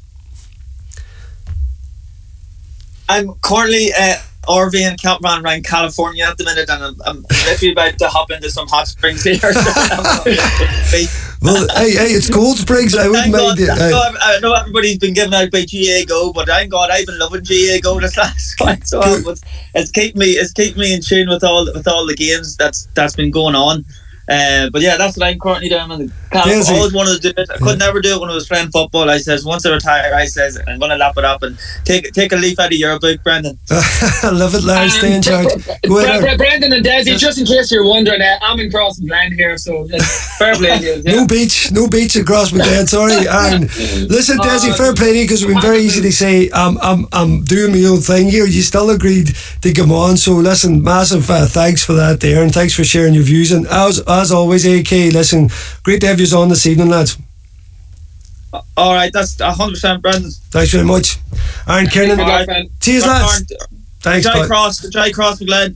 I'm 3.08 3.36
currently 3.36 3.91
uh, 3.97 4.15
RV 4.47 4.75
in 4.75 4.95
Campman 4.97 5.43
around 5.43 5.65
California 5.65 6.25
at 6.25 6.38
the 6.38 6.45
minute, 6.45 6.69
and 6.69 6.83
I'm, 6.83 6.95
I'm 7.05 7.25
literally 7.45 7.73
about 7.73 7.99
to 7.99 8.07
hop 8.07 8.31
into 8.31 8.49
some 8.49 8.67
hot 8.67 8.88
springs 8.88 9.23
here. 9.23 9.38
well, 11.41 11.67
hey, 11.75 11.91
hey, 11.91 12.12
it's 12.15 12.29
Cold 12.29 12.57
Springs. 12.57 12.95
I 12.95 13.07
wouldn't 13.07 13.31
mind 13.31 13.60
it. 13.60 13.69
I 13.69 13.89
know, 13.89 14.01
I 14.21 14.39
know 14.39 14.53
everybody's 14.53 14.97
been 14.97 15.13
given 15.13 15.33
out 15.33 15.51
by 15.51 15.65
GAA 15.65 16.05
Go, 16.07 16.33
but 16.33 16.47
thank 16.47 16.71
God 16.71 16.89
I've 16.89 17.05
been 17.05 17.19
loving 17.19 17.43
GAA 17.43 17.79
Go 17.81 17.99
this 17.99 18.17
last 18.17 18.60
week. 18.65 18.86
So 18.86 19.01
it's, 19.03 19.41
it's 19.75 19.91
kept 19.91 20.15
me, 20.15 20.31
it's 20.31 20.53
kept 20.53 20.77
me 20.77 20.93
in 20.93 21.01
tune 21.01 21.29
with 21.29 21.43
all 21.43 21.65
with 21.65 21.88
all 21.88 22.05
the 22.05 22.15
games 22.15 22.55
that's 22.55 22.88
that's 22.93 23.15
been 23.15 23.31
going 23.31 23.55
on. 23.55 23.86
Uh, 24.30 24.70
but 24.70 24.82
yeah, 24.82 24.98
that's 24.98 25.18
what 25.18 25.28
I'm 25.28 25.40
currently 25.40 25.70
doing. 25.70 25.90
In 25.92 26.08
the 26.08 26.13
I 26.34 26.62
always 26.76 26.94
wanted 26.94 27.22
to 27.22 27.34
do 27.34 27.42
it. 27.42 27.50
I 27.50 27.58
could 27.58 27.80
yeah. 27.80 27.86
never 27.86 28.02
do 28.02 28.16
it 28.16 28.20
when 28.20 28.30
I 28.30 28.34
was 28.34 28.48
playing 28.48 28.70
football. 28.70 29.10
I 29.10 29.18
says 29.18 29.46
once 29.46 29.66
I 29.66 29.74
retire, 29.74 30.13
I 30.13 30.26
says 30.26 30.60
I'm 30.68 30.80
going 30.80 30.92
to 30.92 30.98
lap 30.98 31.18
it 31.18 31.24
up 31.24 31.44
and 31.44 31.58
take 31.86 32.12
take 32.13 32.34
a 32.34 32.36
leaf 32.36 32.60
out 32.60 32.68
of 32.68 32.78
your 32.78 33.00
book, 33.00 33.24
Brendan. 33.24 33.58
I 33.72 34.30
love 34.34 34.54
it, 34.54 34.63
Larry. 34.63 34.90
Stay 34.90 35.16
in 35.16 35.22
charge. 35.22 35.48
Brendan 36.38 36.74
and 36.74 36.86
Dessie, 36.86 37.18
just 37.18 37.40
in 37.40 37.46
case 37.46 37.72
you're 37.72 37.88
wondering, 37.88 38.22
uh, 38.22 38.38
I'm 38.42 38.60
in 38.60 38.70
Crossmaglen 38.70 39.34
here, 39.34 39.58
so 39.58 39.88
fair 40.38 40.56
play 40.56 40.78
to 40.78 40.84
you. 40.84 40.88
Yeah. 41.08 41.22
No 41.22 41.28
beach, 41.28 41.72
no 41.72 41.88
beach 41.88 42.16
across 42.16 42.52
Crossmaglen. 42.52 42.88
Sorry, 42.88 43.13
Aaron. 43.30 43.62
Listen, 44.08 44.38
Dessie, 44.38 44.72
uh, 44.72 44.76
fair 44.76 44.94
play 44.94 45.13
to 45.13 45.20
you 45.20 45.26
because 45.26 45.44
it's 45.44 45.52
been 45.52 45.62
very 45.62 45.80
easy 45.80 46.02
to 46.02 46.12
say 46.12 46.50
I'm 46.54 46.78
I'm 46.80 47.06
I'm 47.13 47.44
doing 47.44 47.72
my 47.72 47.88
own 47.88 48.00
thing 48.00 48.30
here. 48.30 48.46
You 48.46 48.62
still 48.62 48.90
agreed 48.90 49.36
to 49.62 49.74
come 49.74 49.92
on, 49.92 50.18
so 50.18 50.34
listen, 50.34 50.82
massive 50.84 51.30
uh, 51.30 51.46
thanks 51.46 51.84
for 51.84 51.94
that, 51.94 52.20
there, 52.20 52.44
and 52.44 52.54
thanks 52.54 52.74
for 52.74 52.84
sharing 52.84 53.13
your 53.13 53.24
views. 53.24 53.52
And 53.52 53.68
as 53.68 54.02
as 54.17 54.32
always, 54.32 54.65
AK, 54.65 55.13
listen, 55.13 55.49
great 55.84 56.01
to 56.01 56.08
have 56.08 56.19
you 56.19 56.38
on 56.38 56.49
this 56.49 56.65
evening, 56.65 56.89
lads. 56.89 57.17
All 58.75 58.93
right, 58.93 59.12
that's 59.13 59.36
100% 59.36 60.01
Brendan. 60.01 60.32
Thanks 60.51 60.71
very 60.71 60.86
much. 60.86 61.17
Aaron 61.67 61.88
Kernan. 61.88 62.17
Right, 62.17 62.69
Cheers, 62.80 63.06
lads. 63.06 63.53
Thanks, 63.99 64.25
Jai 64.25 64.45
Cross, 64.47 64.88
Jai 64.89 65.12
Cross 65.12 65.41
McGled. 65.41 65.75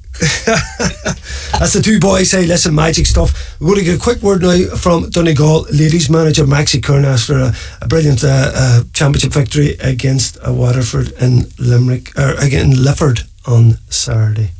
That's 1.59 1.73
the 1.73 1.81
two 1.81 1.99
boys 1.99 2.29
say, 2.29 2.45
listen, 2.45 2.73
magic 2.73 3.07
stuff. 3.07 3.59
We're 3.59 3.73
going 3.73 3.79
to 3.79 3.85
get 3.85 3.99
a 3.99 4.01
quick 4.01 4.21
word 4.21 4.41
now 4.41 4.75
from 4.75 5.09
Donegal 5.09 5.63
ladies 5.73 6.09
manager 6.09 6.45
Maxi 6.45 6.81
Curran 6.81 7.03
after 7.03 7.37
a, 7.37 7.53
a 7.81 7.87
brilliant 7.87 8.23
uh, 8.23 8.51
uh, 8.53 8.83
championship 8.93 9.33
victory 9.33 9.71
against 9.81 10.37
uh, 10.47 10.53
Waterford 10.53 11.11
in 11.21 11.45
Limerick, 11.57 12.17
or 12.17 12.35
again, 12.35 12.71
Lifford 12.71 13.21
on 13.47 13.73
Saturday. 13.89 14.51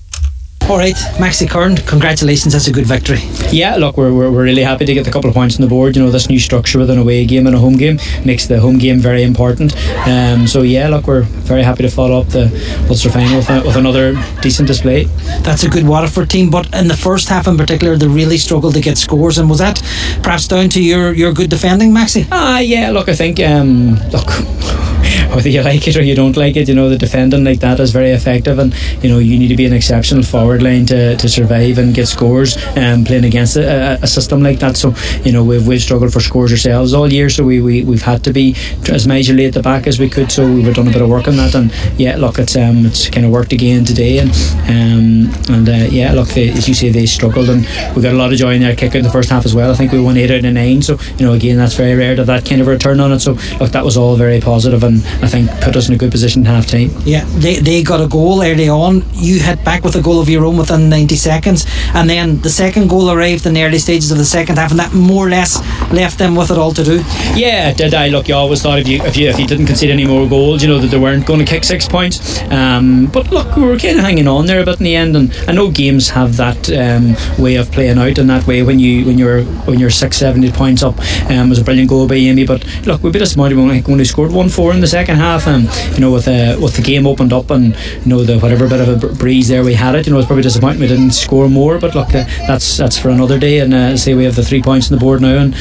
All 0.69 0.77
right, 0.77 0.95
Maxi 1.17 1.49
Curran, 1.49 1.75
congratulations. 1.75 2.53
That's 2.53 2.67
a 2.67 2.71
good 2.71 2.85
victory. 2.85 3.19
Yeah, 3.51 3.75
look, 3.75 3.97
we're, 3.97 4.13
we're, 4.13 4.31
we're 4.31 4.43
really 4.43 4.63
happy 4.63 4.85
to 4.85 4.93
get 4.93 5.03
the 5.03 5.11
couple 5.11 5.29
of 5.29 5.35
points 5.35 5.57
on 5.57 5.61
the 5.61 5.67
board. 5.67 5.97
You 5.97 6.03
know, 6.03 6.11
this 6.11 6.29
new 6.29 6.39
structure 6.39 6.79
with 6.79 6.89
an 6.89 6.97
away 6.97 7.25
game 7.25 7.45
and 7.45 7.55
a 7.55 7.59
home 7.59 7.75
game 7.75 7.99
makes 8.25 8.47
the 8.47 8.57
home 8.57 8.77
game 8.77 8.99
very 8.99 9.23
important. 9.23 9.75
Um, 10.07 10.47
so, 10.47 10.61
yeah, 10.61 10.87
look, 10.87 11.07
we're 11.07 11.23
very 11.23 11.61
happy 11.63 11.83
to 11.83 11.89
follow 11.89 12.21
up 12.21 12.27
the 12.27 12.45
Ulster 12.89 13.09
final 13.09 13.37
with, 13.37 13.49
with 13.65 13.75
another 13.75 14.13
decent 14.41 14.67
display. 14.67 15.05
That's 15.41 15.63
a 15.63 15.69
good 15.69 15.85
Waterford 15.85 16.29
team, 16.29 16.49
but 16.49 16.73
in 16.73 16.87
the 16.87 16.97
first 16.97 17.27
half 17.27 17.47
in 17.47 17.57
particular, 17.57 17.97
they 17.97 18.07
really 18.07 18.37
struggled 18.37 18.75
to 18.75 18.81
get 18.81 18.97
scores. 18.97 19.39
And 19.39 19.49
was 19.49 19.59
that 19.59 19.81
perhaps 20.23 20.47
down 20.47 20.69
to 20.69 20.81
your, 20.81 21.11
your 21.13 21.33
good 21.33 21.49
defending, 21.49 21.91
Maxi? 21.91 22.27
Ah, 22.31 22.55
uh, 22.55 22.59
yeah, 22.59 22.91
look, 22.91 23.09
I 23.09 23.15
think, 23.15 23.41
um, 23.41 23.95
look, 24.11 24.29
whether 25.33 25.49
you 25.49 25.61
like 25.61 25.87
it 25.87 25.95
or 25.95 26.01
you 26.01 26.15
don't 26.15 26.37
like 26.37 26.55
it, 26.55 26.67
you 26.67 26.75
know, 26.75 26.89
the 26.89 26.97
defending 26.97 27.43
like 27.43 27.59
that 27.59 27.79
is 27.79 27.91
very 27.91 28.11
effective, 28.11 28.59
and 28.59 28.73
you 29.01 29.09
know, 29.09 29.19
you 29.19 29.39
need 29.39 29.47
to 29.47 29.55
be 29.55 29.65
an 29.65 29.73
exceptional 29.73 30.23
forward 30.23 30.50
line 30.59 30.85
to, 30.87 31.15
to 31.15 31.29
survive 31.29 31.77
and 31.77 31.93
get 31.93 32.07
scores 32.07 32.57
um, 32.77 33.05
playing 33.05 33.25
against 33.25 33.55
a, 33.57 33.99
a, 34.01 34.07
system 34.07 34.41
like 34.41 34.59
that. 34.59 34.75
So, 34.75 34.93
you 35.23 35.31
know, 35.31 35.43
we've, 35.43 35.65
we've 35.65 35.81
struggled 35.81 36.11
for 36.11 36.19
scores 36.19 36.51
ourselves 36.51 36.93
all 36.93 37.11
year, 37.11 37.29
so 37.29 37.43
we, 37.43 37.61
we, 37.61 37.83
we've 37.83 38.01
had 38.01 38.23
to 38.25 38.33
be 38.33 38.51
as 38.89 39.07
majorly 39.07 39.47
at 39.47 39.53
the 39.53 39.61
back 39.61 39.87
as 39.87 39.99
we 39.99 40.09
could. 40.09 40.31
So 40.31 40.51
we've 40.51 40.73
done 40.73 40.87
a 40.87 40.91
bit 40.91 41.01
of 41.01 41.09
work 41.09 41.27
on 41.27 41.37
that, 41.37 41.55
and 41.55 41.71
yeah, 41.99 42.17
look, 42.17 42.39
it's 42.39 42.55
um, 42.55 42.85
it's 42.85 43.09
kind 43.09 43.25
of 43.25 43.31
worked 43.31 43.53
again 43.53 43.85
today, 43.85 44.19
and 44.19 44.31
um, 44.67 45.55
and 45.55 45.69
uh, 45.69 45.87
yeah, 45.89 46.13
look, 46.13 46.29
they, 46.29 46.49
as 46.49 46.67
you 46.67 46.73
say, 46.73 46.89
they 46.89 47.05
struggled, 47.05 47.49
and 47.49 47.61
we 47.95 48.01
got 48.01 48.13
a 48.13 48.17
lot 48.17 48.33
of 48.33 48.39
joy 48.39 48.55
in 48.55 48.61
their 48.61 48.75
kick 48.75 48.95
in 48.95 49.03
the 49.03 49.09
first 49.09 49.29
half 49.29 49.45
as 49.45 49.55
well. 49.55 49.71
I 49.71 49.75
think 49.75 49.91
we 49.91 50.01
won 50.01 50.17
eight 50.17 50.31
out 50.31 50.43
of 50.43 50.53
nine, 50.53 50.81
so 50.81 50.97
you 51.17 51.25
know, 51.25 51.33
again, 51.33 51.57
that's 51.57 51.75
very 51.75 51.95
rare 51.95 52.15
to 52.15 52.23
that 52.25 52.45
kind 52.45 52.61
of 52.61 52.67
return 52.67 52.99
on 52.99 53.11
it. 53.11 53.19
So 53.19 53.33
look, 53.59 53.71
that 53.71 53.85
was 53.85 53.97
all 53.97 54.15
very 54.15 54.39
positive, 54.39 54.83
and 54.83 54.97
I 55.23 55.27
think 55.27 55.49
put 55.61 55.75
us 55.75 55.87
in 55.87 55.95
a 55.95 55.97
good 55.97 56.11
position 56.11 56.45
half 56.45 56.67
time. 56.67 56.89
Yeah, 57.03 57.25
they, 57.37 57.55
they 57.55 57.83
got 57.83 58.01
a 58.01 58.07
goal 58.07 58.41
early 58.43 58.69
on. 58.69 59.03
You 59.13 59.39
hit 59.39 59.63
back 59.63 59.83
with 59.83 59.95
a 59.95 60.01
goal 60.01 60.19
of 60.19 60.29
your 60.29 60.40
own 60.45 60.57
within 60.57 60.89
90 60.89 61.15
seconds, 61.15 61.65
and 61.93 62.09
then 62.09 62.39
the 62.41 62.49
second 62.49 62.87
goal 62.87 63.11
arrived 63.11 63.45
in 63.45 63.53
the 63.53 63.63
early 63.63 63.79
stages 63.79 64.11
of 64.11 64.17
the 64.17 64.25
second 64.25 64.57
half, 64.57 64.71
and 64.71 64.79
that 64.79 64.93
more 64.93 65.27
or 65.27 65.29
less 65.29 65.59
left 65.91 66.17
them 66.17 66.35
with 66.35 66.51
it 66.51 66.57
all 66.57 66.71
to 66.73 66.83
do. 66.83 67.01
Yeah, 67.35 67.73
did 67.73 67.93
I? 67.93 68.09
Look, 68.09 68.27
you 68.27 68.35
always 68.35 68.61
thought 68.61 68.79
if 68.79 68.87
you 68.87 69.01
if 69.03 69.17
you 69.17 69.29
if 69.29 69.39
you 69.39 69.47
didn't 69.47 69.65
concede 69.65 69.89
any 69.89 70.05
more 70.05 70.27
goals, 70.27 70.61
you 70.61 70.67
know 70.67 70.79
that 70.79 70.87
they 70.87 70.99
weren't 70.99 71.25
going 71.25 71.39
to 71.39 71.45
kick 71.45 71.63
six 71.63 71.87
points. 71.87 72.41
Um, 72.51 73.07
but 73.07 73.31
look, 73.31 73.55
we 73.55 73.63
were 73.63 73.77
kind 73.77 73.97
of 73.97 74.03
hanging 74.03 74.27
on 74.27 74.45
there 74.45 74.61
a 74.61 74.65
bit 74.65 74.79
in 74.79 74.85
the 74.85 74.95
end, 74.95 75.15
and 75.15 75.33
I 75.47 75.51
know 75.51 75.69
games 75.71 76.09
have 76.09 76.37
that 76.37 76.69
um, 76.71 77.15
way 77.41 77.55
of 77.55 77.71
playing 77.71 77.97
out 77.97 78.17
in 78.17 78.27
that 78.27 78.47
way 78.47 78.63
when 78.63 78.79
you 78.79 79.05
when 79.05 79.17
you're 79.17 79.43
when 79.65 79.79
you're 79.79 79.89
six, 79.89 80.17
seven, 80.17 80.43
eight 80.43 80.53
points 80.53 80.83
up. 80.83 80.97
Um, 81.29 81.49
was 81.49 81.59
a 81.59 81.63
brilliant 81.63 81.89
goal 81.89 82.07
by 82.07 82.15
Amy, 82.15 82.45
but 82.45 82.65
look, 82.85 83.03
we've 83.03 83.13
been 83.13 83.19
disappointed 83.19 83.57
when 83.57 83.67
we 83.67 83.83
only 83.83 84.05
scored 84.05 84.31
one 84.31 84.49
four 84.49 84.73
in 84.73 84.81
the 84.81 84.87
second 84.87 85.17
half 85.17 85.47
and 85.47 85.63
you 85.93 85.99
know, 85.99 86.11
with 86.11 86.27
uh, 86.27 86.57
with 86.61 86.75
the 86.75 86.81
game 86.81 87.05
opened 87.05 87.33
up 87.33 87.49
and 87.51 87.75
you 88.03 88.09
know 88.09 88.23
the 88.23 88.39
whatever 88.39 88.67
bit 88.67 88.87
of 88.87 89.03
a 89.03 89.13
breeze 89.15 89.47
there 89.47 89.63
we 89.63 89.73
had 89.73 89.95
it, 89.95 90.07
you 90.07 90.13
know, 90.13 90.19
probably 90.31 90.43
disappointing 90.43 90.79
we 90.79 90.87
didn't 90.87 91.11
score 91.11 91.49
more. 91.49 91.77
But 91.77 91.93
look, 91.93 92.15
uh, 92.15 92.23
that's 92.47 92.77
that's 92.77 92.97
for 92.97 93.09
another 93.09 93.37
day. 93.37 93.59
And 93.59 93.73
uh, 93.73 93.97
say 93.97 94.13
we 94.13 94.23
have 94.23 94.37
the 94.37 94.45
three 94.45 94.61
points 94.61 94.89
on 94.89 94.97
the 94.97 95.03
board 95.03 95.21
now, 95.21 95.37
and 95.37 95.53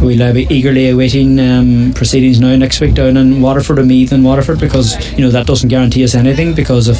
we'll 0.00 0.22
uh, 0.22 0.32
be 0.32 0.46
eagerly 0.48 0.88
awaiting 0.88 1.38
um, 1.38 1.92
proceedings 1.94 2.40
now 2.40 2.56
next 2.56 2.80
week 2.80 2.94
down 2.94 3.18
in 3.18 3.42
Waterford 3.42 3.78
or 3.78 3.84
Meath 3.84 4.12
and 4.12 4.24
Waterford 4.24 4.58
because 4.58 4.96
you 5.12 5.24
know 5.24 5.30
that 5.30 5.46
doesn't 5.46 5.68
guarantee 5.68 6.02
us 6.02 6.14
anything 6.14 6.54
because 6.54 6.88
if 6.88 6.98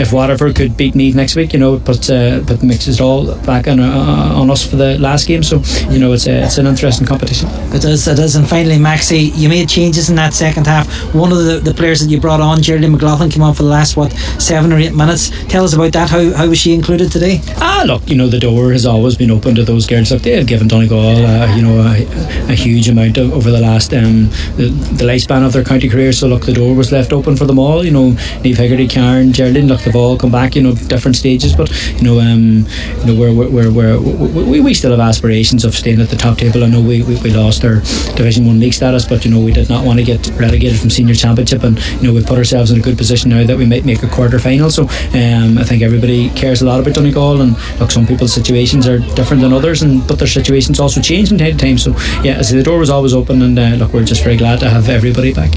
if 0.00 0.12
Waterford 0.12 0.56
could 0.56 0.76
beat 0.76 0.96
Meath 0.96 1.14
next 1.14 1.36
week, 1.36 1.52
you 1.52 1.60
know, 1.60 1.78
but 1.78 2.10
uh, 2.10 2.40
but 2.40 2.64
mixes 2.64 2.98
it 2.98 3.02
all 3.02 3.36
back 3.42 3.68
on 3.68 3.78
uh, 3.78 4.32
on 4.34 4.50
us 4.50 4.66
for 4.68 4.74
the 4.74 4.98
last 4.98 5.28
game. 5.28 5.44
So 5.44 5.62
you 5.88 6.00
know, 6.00 6.14
it's 6.14 6.26
a, 6.26 6.42
it's 6.42 6.58
an 6.58 6.66
interesting 6.66 7.06
competition. 7.06 7.48
It 7.72 7.84
is, 7.84 8.08
it 8.08 8.18
is. 8.18 8.34
And 8.34 8.48
finally, 8.48 8.76
Maxi, 8.76 9.30
you 9.36 9.48
made 9.48 9.68
changes 9.68 10.10
in 10.10 10.16
that 10.16 10.34
second 10.34 10.66
half. 10.66 10.88
One 11.14 11.30
of 11.30 11.44
the, 11.44 11.60
the 11.60 11.74
players 11.74 12.00
that 12.00 12.10
you 12.10 12.20
brought 12.20 12.40
on, 12.40 12.60
Geraldine 12.60 12.90
McLaughlin, 12.90 13.30
came 13.30 13.42
on 13.42 13.54
for 13.54 13.62
the 13.62 13.68
last 13.68 13.96
what 13.96 14.12
seven 14.40 14.72
or 14.72 14.78
eight 14.78 14.94
minutes. 14.94 15.30
Tell 15.46 15.62
us 15.62 15.74
about 15.74 15.92
that. 15.92 16.10
How 16.10 16.32
how 16.32 16.48
was 16.56 16.62
she 16.62 16.72
included 16.72 17.12
today? 17.12 17.42
Ah, 17.58 17.84
look, 17.86 18.08
you 18.08 18.16
know, 18.16 18.28
the 18.28 18.38
door 18.38 18.72
has 18.72 18.86
always 18.86 19.14
been 19.14 19.30
open 19.30 19.54
to 19.54 19.62
those 19.62 19.86
girls. 19.86 20.10
Look, 20.10 20.22
they 20.22 20.36
have 20.36 20.46
given 20.46 20.68
Donegal, 20.68 21.26
uh, 21.26 21.54
you 21.54 21.60
know, 21.60 21.80
a, 21.80 22.50
a 22.50 22.54
huge 22.54 22.88
amount 22.88 23.18
of, 23.18 23.30
over 23.34 23.50
the 23.50 23.60
last 23.60 23.92
um, 23.92 24.30
the, 24.56 24.72
the 24.96 25.04
lifespan 25.04 25.44
of 25.44 25.52
their 25.52 25.62
county 25.62 25.86
career. 25.86 26.12
So 26.14 26.28
look, 26.28 26.46
the 26.46 26.54
door 26.54 26.74
was 26.74 26.92
left 26.92 27.12
open 27.12 27.36
for 27.36 27.44
them 27.44 27.58
all. 27.58 27.84
You 27.84 27.90
know, 27.90 28.10
Niamh 28.40 28.56
Hegarty, 28.56 28.88
Karen, 28.88 29.34
Geraldine, 29.34 29.66
look, 29.66 29.82
they've 29.82 29.94
all 29.94 30.16
come 30.16 30.30
back. 30.30 30.56
You 30.56 30.62
know, 30.62 30.74
different 30.74 31.16
stages, 31.16 31.54
but 31.54 31.68
you 31.98 32.04
know, 32.04 32.20
um, 32.20 32.64
you 33.00 33.06
know, 33.06 33.20
we're 33.20 33.34
we're, 33.34 33.70
we're, 33.70 34.00
we 34.00 34.60
we 34.60 34.72
still 34.72 34.92
have 34.92 35.00
aspirations 35.00 35.66
of 35.66 35.74
staying 35.74 36.00
at 36.00 36.08
the 36.08 36.16
top 36.16 36.38
table. 36.38 36.64
I 36.64 36.68
know 36.68 36.80
we, 36.80 37.02
we, 37.02 37.20
we 37.20 37.30
lost 37.32 37.66
our 37.66 37.80
Division 38.16 38.46
One 38.46 38.60
league 38.60 38.72
status, 38.72 39.04
but 39.04 39.26
you 39.26 39.30
know, 39.30 39.40
we 39.44 39.52
did 39.52 39.68
not 39.68 39.84
want 39.84 39.98
to 39.98 40.04
get 40.06 40.26
relegated 40.40 40.80
from 40.80 40.88
senior 40.88 41.14
championship, 41.14 41.64
and 41.64 41.78
you 42.00 42.04
know, 42.04 42.14
we've 42.14 42.24
put 42.24 42.38
ourselves 42.38 42.70
in 42.70 42.78
a 42.78 42.82
good 42.82 42.96
position 42.96 43.30
now 43.30 43.44
that 43.44 43.58
we 43.58 43.66
might 43.66 43.84
make 43.84 44.02
a 44.02 44.08
quarter 44.08 44.38
final. 44.38 44.70
So 44.70 44.84
um, 45.12 45.58
I 45.58 45.64
think 45.64 45.82
everybody 45.82 46.30
cares 46.30 46.45
a 46.54 46.64
lot 46.64 46.80
about 46.80 46.94
Donegal, 46.94 47.40
and 47.40 47.56
look, 47.80 47.90
some 47.90 48.06
people's 48.06 48.32
situations 48.32 48.86
are 48.86 48.98
different 49.14 49.42
than 49.42 49.52
others, 49.52 49.82
and 49.82 50.06
but 50.06 50.18
their 50.18 50.28
situations 50.28 50.80
also 50.80 51.00
change 51.00 51.28
from 51.28 51.38
time 51.38 51.56
to 51.56 51.58
time. 51.58 51.78
So 51.78 51.92
yeah, 52.22 52.36
as 52.38 52.50
the 52.50 52.62
door 52.62 52.78
was 52.78 52.90
always 52.90 53.14
open, 53.14 53.42
and 53.42 53.58
uh, 53.58 53.76
look, 53.76 53.92
we're 53.92 54.04
just 54.04 54.22
very 54.22 54.36
glad 54.36 54.60
to 54.60 54.70
have 54.70 54.88
everybody 54.88 55.32
back. 55.32 55.52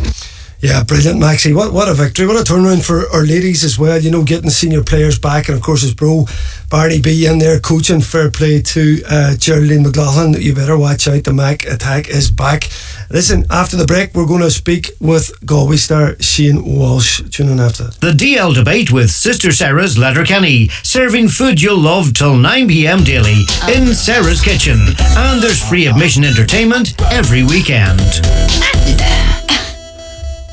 Yeah, 0.62 0.84
brilliant, 0.84 1.20
Maxie. 1.20 1.54
What 1.54 1.72
what 1.72 1.88
a 1.88 1.94
victory. 1.94 2.28
What 2.28 2.36
a 2.36 2.44
turnaround 2.44 2.86
for 2.86 3.10
our 3.14 3.24
ladies 3.26 3.64
as 3.64 3.80
well. 3.80 3.98
You 3.98 4.12
know, 4.12 4.24
getting 4.24 4.50
senior 4.50 4.84
players 4.84 5.18
back. 5.18 5.48
And 5.48 5.56
of 5.56 5.64
course, 5.64 5.84
his 5.84 5.94
bro, 5.94 6.26
Barney 6.70 7.00
B, 7.00 7.26
in 7.26 7.40
there 7.40 7.62
coaching. 7.62 8.02
Fair 8.02 8.30
play 8.30 8.62
to 8.62 9.02
uh, 9.10 9.36
Geraldine 9.38 9.84
McLaughlin. 9.84 10.34
You 10.34 10.54
better 10.54 10.78
watch 10.78 11.08
out. 11.08 11.24
The 11.24 11.32
Mac 11.32 11.66
attack 11.66 12.10
is 12.10 12.30
back. 12.30 12.70
Listen, 13.10 13.46
after 13.50 13.78
the 13.78 13.86
break, 13.86 14.14
we're 14.14 14.28
going 14.28 14.42
to 14.42 14.52
speak 14.52 14.92
with 15.00 15.32
Galway 15.46 15.78
star 15.78 16.20
Shane 16.20 16.66
Walsh. 16.66 17.22
Tune 17.32 17.50
in 17.50 17.60
after 17.62 17.86
that. 17.86 18.02
The 18.02 18.12
DL 18.12 18.54
debate 18.54 18.92
with 18.92 19.10
Sister 19.10 19.52
Sarah's 19.54 19.98
Letterkenny, 19.98 20.68
serving 20.84 21.30
food 21.30 21.62
you'll 21.62 21.80
love 21.80 22.14
till 22.14 22.36
9 22.36 22.68
pm 22.68 23.04
daily 23.06 23.46
in 23.74 23.94
Sarah's 23.94 24.42
Kitchen. 24.42 24.78
And 25.18 25.42
there's 25.42 25.68
free 25.68 25.88
admission 25.88 26.26
entertainment 26.26 27.02
every 27.12 27.44
weekend. 27.44 28.00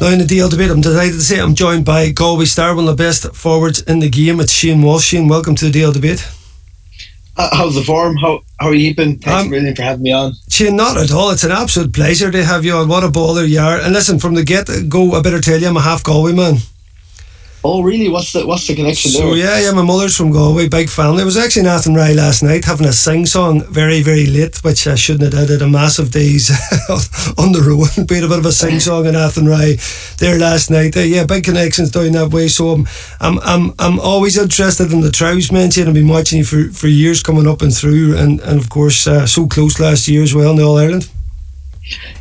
Now 0.01 0.09
in 0.09 0.19
the 0.19 0.25
DL 0.25 0.51
debate, 0.51 0.71
I'm 0.71 0.83
delighted 0.83 1.15
to 1.15 1.23
say 1.23 1.41
I'm 1.41 1.55
joined 1.55 1.87
by 1.87 2.11
Galway 2.11 2.45
star, 2.45 2.75
one 2.75 2.87
of 2.87 2.97
the 2.97 3.03
best 3.03 3.35
forwards 3.35 3.81
in 3.83 4.01
the 4.01 4.11
game. 4.11 4.41
It's 4.41 4.53
Shane 4.53 4.83
Walsh. 4.83 5.07
Shane, 5.07 5.27
welcome 5.27 5.55
to 5.57 5.71
the 5.71 5.81
DL 5.81 5.93
debate. 5.93 6.27
Uh, 7.39 7.49
how's 7.57 7.75
the 7.75 7.83
form? 7.83 8.17
How 8.17 8.41
how 8.61 8.69
are 8.69 8.75
you 8.75 8.91
keeping? 8.91 9.19
Thanks 9.19 9.45
Um, 9.45 9.51
million 9.51 9.75
for 9.75 9.83
having 9.83 10.03
me 10.03 10.13
on. 10.13 10.35
Shane, 10.51 10.77
not 10.77 10.99
at 10.99 11.11
all. 11.13 11.31
It's 11.31 11.45
an 11.45 11.51
absolute 11.51 11.95
pleasure 11.95 12.31
to 12.31 12.45
have 12.45 12.65
you 12.65 12.75
on. 12.75 12.89
What 12.89 13.05
a 13.05 13.09
baller 13.09 13.49
you 13.49 13.59
are. 13.59 13.79
And 13.79 13.95
listen, 13.95 14.19
from 14.19 14.35
the 14.35 14.45
get 14.45 14.69
go, 14.89 15.13
I 15.15 15.23
better 15.23 15.41
tell 15.41 15.61
you, 15.61 15.67
I'm 15.69 15.77
a 15.77 15.81
half 15.81 16.05
Galway 16.05 16.33
man. 16.35 16.57
Oh, 17.69 17.83
really? 17.83 18.09
What's 18.09 18.33
the 18.33 18.47
what's 18.47 18.69
the 18.69 18.77
connection 18.77 19.11
So 19.11 19.35
there? 19.35 19.39
yeah, 19.39 19.59
yeah, 19.59 19.73
my 19.73 19.83
mother's 19.83 20.17
from 20.17 20.31
Galway, 20.31 20.69
big 20.69 20.89
family. 20.89 21.23
I 21.23 21.25
was 21.25 21.37
actually 21.37 21.63
in 21.63 21.67
Athenry 21.67 22.15
last 22.15 22.45
night 22.45 22.65
having 22.65 22.87
a 22.87 22.93
sing 22.93 23.27
song 23.27 23.65
very, 23.65 24.03
very 24.03 24.27
late, 24.27 24.63
which 24.63 24.87
I 24.87 24.95
shouldn't 24.95 25.33
have 25.33 25.49
did. 25.49 25.63
A 25.63 25.69
massive 25.69 26.13
days 26.13 26.49
on 27.37 27.51
the 27.51 27.63
road. 27.67 28.07
Played 28.09 28.23
a 28.23 28.29
bit 28.29 28.39
of 28.39 28.47
a 28.47 28.53
sing 28.53 28.79
song 28.79 29.07
in 29.07 29.17
Athenry 29.17 29.81
there 30.19 30.39
last 30.39 30.71
night. 30.71 30.97
Uh, 30.97 31.01
yeah, 31.01 31.25
big 31.25 31.43
connections 31.43 31.91
down 31.91 32.13
that 32.13 32.31
way. 32.31 32.47
So 32.47 32.69
I'm, 32.69 32.87
I'm, 33.21 33.39
I'm, 33.41 33.75
I'm 33.81 33.99
always 33.99 34.39
interested 34.39 34.93
in 34.93 35.01
the 35.01 35.49
man. 35.53 35.71
Shane. 35.73 35.89
I've 35.89 35.95
been 35.95 36.07
watching 36.07 36.39
you 36.39 36.45
for, 36.45 36.69
for 36.71 36.87
years 36.87 37.21
coming 37.21 37.49
up 37.49 37.63
and 37.63 37.75
through, 37.75 38.17
and, 38.17 38.39
and 38.43 38.61
of 38.61 38.69
course 38.69 39.09
uh, 39.09 39.27
so 39.27 39.49
close 39.49 39.81
last 39.81 40.07
year 40.07 40.23
as 40.23 40.35
well 40.35 40.53
in 40.53 40.57
the 40.57 40.63
All 40.63 40.79
Ireland. 40.79 41.11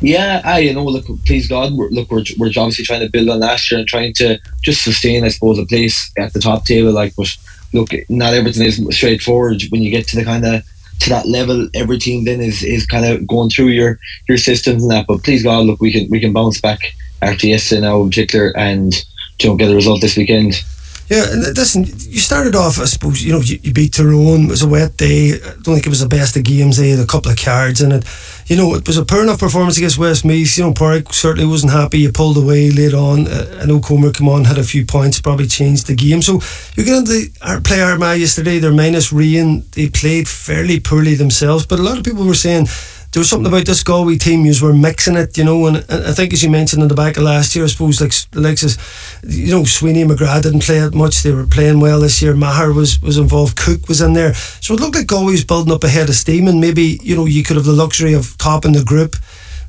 Yeah, 0.00 0.40
I 0.44 0.60
you 0.60 0.74
know, 0.74 0.84
look, 0.84 1.06
please 1.24 1.48
God, 1.48 1.72
we're, 1.74 1.90
look, 1.90 2.10
we're 2.10 2.24
we're 2.38 2.48
obviously 2.48 2.84
trying 2.84 3.00
to 3.00 3.10
build 3.10 3.28
on 3.28 3.40
last 3.40 3.70
year 3.70 3.80
and 3.80 3.88
trying 3.88 4.12
to 4.14 4.38
just 4.62 4.84
sustain, 4.84 5.24
I 5.24 5.28
suppose, 5.28 5.58
a 5.58 5.66
place 5.66 6.12
at 6.18 6.32
the 6.32 6.40
top 6.40 6.64
table. 6.64 6.92
Like, 6.92 7.14
but 7.16 7.28
look, 7.72 7.90
not 8.08 8.34
everything 8.34 8.66
is 8.66 8.80
straightforward 8.96 9.62
when 9.70 9.82
you 9.82 9.90
get 9.90 10.06
to 10.08 10.16
the 10.16 10.24
kind 10.24 10.44
of 10.44 10.62
to 11.00 11.10
that 11.10 11.26
level. 11.26 11.68
Every 11.74 11.98
team 11.98 12.24
then 12.24 12.40
is 12.40 12.62
is 12.62 12.86
kind 12.86 13.04
of 13.04 13.26
going 13.26 13.50
through 13.50 13.68
your 13.68 13.98
your 14.28 14.38
systems 14.38 14.82
and 14.82 14.92
that. 14.92 15.06
But 15.06 15.24
please 15.24 15.42
God, 15.42 15.66
look, 15.66 15.80
we 15.80 15.92
can 15.92 16.08
we 16.10 16.20
can 16.20 16.32
bounce 16.32 16.60
back 16.60 16.80
after 17.22 17.46
yesterday 17.46 17.80
now 17.82 18.02
in 18.02 18.08
particular 18.08 18.56
and 18.56 18.94
know 19.38 19.56
get 19.56 19.70
a 19.70 19.74
result 19.74 20.00
this 20.00 20.16
weekend. 20.16 20.62
Yeah, 21.08 21.24
listen, 21.54 21.84
you 21.84 22.18
started 22.18 22.56
off, 22.56 22.80
I 22.80 22.84
suppose, 22.84 23.22
you 23.22 23.32
know, 23.32 23.38
you, 23.38 23.60
you 23.62 23.72
beat 23.72 23.92
Tyrone. 23.92 24.46
It 24.46 24.50
was 24.50 24.62
a 24.62 24.68
wet 24.68 24.96
day. 24.96 25.34
I 25.34 25.54
don't 25.62 25.74
think 25.74 25.86
it 25.86 25.88
was 25.88 26.00
the 26.00 26.08
best 26.08 26.36
of 26.36 26.42
games. 26.42 26.78
They 26.78 26.90
had 26.90 26.98
a 26.98 27.06
couple 27.06 27.30
of 27.30 27.38
cards 27.38 27.80
in 27.80 27.92
it. 27.92 28.04
You 28.46 28.56
know, 28.56 28.74
it 28.74 28.86
was 28.86 28.96
a 28.96 29.04
poor 29.04 29.22
enough 29.22 29.38
performance 29.38 29.76
against 29.76 29.98
Westmeath. 29.98 30.58
You 30.58 30.64
know, 30.64 30.72
Park 30.72 31.12
certainly 31.12 31.48
wasn't 31.48 31.72
happy. 31.72 32.00
You 32.00 32.10
pulled 32.10 32.36
away 32.36 32.70
late 32.70 32.94
on. 32.94 33.28
Uh, 33.28 33.60
I 33.62 33.66
know 33.66 33.78
Comer 33.78 34.10
come 34.10 34.28
on, 34.28 34.44
had 34.44 34.58
a 34.58 34.64
few 34.64 34.84
points, 34.84 35.20
probably 35.20 35.46
changed 35.46 35.86
the 35.86 35.94
game. 35.94 36.22
So 36.22 36.40
you 36.74 36.84
get 36.84 36.98
into 36.98 37.12
the 37.12 37.60
play 37.64 37.80
Armagh 37.80 38.18
yesterday. 38.18 38.58
They're 38.58 38.72
minus 38.72 39.12
rain. 39.12 39.64
They 39.72 39.88
played 39.88 40.28
fairly 40.28 40.80
poorly 40.80 41.14
themselves, 41.14 41.66
but 41.66 41.78
a 41.78 41.82
lot 41.82 41.98
of 41.98 42.04
people 42.04 42.24
were 42.24 42.34
saying 42.34 42.66
there 43.12 43.20
was 43.20 43.30
something 43.30 43.46
about 43.46 43.66
this 43.66 43.82
Galway 43.82 44.16
team. 44.16 44.44
You 44.44 44.54
were 44.62 44.72
mixing 44.72 45.16
it, 45.16 45.38
you 45.38 45.44
know, 45.44 45.66
and, 45.66 45.78
I 45.88 46.12
think 46.12 46.32
as 46.32 46.42
you 46.42 46.50
mentioned 46.50 46.82
in 46.82 46.88
the 46.88 46.94
back 46.94 47.16
of 47.16 47.22
last 47.22 47.54
year, 47.54 47.64
I 47.64 47.68
suppose 47.68 48.00
like 48.34 48.62
of, 48.62 49.22
you 49.26 49.52
know, 49.52 49.64
Sweeney 49.64 50.04
McGrath 50.04 50.42
didn't 50.42 50.62
play 50.62 50.78
it 50.78 50.94
much. 50.94 51.22
They 51.22 51.32
were 51.32 51.46
playing 51.46 51.80
well 51.80 52.00
this 52.00 52.20
year. 52.20 52.34
Maher 52.34 52.72
was 52.72 53.00
was 53.00 53.18
involved. 53.18 53.56
Cook 53.56 53.88
was 53.88 54.00
in 54.00 54.12
there, 54.12 54.34
so 54.34 54.74
it 54.74 54.80
looked 54.80 54.96
like 54.96 55.06
Galway 55.06 55.32
was 55.32 55.44
building 55.44 55.72
up 55.72 55.84
a 55.84 55.88
head 55.88 56.08
of 56.08 56.14
steam, 56.14 56.48
and 56.48 56.60
maybe 56.60 56.98
you 57.02 57.16
know 57.16 57.26
you 57.26 57.42
could 57.42 57.56
have 57.56 57.64
the 57.64 57.72
luxury 57.72 58.12
of 58.12 58.36
topping 58.38 58.72
the 58.72 58.84
group. 58.84 59.16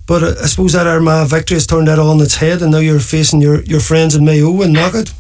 But 0.08 0.24
uh, 0.24 0.36
I 0.42 0.48
suppose 0.48 0.74
that 0.74 0.88
Armagh 0.88 1.28
victory 1.28 1.56
has 1.56 1.68
turned 1.68 1.88
that 1.88 2.00
all 2.00 2.12
on 2.12 2.22
its 2.22 2.36
head, 2.36 2.62
and 2.62 2.72
now 2.72 2.80
you're 2.80 3.00
facing 3.00 3.42
your, 3.42 3.62
your 3.64 3.82
friends 3.82 4.16
in 4.16 4.26
Mayo 4.26 4.62
and 4.62 4.74
Knockett. 4.76 5.14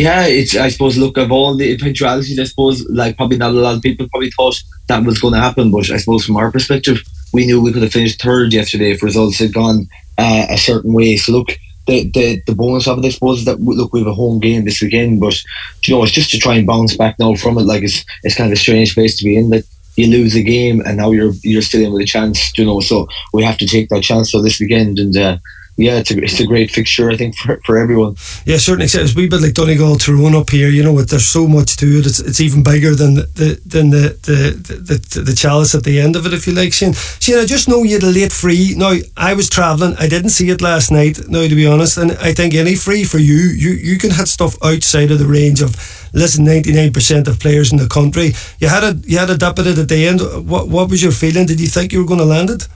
Yeah, 0.00 0.24
it's 0.24 0.56
I 0.56 0.70
suppose 0.70 0.96
look 0.96 1.18
of 1.18 1.30
all 1.30 1.54
the 1.54 1.70
eventualities, 1.74 2.38
I 2.38 2.44
suppose 2.44 2.88
like 2.88 3.18
probably 3.18 3.36
not 3.36 3.50
a 3.50 3.60
lot 3.60 3.76
of 3.76 3.82
people 3.82 4.08
probably 4.08 4.30
thought 4.30 4.56
that 4.88 5.04
was 5.04 5.20
going 5.20 5.34
to 5.34 5.40
happen, 5.40 5.70
but 5.70 5.90
I 5.90 5.98
suppose 5.98 6.24
from 6.24 6.38
our 6.38 6.50
perspective, 6.50 7.02
we 7.34 7.44
knew 7.44 7.60
we 7.60 7.70
could 7.70 7.82
have 7.82 7.92
finished 7.92 8.22
third 8.22 8.54
yesterday 8.54 8.92
if 8.92 9.02
results 9.02 9.38
had 9.38 9.52
gone 9.52 9.88
uh, 10.16 10.46
a 10.48 10.56
certain 10.56 10.94
way. 10.94 11.18
So 11.18 11.32
look, 11.32 11.48
the, 11.86 12.10
the 12.14 12.42
the 12.46 12.54
bonus 12.54 12.88
of 12.88 12.96
it, 12.96 13.04
I 13.04 13.10
suppose, 13.10 13.40
is 13.40 13.44
that 13.44 13.60
look 13.60 13.92
we 13.92 14.00
have 14.00 14.08
a 14.08 14.14
home 14.14 14.40
game 14.40 14.64
this 14.64 14.80
weekend, 14.80 15.20
but 15.20 15.38
you 15.84 15.94
know 15.94 16.02
it's 16.02 16.12
just 16.12 16.30
to 16.30 16.38
try 16.38 16.54
and 16.54 16.66
bounce 16.66 16.96
back 16.96 17.18
now 17.18 17.34
from 17.34 17.58
it. 17.58 17.64
Like 17.64 17.82
it's 17.82 18.02
it's 18.22 18.36
kind 18.36 18.50
of 18.50 18.56
a 18.56 18.64
strange 18.64 18.94
place 18.94 19.18
to 19.18 19.24
be 19.24 19.36
in 19.36 19.50
that 19.50 19.64
you 19.96 20.06
lose 20.06 20.34
a 20.34 20.42
game 20.42 20.80
and 20.86 20.96
now 20.96 21.10
you're 21.10 21.34
you're 21.42 21.60
still 21.60 21.84
in 21.84 21.92
with 21.92 22.00
a 22.00 22.06
chance, 22.06 22.56
you 22.56 22.64
know. 22.64 22.80
So 22.80 23.06
we 23.34 23.44
have 23.44 23.58
to 23.58 23.66
take 23.66 23.90
that 23.90 24.02
chance 24.02 24.30
for 24.30 24.40
this 24.40 24.60
weekend 24.60 24.98
and. 24.98 25.14
Uh, 25.14 25.36
yeah, 25.80 25.98
it's 25.98 26.10
a, 26.10 26.22
it's 26.22 26.40
a 26.40 26.46
great 26.46 26.70
fixture, 26.70 27.10
I 27.10 27.16
think, 27.16 27.36
for, 27.36 27.60
for 27.64 27.78
everyone. 27.78 28.16
Yeah, 28.44 28.58
certainly. 28.58 28.84
It's 28.84 28.94
a 28.94 29.16
wee 29.16 29.28
bit 29.28 29.40
like 29.40 29.54
Donegal 29.54 29.96
Tyrone 29.96 30.34
up 30.34 30.50
here. 30.50 30.68
You 30.68 30.82
know, 30.82 31.00
there's 31.00 31.26
so 31.26 31.46
much 31.46 31.76
to 31.78 31.86
it. 31.98 32.06
It's, 32.06 32.20
it's 32.20 32.40
even 32.40 32.62
bigger 32.62 32.94
than 32.94 33.14
the, 33.14 33.60
than 33.64 33.90
the 33.90 34.18
the, 34.22 34.40
the 34.52 34.94
the 34.94 35.20
the 35.22 35.34
chalice 35.34 35.74
at 35.74 35.84
the 35.84 36.00
end 36.00 36.16
of 36.16 36.26
it, 36.26 36.32
if 36.32 36.46
you 36.46 36.52
like. 36.52 36.72
Shane, 36.72 36.92
Shane, 36.94 37.38
I 37.38 37.44
just 37.44 37.68
know 37.68 37.82
you 37.82 37.94
had 37.94 38.02
a 38.02 38.12
late 38.12 38.32
free. 38.32 38.74
Now 38.76 38.94
I 39.16 39.34
was 39.34 39.48
travelling. 39.48 39.96
I 39.98 40.08
didn't 40.08 40.30
see 40.30 40.50
it 40.50 40.60
last 40.60 40.90
night. 40.90 41.28
Now, 41.28 41.46
to 41.46 41.54
be 41.54 41.66
honest, 41.66 41.96
and 41.98 42.12
I 42.12 42.32
think 42.34 42.54
any 42.54 42.74
free 42.74 43.04
for 43.04 43.18
you, 43.18 43.36
you 43.36 43.70
you 43.70 43.98
can 43.98 44.10
hit 44.10 44.28
stuff 44.28 44.56
outside 44.62 45.10
of 45.10 45.18
the 45.18 45.26
range 45.26 45.62
of 45.62 45.76
less 46.12 46.34
than 46.34 46.44
ninety 46.44 46.72
nine 46.72 46.92
percent 46.92 47.28
of 47.28 47.40
players 47.40 47.72
in 47.72 47.78
the 47.78 47.88
country. 47.88 48.32
You 48.58 48.68
had 48.68 48.84
a 48.84 48.96
you 49.06 49.18
had 49.18 49.30
a 49.30 49.36
dip 49.36 49.58
at 49.58 49.66
it 49.66 49.78
at 49.78 49.88
the 49.88 50.06
end. 50.06 50.20
What 50.48 50.68
what 50.68 50.90
was 50.90 51.02
your 51.02 51.12
feeling? 51.12 51.46
Did 51.46 51.60
you 51.60 51.68
think 51.68 51.92
you 51.92 52.00
were 52.00 52.08
going 52.08 52.20
to 52.20 52.26
land 52.26 52.50
it? 52.50 52.68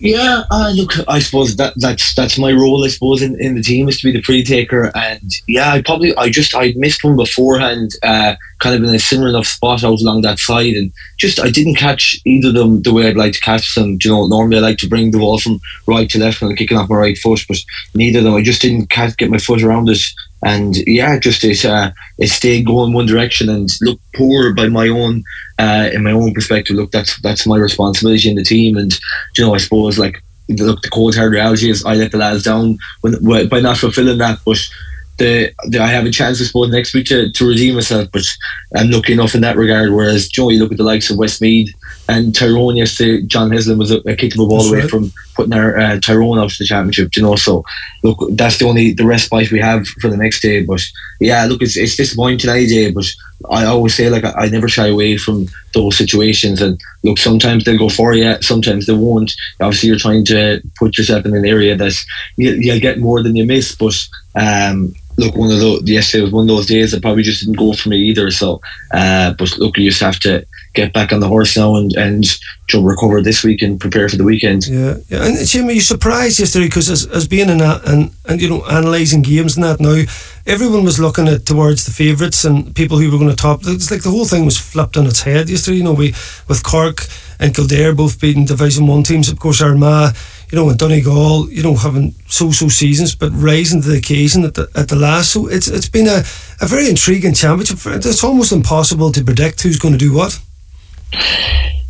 Yeah, 0.00 0.42
uh, 0.50 0.72
look, 0.74 0.92
I 1.08 1.18
suppose 1.18 1.56
that 1.56 1.74
that's 1.76 2.14
that's 2.14 2.38
my 2.38 2.52
role. 2.52 2.84
I 2.84 2.88
suppose 2.88 3.22
in, 3.22 3.40
in 3.40 3.54
the 3.54 3.62
team 3.62 3.88
is 3.88 4.00
to 4.00 4.08
be 4.08 4.18
the 4.18 4.22
free 4.22 4.44
taker, 4.44 4.90
and 4.94 5.30
yeah, 5.46 5.72
I 5.72 5.82
probably 5.82 6.14
I 6.16 6.28
just 6.28 6.54
I 6.54 6.74
missed 6.76 7.04
one 7.04 7.16
beforehand, 7.16 7.92
uh, 8.02 8.34
kind 8.58 8.76
of 8.76 8.82
in 8.82 8.94
a 8.94 8.98
similar 8.98 9.30
enough 9.30 9.46
spot 9.46 9.84
out 9.84 10.00
along 10.00 10.22
that 10.22 10.38
side, 10.38 10.74
and 10.74 10.92
just 11.18 11.40
I 11.40 11.50
didn't 11.50 11.76
catch 11.76 12.20
either 12.24 12.48
of 12.48 12.54
them 12.54 12.82
the 12.82 12.92
way 12.92 13.08
I'd 13.08 13.16
like 13.16 13.32
to 13.32 13.40
catch 13.40 13.74
them. 13.74 13.98
You 14.02 14.10
know, 14.10 14.26
normally 14.26 14.58
I 14.58 14.60
like 14.60 14.78
to 14.78 14.88
bring 14.88 15.10
the 15.10 15.18
ball 15.18 15.38
from 15.38 15.60
right 15.86 16.08
to 16.10 16.18
left 16.18 16.42
when 16.42 16.50
I'm 16.50 16.56
kicking 16.56 16.76
off 16.76 16.90
my 16.90 16.96
right 16.96 17.18
foot, 17.18 17.44
but 17.48 17.58
neither 17.94 18.18
of 18.18 18.24
them. 18.24 18.34
I 18.34 18.42
just 18.42 18.62
didn't 18.62 18.90
catch, 18.90 19.16
get 19.16 19.30
my 19.30 19.38
foot 19.38 19.62
around 19.62 19.88
it, 19.88 20.02
and 20.42 20.76
yeah, 20.86 21.18
just 21.18 21.44
it 21.44 21.64
uh, 21.64 21.92
it 22.18 22.28
stayed 22.28 22.66
going 22.66 22.92
one 22.92 23.06
direction 23.06 23.48
and 23.48 23.70
look 23.80 24.00
poor 24.14 24.52
by 24.52 24.68
my 24.68 24.88
own 24.88 25.22
uh, 25.58 25.90
in 25.92 26.02
my 26.02 26.12
own 26.12 26.34
perspective. 26.34 26.76
Look, 26.76 26.90
that's 26.90 27.20
that's 27.20 27.46
my 27.46 27.56
responsibility 27.56 28.28
in 28.28 28.36
the 28.36 28.44
team, 28.44 28.76
and 28.76 28.92
you 29.36 29.44
know, 29.44 29.54
I 29.54 29.58
suppose 29.58 29.98
like 29.98 30.22
look, 30.48 30.82
the 30.82 30.90
cold 30.90 31.14
hard 31.14 31.32
reality 31.32 31.70
is 31.70 31.84
I 31.84 31.94
let 31.94 32.12
the 32.12 32.18
lads 32.18 32.42
down 32.42 32.78
when, 33.02 33.48
by 33.48 33.60
not 33.60 33.78
fulfilling 33.78 34.18
that, 34.18 34.38
but. 34.44 34.58
The, 35.18 35.52
the, 35.68 35.78
I 35.78 35.88
have 35.88 36.06
a 36.06 36.10
chance, 36.10 36.40
I 36.40 36.44
suppose, 36.44 36.72
next 36.72 36.94
week 36.94 37.06
to, 37.08 37.30
to 37.30 37.46
redeem 37.46 37.74
myself, 37.74 38.08
but 38.12 38.22
I'm 38.74 38.90
lucky 38.90 39.12
enough 39.12 39.34
in 39.34 39.42
that 39.42 39.58
regard. 39.58 39.92
Whereas, 39.92 40.26
Joe, 40.26 40.48
you 40.48 40.58
look 40.58 40.72
at 40.72 40.78
the 40.78 40.84
likes 40.84 41.10
of 41.10 41.18
Westmeath 41.18 41.72
and 42.08 42.34
Tyrone 42.34 42.76
yesterday, 42.76 43.22
John 43.22 43.50
Heslin 43.50 43.78
was 43.78 43.90
a, 43.90 43.98
a 44.00 44.16
kick 44.16 44.34
of 44.34 44.40
a 44.40 44.46
ball 44.46 44.58
That's 44.58 44.70
away 44.70 44.80
right. 44.80 44.90
from 44.90 45.12
putting 45.34 45.52
our 45.52 45.78
uh, 45.78 46.00
Tyrone 46.00 46.38
out 46.38 46.50
to 46.50 46.56
the 46.58 46.66
championship, 46.66 47.16
you 47.16 47.22
know. 47.22 47.36
So, 47.36 47.64
look, 48.02 48.18
that's 48.32 48.58
the 48.58 48.66
only 48.66 48.92
the 48.92 49.06
respite 49.06 49.52
we 49.52 49.60
have 49.60 49.86
for 50.00 50.08
the 50.08 50.16
next 50.16 50.40
day. 50.40 50.64
But 50.64 50.82
yeah, 51.20 51.44
look, 51.44 51.62
it's, 51.62 51.76
it's 51.76 51.96
disappointing 51.96 52.38
tonight, 52.38 52.66
day, 52.66 52.90
but 52.90 53.06
I 53.50 53.66
always 53.66 53.94
say, 53.94 54.10
like, 54.10 54.24
I, 54.24 54.32
I 54.32 54.48
never 54.48 54.68
shy 54.68 54.88
away 54.88 55.16
from 55.16 55.46
those 55.74 55.96
situations. 55.96 56.60
And 56.60 56.80
look, 57.04 57.18
sometimes 57.18 57.64
they'll 57.64 57.78
go 57.78 57.88
for 57.88 58.14
you, 58.14 58.36
sometimes 58.42 58.86
they 58.86 58.94
won't. 58.94 59.32
Obviously, 59.60 59.88
you're 59.88 59.98
trying 59.98 60.24
to 60.26 60.60
put 60.78 60.98
yourself 60.98 61.24
in 61.24 61.36
an 61.36 61.46
area 61.46 61.76
that 61.76 61.94
you, 62.36 62.50
you'll 62.52 62.80
get 62.80 62.98
more 62.98 63.22
than 63.22 63.36
you 63.36 63.46
miss, 63.46 63.74
but. 63.74 63.94
Um, 64.34 64.94
Look, 65.18 65.36
one 65.36 65.52
of 65.52 65.60
those 65.60 65.82
yesterday 65.82 66.22
was 66.22 66.32
one 66.32 66.44
of 66.44 66.56
those 66.56 66.64
days 66.64 66.90
that 66.90 67.02
probably 67.02 67.22
just 67.22 67.44
didn't 67.44 67.58
go 67.58 67.74
for 67.74 67.90
me 67.90 67.98
either. 67.98 68.30
So, 68.30 68.62
uh, 68.94 69.34
but 69.34 69.58
look, 69.58 69.76
you 69.76 69.90
just 69.90 70.00
have 70.00 70.18
to 70.20 70.46
get 70.74 70.92
back 70.92 71.12
on 71.12 71.20
the 71.20 71.28
horse 71.28 71.56
now 71.56 71.76
and 71.76 71.92
and 71.96 72.24
know, 72.72 72.82
recover 72.82 73.20
this 73.20 73.42
week 73.42 73.62
and 73.62 73.80
prepare 73.80 74.08
for 74.08 74.16
the 74.16 74.24
weekend. 74.24 74.66
Yeah, 74.66 74.96
yeah. 75.08 75.24
And 75.24 75.46
Jim, 75.46 75.68
are 75.68 75.72
you 75.72 75.80
surprised 75.80 76.38
yesterday 76.38 76.66
because 76.66 76.88
as, 76.90 77.06
as 77.06 77.28
being 77.28 77.48
in 77.48 77.60
a, 77.60 77.80
and 77.86 78.12
and 78.26 78.40
you 78.40 78.48
know 78.48 78.62
analysing 78.64 79.22
games 79.22 79.56
and 79.56 79.64
that 79.64 79.80
now, 79.80 80.02
everyone 80.46 80.84
was 80.84 80.98
looking 80.98 81.28
at 81.28 81.46
towards 81.46 81.84
the 81.84 81.90
favourites 81.90 82.44
and 82.44 82.74
people 82.74 82.98
who 82.98 83.10
were 83.10 83.18
going 83.18 83.30
to 83.30 83.36
top. 83.36 83.60
It's 83.64 83.90
like 83.90 84.02
the 84.02 84.10
whole 84.10 84.24
thing 84.24 84.44
was 84.44 84.58
flipped 84.58 84.96
on 84.96 85.06
its 85.06 85.22
head 85.22 85.48
yesterday. 85.48 85.78
You 85.78 85.84
know, 85.84 85.94
we 85.94 86.14
with 86.48 86.62
Cork 86.62 87.06
and 87.38 87.54
Kildare 87.54 87.94
both 87.94 88.20
beating 88.20 88.44
Division 88.44 88.86
One 88.86 89.02
teams. 89.02 89.28
Of 89.28 89.38
course, 89.38 89.60
Armagh, 89.60 90.14
you 90.50 90.56
know, 90.56 90.68
and 90.68 90.78
Donegal, 90.78 91.50
you 91.50 91.62
know, 91.62 91.76
having 91.76 92.14
so-so 92.26 92.68
seasons, 92.68 93.14
but 93.14 93.30
rising 93.32 93.82
to 93.82 93.88
the 93.88 93.98
occasion 93.98 94.44
at 94.44 94.54
the 94.54 94.68
at 94.74 94.88
the 94.88 94.96
last. 94.96 95.32
So 95.32 95.48
it's 95.48 95.68
it's 95.68 95.88
been 95.88 96.06
a, 96.06 96.22
a 96.60 96.66
very 96.66 96.88
intriguing 96.88 97.34
championship. 97.34 97.78
It's 98.04 98.24
almost 98.24 98.52
impossible 98.52 99.12
to 99.12 99.24
predict 99.24 99.62
who's 99.62 99.78
going 99.78 99.92
to 99.92 99.98
do 99.98 100.14
what. 100.14 100.38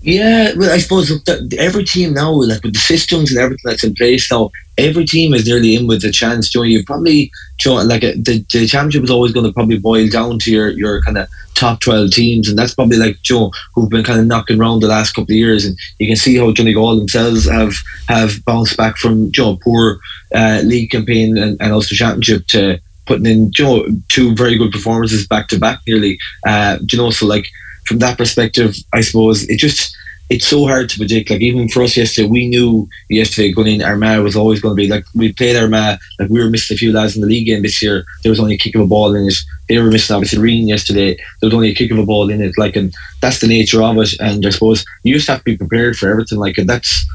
Yeah, 0.03 0.53
well, 0.57 0.73
I 0.73 0.79
suppose 0.79 1.13
every 1.57 1.85
team 1.85 2.15
now, 2.15 2.33
like 2.33 2.65
with 2.65 2.73
the 2.73 2.81
systems 2.81 3.31
and 3.31 3.39
everything 3.39 3.63
that's 3.65 3.85
in 3.85 3.95
place 3.95 4.31
now, 4.33 4.51
every 4.77 5.05
team 5.05 5.33
is 5.33 5.47
nearly 5.47 5.77
in 5.77 5.87
with 5.87 6.05
a 6.05 6.11
chance. 6.11 6.53
You 6.53 6.61
know, 6.61 6.65
you 6.65 6.85
probably, 6.85 7.31
you 7.65 7.71
know, 7.71 7.75
like 7.83 8.03
a, 8.03 8.15
the, 8.15 8.45
the 8.53 8.67
championship 8.67 9.05
is 9.05 9.11
always 9.11 9.31
going 9.31 9.47
to 9.47 9.53
probably 9.53 9.79
boil 9.79 10.09
down 10.09 10.41
to 10.41 10.51
your, 10.51 10.71
your 10.71 11.03
kind 11.03 11.19
of 11.19 11.29
top 11.55 11.79
12 11.81 12.11
teams, 12.11 12.49
and 12.49 12.59
that's 12.59 12.75
probably 12.75 12.97
like 12.97 13.23
Joe, 13.23 13.53
who've 13.75 13.89
been 13.89 14.03
kind 14.03 14.19
of 14.19 14.27
knocking 14.27 14.59
around 14.59 14.81
the 14.81 14.89
last 14.89 15.13
couple 15.13 15.33
of 15.33 15.37
years, 15.37 15.65
and 15.65 15.79
you 16.01 16.09
can 16.09 16.17
see 16.17 16.37
how 16.37 16.51
Johnny 16.53 16.75
Donegal 16.75 16.99
themselves 16.99 17.49
have 17.49 17.75
have 18.09 18.45
bounced 18.45 18.77
back 18.77 18.97
from 18.97 19.31
Joe 19.31 19.57
poor 19.63 20.01
uh, 20.35 20.63
league 20.65 20.91
campaign 20.91 21.39
and, 21.39 21.57
and 21.61 21.73
also 21.73 21.95
championship 21.95 22.49
to 22.49 22.81
putting 23.07 23.27
in 23.27 23.53
Joe 23.53 23.87
two 24.09 24.35
very 24.35 24.59
good 24.59 24.73
performances 24.73 25.29
back 25.29 25.47
to 25.49 25.61
back 25.61 25.79
nearly. 25.87 26.19
Uh, 26.45 26.79
you 26.91 26.99
know, 26.99 27.11
so 27.11 27.27
like 27.27 27.47
from 27.93 27.99
that 27.99 28.17
perspective, 28.17 28.75
I 28.95 29.03
suppose 29.03 29.49
it 29.49 29.59
just 29.59 29.95
it's 30.31 30.47
so 30.47 30.67
hard 30.67 30.89
to 30.89 30.97
predict. 30.97 31.29
Like 31.29 31.43
even 31.43 31.69
for 31.69 31.83
us 31.83 31.95
yesterday, 31.95 32.27
we 32.27 32.49
knew 32.49 32.89
yesterday 33.11 33.53
going 33.53 33.67
in 33.67 33.83
Armagh 33.83 34.23
was 34.23 34.35
always 34.35 34.63
going 34.63 34.75
to 34.75 34.83
be 34.83 34.89
like 34.89 35.05
we 35.15 35.31
played 35.35 35.57
Armagh. 35.57 35.99
Like 36.19 36.31
we 36.31 36.43
were 36.43 36.49
missing 36.49 36.75
a 36.75 36.79
few 36.79 36.91
lads 36.91 37.15
in 37.15 37.21
the 37.21 37.27
league 37.27 37.47
game 37.47 37.61
this 37.61 37.83
year. 37.83 38.07
There 38.23 38.31
was 38.31 38.41
only 38.41 38.55
a 38.55 38.59
kick 38.59 38.75
of 38.75 38.81
a 38.81 38.87
ball 38.87 39.15
in 39.15 39.29
it. 39.29 39.35
They 39.69 39.77
were 39.79 39.91
missing 39.91 40.17
obviously 40.17 40.39
Rian 40.39 40.67
yesterday. 40.67 41.17
There 41.17 41.49
was 41.49 41.55
only 41.55 41.69
a 41.69 41.75
kick 41.75 41.91
of 41.91 41.99
a 41.99 42.07
ball 42.07 42.31
in 42.31 42.41
it. 42.41 42.57
Like 42.57 42.77
and 42.77 42.95
that's 43.21 43.41
the 43.41 43.47
nature 43.47 43.83
of 43.83 43.99
it. 43.99 44.19
And 44.21 44.47
I 44.47 44.51
suppose 44.51 44.87
you 45.03 45.15
just 45.15 45.29
have 45.29 45.41
to 45.41 45.45
be 45.45 45.59
prepared 45.59 45.97
for 45.99 46.09
everything. 46.09 46.39
Like 46.39 46.57
and 46.57 46.69
that's 46.69 47.07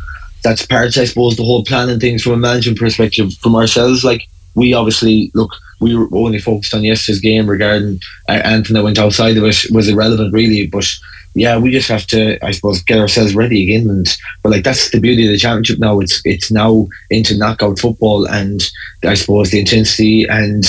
that's 0.44 0.64
part. 0.64 0.96
I 0.96 1.06
suppose 1.06 1.38
the 1.38 1.44
whole 1.44 1.64
planning 1.64 2.00
things 2.00 2.22
from 2.22 2.34
a 2.34 2.38
management 2.38 2.78
perspective 2.78 3.34
from 3.42 3.56
ourselves. 3.56 4.04
Like 4.04 4.28
we 4.54 4.76
obviously 4.76 5.32
look 5.34 5.54
we 5.80 5.96
were 5.96 6.08
only 6.12 6.40
focused 6.40 6.74
on 6.74 6.84
yesterday's 6.84 7.22
game 7.22 7.50
regarding 7.50 8.00
uh, 8.30 8.42
anything 8.44 8.74
that 8.74 8.84
went 8.84 9.00
outside 9.00 9.38
of 9.38 9.44
it 9.44 9.66
was 9.72 9.90
irrelevant 9.90 10.34
really. 10.34 10.68
But 10.68 10.88
yeah 11.36 11.58
we 11.58 11.72
just 11.72 11.88
have 11.88 12.08
to 12.08 12.44
I 12.44 12.52
suppose 12.52 12.82
get 12.84 13.00
ourselves 13.00 13.36
ready 13.36 13.64
again. 13.64 13.90
And 13.90 14.08
but 14.44 14.52
like 14.52 14.64
that's 14.64 14.90
the 14.92 15.00
beauty 15.00 15.26
of 15.26 15.32
the 15.32 15.38
championship 15.38 15.80
now. 15.80 16.00
It's 16.00 16.22
it's 16.26 16.52
now 16.52 16.88
into 17.10 17.38
knockout 17.38 17.80
football. 17.80 18.28
And 18.28 18.62
I 19.04 19.14
suppose 19.14 19.52
the 19.52 19.60
intensity 19.60 20.26
and 20.28 20.66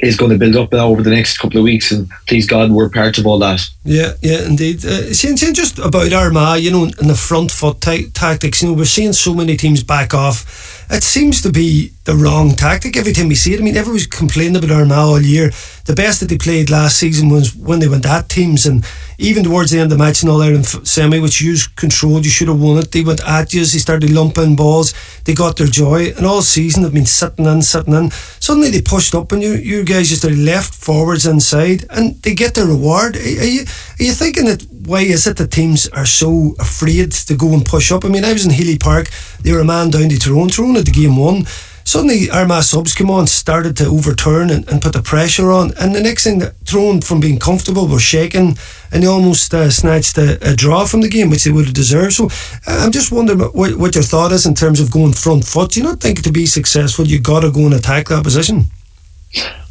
is 0.00 0.16
going 0.16 0.30
to 0.30 0.38
build 0.38 0.56
up 0.56 0.72
now 0.72 0.88
over 0.88 1.02
the 1.02 1.10
next 1.10 1.38
couple 1.38 1.58
of 1.58 1.64
weeks. 1.64 1.90
And 1.90 2.08
please 2.28 2.46
God 2.46 2.70
we're 2.70 2.90
part 2.90 3.18
of 3.18 3.26
all 3.26 3.38
that. 3.40 3.60
Yeah 3.84 4.12
yeah 4.22 4.46
indeed. 4.46 4.84
Uh, 4.84 5.12
seeing, 5.12 5.36
seeing 5.36 5.54
just 5.54 5.78
about 5.78 6.12
Armagh 6.12 6.60
you 6.60 6.70
know 6.70 6.84
in 6.84 7.08
the 7.08 7.16
front 7.16 7.50
foot 7.50 7.80
t- 7.80 8.10
tactics 8.10 8.62
you 8.62 8.68
know 8.68 8.74
we're 8.74 8.84
seeing 8.84 9.12
so 9.12 9.34
many 9.34 9.56
teams 9.56 9.82
back 9.82 10.14
off 10.14 10.73
it 10.90 11.02
seems 11.02 11.42
to 11.42 11.50
be 11.50 11.92
the 12.04 12.14
wrong 12.14 12.50
tactic 12.50 12.96
every 12.96 13.12
time 13.12 13.28
we 13.28 13.34
see 13.34 13.54
it. 13.54 13.60
I 13.60 13.62
mean, 13.62 13.76
everyone's 13.76 14.06
complaining 14.06 14.56
about 14.56 14.70
Armagh 14.70 14.96
all 14.96 15.20
year. 15.20 15.50
The 15.86 15.94
best 15.94 16.20
that 16.20 16.28
they 16.28 16.38
played 16.38 16.70
last 16.70 16.98
season 16.98 17.28
was 17.28 17.54
when 17.54 17.78
they 17.78 17.88
went 17.88 18.06
at 18.06 18.28
teams, 18.28 18.66
and 18.66 18.84
even 19.18 19.44
towards 19.44 19.70
the 19.70 19.78
end 19.78 19.90
of 19.92 19.98
the 19.98 20.04
match 20.04 20.22
in 20.22 20.28
All 20.28 20.42
Ireland 20.42 20.66
semi, 20.66 21.18
which 21.18 21.40
you 21.40 21.56
controlled, 21.76 22.24
you 22.24 22.30
should 22.30 22.48
have 22.48 22.60
won 22.60 22.78
it. 22.78 22.92
They 22.92 23.02
went 23.02 23.26
at 23.26 23.52
you, 23.52 23.60
they 23.60 23.78
started 23.78 24.10
lumping 24.10 24.56
balls, 24.56 24.94
they 25.24 25.34
got 25.34 25.56
their 25.56 25.66
joy, 25.66 26.12
and 26.16 26.26
all 26.26 26.42
season 26.42 26.82
they've 26.82 26.92
been 26.92 27.06
sitting 27.06 27.46
in, 27.46 27.62
sitting 27.62 27.94
in. 27.94 28.10
Suddenly 28.10 28.70
they 28.70 28.82
pushed 28.82 29.14
up, 29.14 29.32
and 29.32 29.42
you, 29.42 29.52
you 29.52 29.84
guys 29.84 30.08
just 30.08 30.24
are 30.24 30.30
left, 30.30 30.74
forwards, 30.74 31.26
inside, 31.26 31.84
and 31.90 32.20
they 32.22 32.34
get 32.34 32.54
their 32.54 32.66
reward. 32.66 33.16
Are 33.16 33.20
you 33.20 33.64
are 34.00 34.04
you 34.04 34.12
thinking 34.12 34.46
that 34.46 34.66
why 34.86 35.00
is 35.00 35.26
it 35.26 35.36
that 35.36 35.50
teams 35.50 35.88
are 35.88 36.06
so 36.06 36.54
afraid 36.58 37.12
to 37.12 37.36
go 37.36 37.52
and 37.52 37.64
push 37.64 37.92
up? 37.92 38.04
I 38.04 38.08
mean, 38.08 38.24
I 38.24 38.32
was 38.32 38.44
in 38.44 38.52
Healy 38.52 38.78
Park, 38.78 39.10
they 39.40 39.52
were 39.52 39.60
a 39.60 39.64
man 39.64 39.90
down 39.90 40.08
to 40.08 40.18
Tyrone, 40.18 40.48
Tyrone 40.48 40.76
at 40.76 40.84
the 40.84 40.90
game 40.90 41.16
one 41.16 41.46
suddenly 41.84 42.30
Armagh 42.30 42.62
subs 42.62 42.94
came 42.94 43.10
on, 43.10 43.26
started 43.26 43.76
to 43.76 43.86
overturn 43.86 44.50
and, 44.50 44.68
and, 44.68 44.82
put 44.82 44.94
the 44.94 45.02
pressure 45.02 45.52
on. 45.52 45.72
And 45.78 45.94
the 45.94 46.00
next 46.00 46.24
thing 46.24 46.38
that 46.40 46.56
thrown 46.64 47.00
from 47.00 47.20
being 47.20 47.38
comfortable 47.38 47.86
were 47.86 48.00
shaken 48.00 48.54
and 48.90 49.02
they 49.02 49.06
almost 49.06 49.52
uh, 49.54 49.70
snatched 49.70 50.18
a, 50.18 50.38
a, 50.50 50.56
draw 50.56 50.86
from 50.86 51.02
the 51.02 51.08
game, 51.08 51.30
which 51.30 51.44
they 51.44 51.52
would 51.52 51.66
have 51.66 51.74
deserved. 51.74 52.14
So 52.14 52.28
I'm 52.66 52.90
just 52.92 53.12
wondering 53.12 53.38
what, 53.38 53.76
what, 53.76 53.94
your 53.94 54.04
thought 54.04 54.32
is 54.32 54.46
in 54.46 54.54
terms 54.54 54.80
of 54.80 54.90
going 54.90 55.12
front 55.12 55.44
foot. 55.44 55.72
Do 55.72 55.80
you 55.80 55.86
not 55.86 56.00
think 56.00 56.22
to 56.22 56.32
be 56.32 56.46
successful, 56.46 57.06
you've 57.06 57.22
got 57.22 57.40
to 57.40 57.50
go 57.50 57.66
and 57.66 57.74
attack 57.74 58.08
that 58.08 58.24
position? 58.24 58.64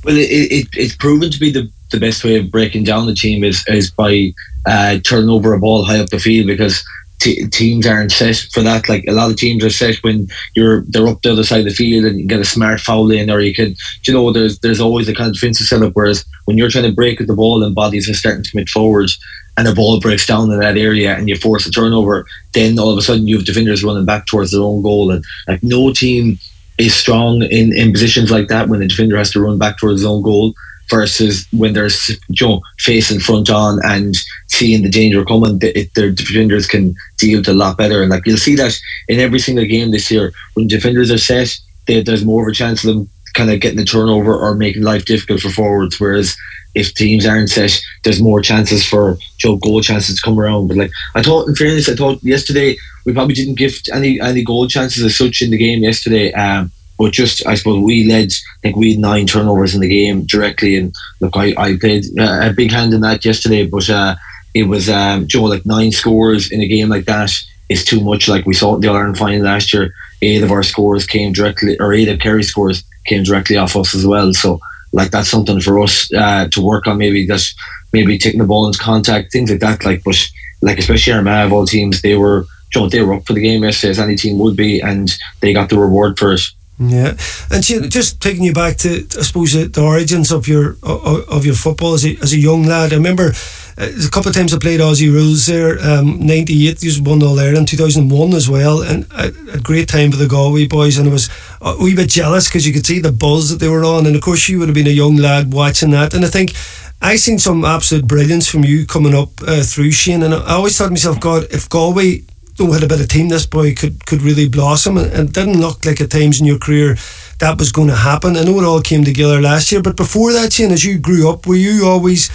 Well, 0.04 0.18
it, 0.18 0.30
it, 0.30 0.68
it's 0.74 0.96
proven 0.96 1.32
to 1.32 1.40
be 1.40 1.52
the, 1.52 1.70
the 1.92 2.00
best 2.00 2.24
way 2.24 2.38
of 2.38 2.52
breaking 2.52 2.84
down 2.84 3.06
the 3.08 3.16
team 3.16 3.44
is, 3.44 3.64
is 3.68 3.90
by 3.90 4.34
uh, 4.66 5.00
turning 5.00 5.30
over 5.30 5.54
a 5.54 5.60
ball 5.60 5.84
high 5.84 6.00
up 6.00 6.10
the 6.10 6.20
field 6.20 6.48
because 6.48 6.84
t- 7.24 7.48
teams 7.48 7.88
aren't 7.88 8.12
set 8.12 8.36
for 8.52 8.62
that. 8.62 8.90
Like 8.90 9.06
a 9.08 9.14
lot 9.14 9.32
of 9.32 9.38
teams 9.38 9.64
are 9.64 9.70
set 9.70 9.96
when 10.04 10.28
you're 10.56 10.82
they're 10.88 11.08
up 11.08 11.22
the 11.22 11.32
other 11.32 11.44
side 11.44 11.60
of 11.60 11.66
the 11.66 11.74
field 11.74 12.06
and 12.06 12.20
you 12.20 12.28
get 12.28 12.40
a 12.40 12.46
smart 12.46 12.80
foul 12.80 13.10
in, 13.12 13.30
or 13.30 13.40
you 13.40 13.54
could, 13.54 13.76
you 14.06 14.14
know, 14.14 14.32
there's 14.32 14.60
there's 14.60 14.82
always 14.82 15.08
a 15.08 15.16
kind 15.16 15.30
of 15.30 15.34
defensive 15.34 15.68
setup. 15.68 15.94
Whereas 15.94 16.26
when 16.46 16.58
you're 16.58 16.70
trying 16.70 16.86
to 16.86 16.92
break 16.92 17.22
at 17.22 17.28
the 17.28 17.36
ball 17.36 17.64
and 17.64 17.74
bodies 17.74 18.10
are 18.10 18.14
starting 18.14 18.44
to 18.44 18.52
commit 18.52 18.70
forwards, 18.70 19.18
and 19.58 19.68
the 19.68 19.74
ball 19.74 20.00
breaks 20.00 20.28
down 20.28 20.52
in 20.52 20.60
that 20.60 20.78
area 20.78 21.16
and 21.16 21.30
you 21.30 21.36
force 21.36 21.66
a 21.66 21.72
turnover, 21.72 22.26
then 22.54 22.78
all 22.78 22.92
of 22.92 22.98
a 22.98 23.02
sudden 23.02 23.28
you 23.28 23.38
have 23.38 23.46
defenders 23.46 23.84
running 23.84 24.06
back 24.06 24.26
towards 24.26 24.52
their 24.52 24.62
own 24.62 24.82
goal, 24.82 25.12
and 25.12 25.24
like 25.48 25.64
no 25.64 25.94
team 25.94 26.38
is 26.80 26.96
strong 26.96 27.44
in, 27.44 27.72
in 27.72 27.92
positions 27.92 28.32
like 28.32 28.48
that 28.48 28.68
when 28.68 28.80
the 28.80 28.88
defender 28.88 29.16
has 29.16 29.30
to 29.32 29.40
run 29.40 29.60
back 29.60 29.78
towards 29.78 30.02
his 30.02 30.06
own 30.06 30.24
goal 30.24 30.54
versus 30.94 31.48
when 31.52 31.74
there's 31.74 32.10
you 32.28 32.48
know, 32.48 32.62
facing 32.80 33.20
front 33.20 33.50
on 33.50 33.80
and 33.84 34.16
seeing 34.48 34.84
the 34.84 34.90
danger 34.90 35.26
coming, 35.26 35.58
the, 35.58 35.90
their 35.96 36.12
defenders 36.12 36.68
can 36.68 36.96
deal 37.18 37.40
with 37.40 37.48
it 37.48 37.52
a 37.52 37.58
lot 37.58 37.78
better. 37.78 38.02
And 38.02 38.12
like 38.12 38.26
you'll 38.28 38.38
see 38.38 38.56
that 38.58 38.78
in 39.08 39.20
every 39.20 39.40
single 39.40 39.66
game 39.66 39.90
this 39.90 40.12
year, 40.12 40.32
when 40.54 40.68
defenders 40.68 41.10
are 41.12 41.18
set, 41.18 41.58
they, 41.88 42.04
there's 42.04 42.24
more 42.24 42.44
of 42.44 42.52
a 42.52 42.56
chance 42.56 42.84
of 42.84 42.94
them 42.94 43.10
kind 43.34 43.50
of 43.50 43.60
getting 43.60 43.80
the 43.80 43.86
turnover 43.86 44.36
or 44.36 44.54
making 44.54 44.84
life 44.84 45.06
difficult 45.06 45.42
for 45.42 45.50
forwards. 45.50 46.00
Whereas 46.00 46.38
if 46.76 46.94
teams 46.94 47.26
aren't 47.26 47.50
set, 47.50 47.80
there's 48.04 48.22
more 48.22 48.42
chances 48.42 48.86
for 48.86 49.18
Joe 49.40 49.58
goal 49.58 49.82
chances 49.82 50.16
to 50.16 50.22
come 50.22 50.40
around. 50.40 50.68
But 50.68 50.78
like 50.78 50.92
I 51.16 51.24
thought, 51.24 51.48
in 51.48 51.56
fairness, 51.56 51.90
I 51.90 51.96
thought 51.96 52.24
yesterday 52.24 52.78
we 53.06 53.14
probably 53.14 53.34
didn't 53.34 53.58
give 53.58 53.74
any 53.92 54.22
any 54.22 54.44
goal 54.44 54.68
chances 54.68 55.04
as 55.04 55.18
such 55.18 55.42
in 55.42 55.50
the 55.50 55.58
game 55.58 55.84
yesterday. 55.84 56.32
Um, 56.34 56.72
but 56.98 57.12
just, 57.12 57.46
I 57.48 57.56
suppose 57.56 57.84
we 57.84 58.06
led, 58.06 58.30
I 58.30 58.60
think 58.62 58.76
we 58.76 58.92
had 58.92 59.00
nine 59.00 59.26
turnovers 59.26 59.74
in 59.74 59.82
the 59.82 59.90
game 59.90 60.26
directly. 60.26 60.76
And 60.78 60.94
look, 61.20 61.36
I, 61.36 61.54
I 61.58 61.78
played 61.78 62.06
uh, 62.20 62.50
a 62.50 62.54
big 62.54 62.72
hand 62.72 62.94
in 62.94 63.02
that 63.02 63.26
yesterday, 63.26 63.66
but 63.66 63.90
uh, 63.90 64.16
it 64.54 64.64
was, 64.64 64.90
um, 64.90 65.28
Joe, 65.28 65.44
like 65.44 65.66
nine 65.66 65.92
scores 65.92 66.52
in 66.52 66.62
a 66.62 66.68
game 66.68 66.90
like 66.90 67.06
that 67.06 67.32
is 67.70 67.84
too 67.84 68.02
much. 68.02 68.28
Like 68.28 68.46
we 68.46 68.54
saw 68.54 68.76
in 68.76 68.82
the 68.82 68.90
Ireland 68.90 69.18
final 69.18 69.44
last 69.44 69.74
year, 69.74 69.94
eight 70.22 70.44
of 70.44 70.52
our 70.52 70.64
scores 70.64 71.06
came 71.06 71.34
directly, 71.34 71.78
or 71.80 71.94
eight 71.94 72.10
of 72.10 72.20
Kerry 72.20 72.44
scores 72.44 72.84
came 73.06 73.24
directly 73.24 73.58
off 73.58 73.76
us 73.76 73.96
as 73.96 74.06
well. 74.06 74.34
So, 74.34 74.60
like, 74.92 75.12
that's 75.12 75.30
something 75.30 75.60
for 75.60 75.80
us 75.80 76.14
uh, 76.14 76.48
to 76.50 76.62
work 76.62 76.88
on. 76.88 77.00
Maybe 77.00 77.26
just 77.26 77.56
maybe 77.92 78.18
taking 78.18 78.40
the 78.40 78.46
ball 78.46 78.68
into 78.68 78.80
contact, 78.80 79.32
things 79.32 79.50
like 79.50 79.60
that. 79.60 79.84
Like, 79.84 80.04
but 80.04 80.16
like, 80.62 80.80
especially 80.80 81.14
Armagh 81.14 81.52
all 81.52 81.66
teams, 81.66 82.02
they 82.02 82.16
were, 82.16 82.46
Joe, 82.72 82.88
they 82.88 83.02
were 83.02 83.16
up 83.16 83.26
for 83.26 83.34
the 83.34 83.42
game 83.42 83.64
yesterday, 83.64 83.92
as 83.92 84.00
any 84.00 84.16
team 84.16 84.38
would 84.40 84.56
be, 84.56 84.80
and 84.80 85.12
they 85.42 85.52
got 85.52 85.70
the 85.70 85.78
reward 85.78 86.18
for 86.18 86.34
it. 86.34 86.42
Yeah, 86.90 87.16
and 87.52 87.64
just 87.64 88.22
taking 88.22 88.44
you 88.44 88.54
back 88.54 88.78
to, 88.78 89.06
I 89.18 89.22
suppose, 89.22 89.54
the 89.54 89.82
origins 89.82 90.32
of 90.32 90.48
your 90.48 90.78
of 90.84 91.46
your 91.46 91.56
football 91.56 91.94
as 91.94 92.06
a, 92.06 92.18
as 92.22 92.34
a 92.34 92.38
young 92.38 92.64
lad. 92.64 92.92
I 92.92 92.98
remember 92.98 93.34
uh, 93.78 93.90
a 94.06 94.10
couple 94.10 94.30
of 94.30 94.36
times 94.36 94.54
I 94.54 94.60
played 94.60 94.80
Aussie 94.80 95.12
rules 95.12 95.46
there. 95.46 95.80
Um, 95.82 96.26
Ninety 96.26 96.68
eight, 96.68 96.84
you 96.84 97.04
won 97.04 97.24
all 97.24 97.40
in 97.40 97.66
two 97.66 97.78
thousand 97.78 98.10
one 98.10 98.34
as 98.34 98.50
well, 98.50 98.82
and 98.82 99.06
a, 99.12 99.28
a, 99.54 99.60
great 99.60 99.88
time 99.88 100.12
for 100.12 100.18
the 100.18 100.28
Galway 100.28 100.68
boys. 100.68 100.98
And 100.98 101.10
I 101.10 101.12
was 101.12 101.30
a 101.62 101.76
wee 101.78 101.96
bit 101.96 102.10
jealous 102.10 102.48
because 102.48 102.68
you 102.68 102.74
could 102.74 102.86
see 102.86 103.00
the 103.00 103.12
buzz 103.12 103.50
that 103.50 103.60
they 103.60 103.70
were 103.70 103.86
on, 103.86 104.06
and 104.06 104.16
of 104.16 104.22
course 104.22 104.48
you 104.50 104.60
would 104.60 104.68
have 104.68 104.76
been 104.76 104.88
a 104.88 104.92
young 104.92 105.16
lad 105.16 105.54
watching 105.54 105.92
that. 105.92 106.14
And 106.14 106.24
I 106.24 106.28
think 106.28 106.54
I 107.02 107.16
seen 107.16 107.40
some 107.40 107.66
absolute 107.66 108.08
brilliance 108.08 108.48
from 108.48 108.64
you 108.64 108.86
coming 108.86 109.16
up 109.16 109.30
uh, 109.42 109.64
through 109.64 109.92
Shane, 109.92 110.24
and 110.24 110.34
I 110.34 110.54
always 110.54 110.78
thought 110.78 110.86
to 110.86 110.92
myself, 110.92 111.20
God, 111.20 111.48
if 111.52 111.68
Galway 111.70 112.24
had 112.60 112.84
a 112.84 112.88
bit 112.88 113.02
of 113.02 113.08
team, 113.08 113.30
this 113.30 113.46
boy 113.46 113.74
could 113.74 114.06
could 114.06 114.22
really 114.22 114.48
blossom, 114.48 114.98
and 114.98 115.30
it 115.30 115.34
didn't 115.34 115.60
look 115.60 115.86
like 115.86 116.02
at 116.02 116.12
times 116.12 116.40
in 116.40 116.46
your 116.46 116.60
career 116.60 116.98
that 117.40 117.58
was 117.58 117.72
going 117.72 117.90
to 117.90 117.96
happen. 117.96 118.38
I 118.38 118.44
know 118.44 118.60
it 118.60 118.66
all 118.66 118.82
came 118.82 119.04
together 119.04 119.42
last 119.42 119.72
year, 119.72 119.82
but 119.82 119.98
before 119.98 120.32
that, 120.34 120.54
Shane, 120.54 120.72
as 120.72 120.86
you 120.86 120.98
grew 120.98 121.30
up, 121.30 121.46
were 121.46 121.56
you 121.56 121.86
always 121.86 122.30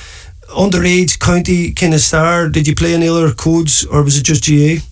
underage 0.49 1.19
county 1.19 1.73
kind 1.73 1.95
of 1.95 2.01
star? 2.01 2.49
Did 2.49 2.67
you 2.67 2.75
play 2.75 2.95
any 2.95 3.09
other 3.09 3.33
codes, 3.33 3.85
or 3.87 4.03
was 4.03 4.19
it 4.19 4.25
just 4.25 4.47
GAA? 4.47 4.85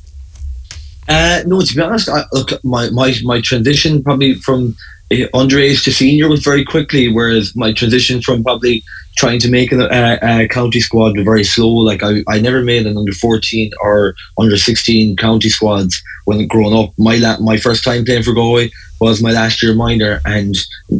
Uh, 1.09 1.43
no, 1.47 1.61
to 1.61 1.75
be 1.75 1.81
honest, 1.81 2.09
I, 2.09 2.25
look, 2.33 2.53
my, 2.65 2.91
my, 2.91 3.15
my 3.23 3.41
transition 3.41 4.03
probably 4.03 4.35
from 4.35 4.77
uh, 5.13 5.29
underage 5.35 5.85
to 5.85 5.93
senior 5.93 6.29
was 6.29 6.43
very 6.43 6.65
quickly, 6.65 7.13
whereas 7.13 7.55
my 7.55 7.73
transition 7.73 8.21
from 8.21 8.43
probably 8.43 8.83
trying 9.17 9.41
to 9.41 9.51
make 9.51 9.73
a, 9.73 9.79
a, 9.81 10.45
a, 10.45 10.49
county 10.49 10.81
squad 10.81 11.15
very 11.25 11.45
slow. 11.45 11.69
Like 11.69 12.03
I, 12.03 12.23
I 12.29 12.39
never 12.39 12.63
made 12.63 12.87
an 12.87 12.99
under 12.99 13.13
14 13.13 13.73
or 13.81 14.15
under 14.39 14.57
16 14.57 15.17
county 15.17 15.49
squads 15.49 16.01
when 16.27 16.47
growing 16.47 16.77
up. 16.77 16.93
My 16.99 17.17
la- 17.17 17.41
my 17.41 17.57
first 17.57 17.83
time 17.83 18.05
playing 18.05 18.23
for 18.23 18.35
Galway 18.35 18.71
was 19.01 19.23
my 19.23 19.33
last 19.33 19.63
year 19.63 19.75
minor, 19.75 20.21
and 20.25 20.55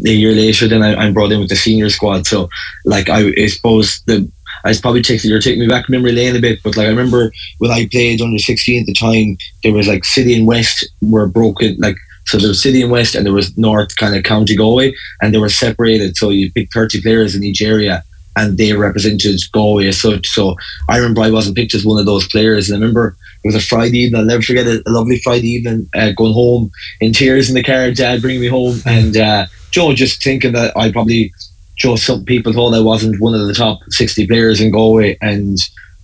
a 0.07 0.11
year 0.11 0.33
later, 0.33 0.69
then 0.69 0.83
I, 0.83 0.95
I'm 0.95 1.15
brought 1.15 1.33
in 1.33 1.41
with 1.41 1.49
the 1.49 1.57
senior 1.57 1.91
squad. 1.91 2.27
So, 2.27 2.49
like 2.85 3.09
I, 3.09 3.33
I 3.37 3.47
suppose 3.47 4.03
the 4.07 4.31
I 4.65 4.75
probably 4.81 5.03
take 5.03 5.23
you're 5.23 5.41
taking 5.41 5.61
me 5.61 5.69
back 5.69 5.89
memory 5.89 6.13
lane 6.13 6.37
a 6.37 6.41
bit, 6.41 6.61
but 6.63 6.77
like 6.77 6.87
I 6.87 6.91
remember 6.91 7.33
when 7.59 7.71
I 7.71 7.87
played 7.87 8.21
under 8.21 8.39
16 8.39 8.81
at 8.81 8.87
the 8.87 8.95
time, 8.95 9.37
there 9.63 9.73
was 9.73 9.87
like 9.87 10.05
City 10.05 10.35
and 10.35 10.47
West 10.47 10.89
were 11.03 11.27
broken, 11.27 11.77
like 11.79 11.97
so 12.27 12.39
there 12.39 12.49
was 12.49 12.63
City 12.63 12.83
and 12.83 12.91
West, 12.91 13.15
and 13.15 13.25
there 13.25 13.33
was 13.33 13.57
North 13.57 13.97
kind 13.97 14.17
of 14.17 14.25
County 14.25 14.57
Galway, 14.57 14.93
and 15.23 15.33
they 15.33 15.39
were 15.39 15.49
separated. 15.49 16.17
So 16.17 16.31
you 16.31 16.53
picked 16.53 16.73
30 16.73 17.01
players 17.01 17.35
in 17.35 17.45
each 17.45 17.63
area, 17.63 18.03
and 18.35 18.59
they 18.59 18.73
represented 18.73 19.41
Galway 19.53 19.87
as 19.87 20.01
such. 20.01 20.27
So 20.27 20.57
I 20.89 20.97
remember 20.97 21.23
I 21.23 21.31
wasn't 21.31 21.57
picked 21.57 21.75
as 21.75 21.85
one 21.85 22.01
of 22.01 22.07
those 22.07 22.27
players, 22.29 22.69
and 22.69 22.77
I 22.77 22.81
remember 22.81 23.17
it 23.45 23.49
was 23.49 23.55
a 23.55 23.61
Friday 23.61 23.99
evening. 24.01 24.21
I'll 24.21 24.27
never 24.27 24.43
forget 24.43 24.67
it. 24.67 24.83
A 24.87 24.91
lovely 24.91 25.21
Friday 25.21 25.49
evening, 25.49 25.89
uh, 25.95 26.13
going 26.13 26.35
home 26.35 26.71
in 27.01 27.13
tears 27.13 27.49
in 27.49 27.55
the 27.55 27.63
car, 27.63 27.93
Dad 27.93 28.23
bringing 28.23 28.41
me 28.41 28.49
home, 28.49 28.81
and 28.87 29.17
uh, 29.17 29.47
Joe 29.71 29.93
just 29.93 30.23
thinking 30.23 30.53
that 30.53 30.77
I 30.77 30.91
probably, 30.91 31.33
Joe, 31.77 31.95
some 31.95 32.25
people 32.25 32.53
thought 32.53 32.75
I 32.75 32.81
wasn't 32.81 33.21
one 33.21 33.35
of 33.35 33.47
the 33.47 33.55
top 33.55 33.79
sixty 33.91 34.27
players 34.27 34.61
in 34.61 34.71
Galway, 34.71 35.17
and. 35.21 35.59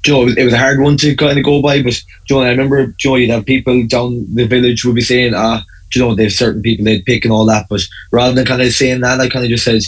Joe, 0.05 0.27
it 0.27 0.45
was 0.45 0.53
a 0.53 0.59
hard 0.59 0.81
one 0.81 0.97
to 0.97 1.15
kind 1.15 1.39
of 1.39 1.45
go 1.45 1.63
by, 1.63 1.81
but 1.81 1.95
Joe, 2.27 2.41
I 2.41 2.49
remember 2.49 2.89
Joe, 2.99 3.15
you'd 3.15 3.31
have 3.31 3.47
people 3.47 3.87
down 3.87 4.27
the 4.35 4.49
village 4.49 4.85
would 4.85 4.97
be 4.97 5.01
saying, 5.01 5.33
ah, 5.33 5.63
you 5.95 6.03
know, 6.03 6.15
there's 6.15 6.39
certain 6.39 6.63
people 6.63 6.85
they'd 6.85 7.05
pick 7.05 7.25
and 7.25 7.33
all 7.33 7.47
that, 7.47 7.67
but 7.69 7.81
rather 8.11 8.35
than 8.35 8.47
kind 8.47 8.63
of 8.63 8.73
saying 8.73 9.01
that, 9.01 9.21
I 9.21 9.29
kind 9.29 9.45
of 9.45 9.51
just 9.51 9.65
said, 9.65 9.83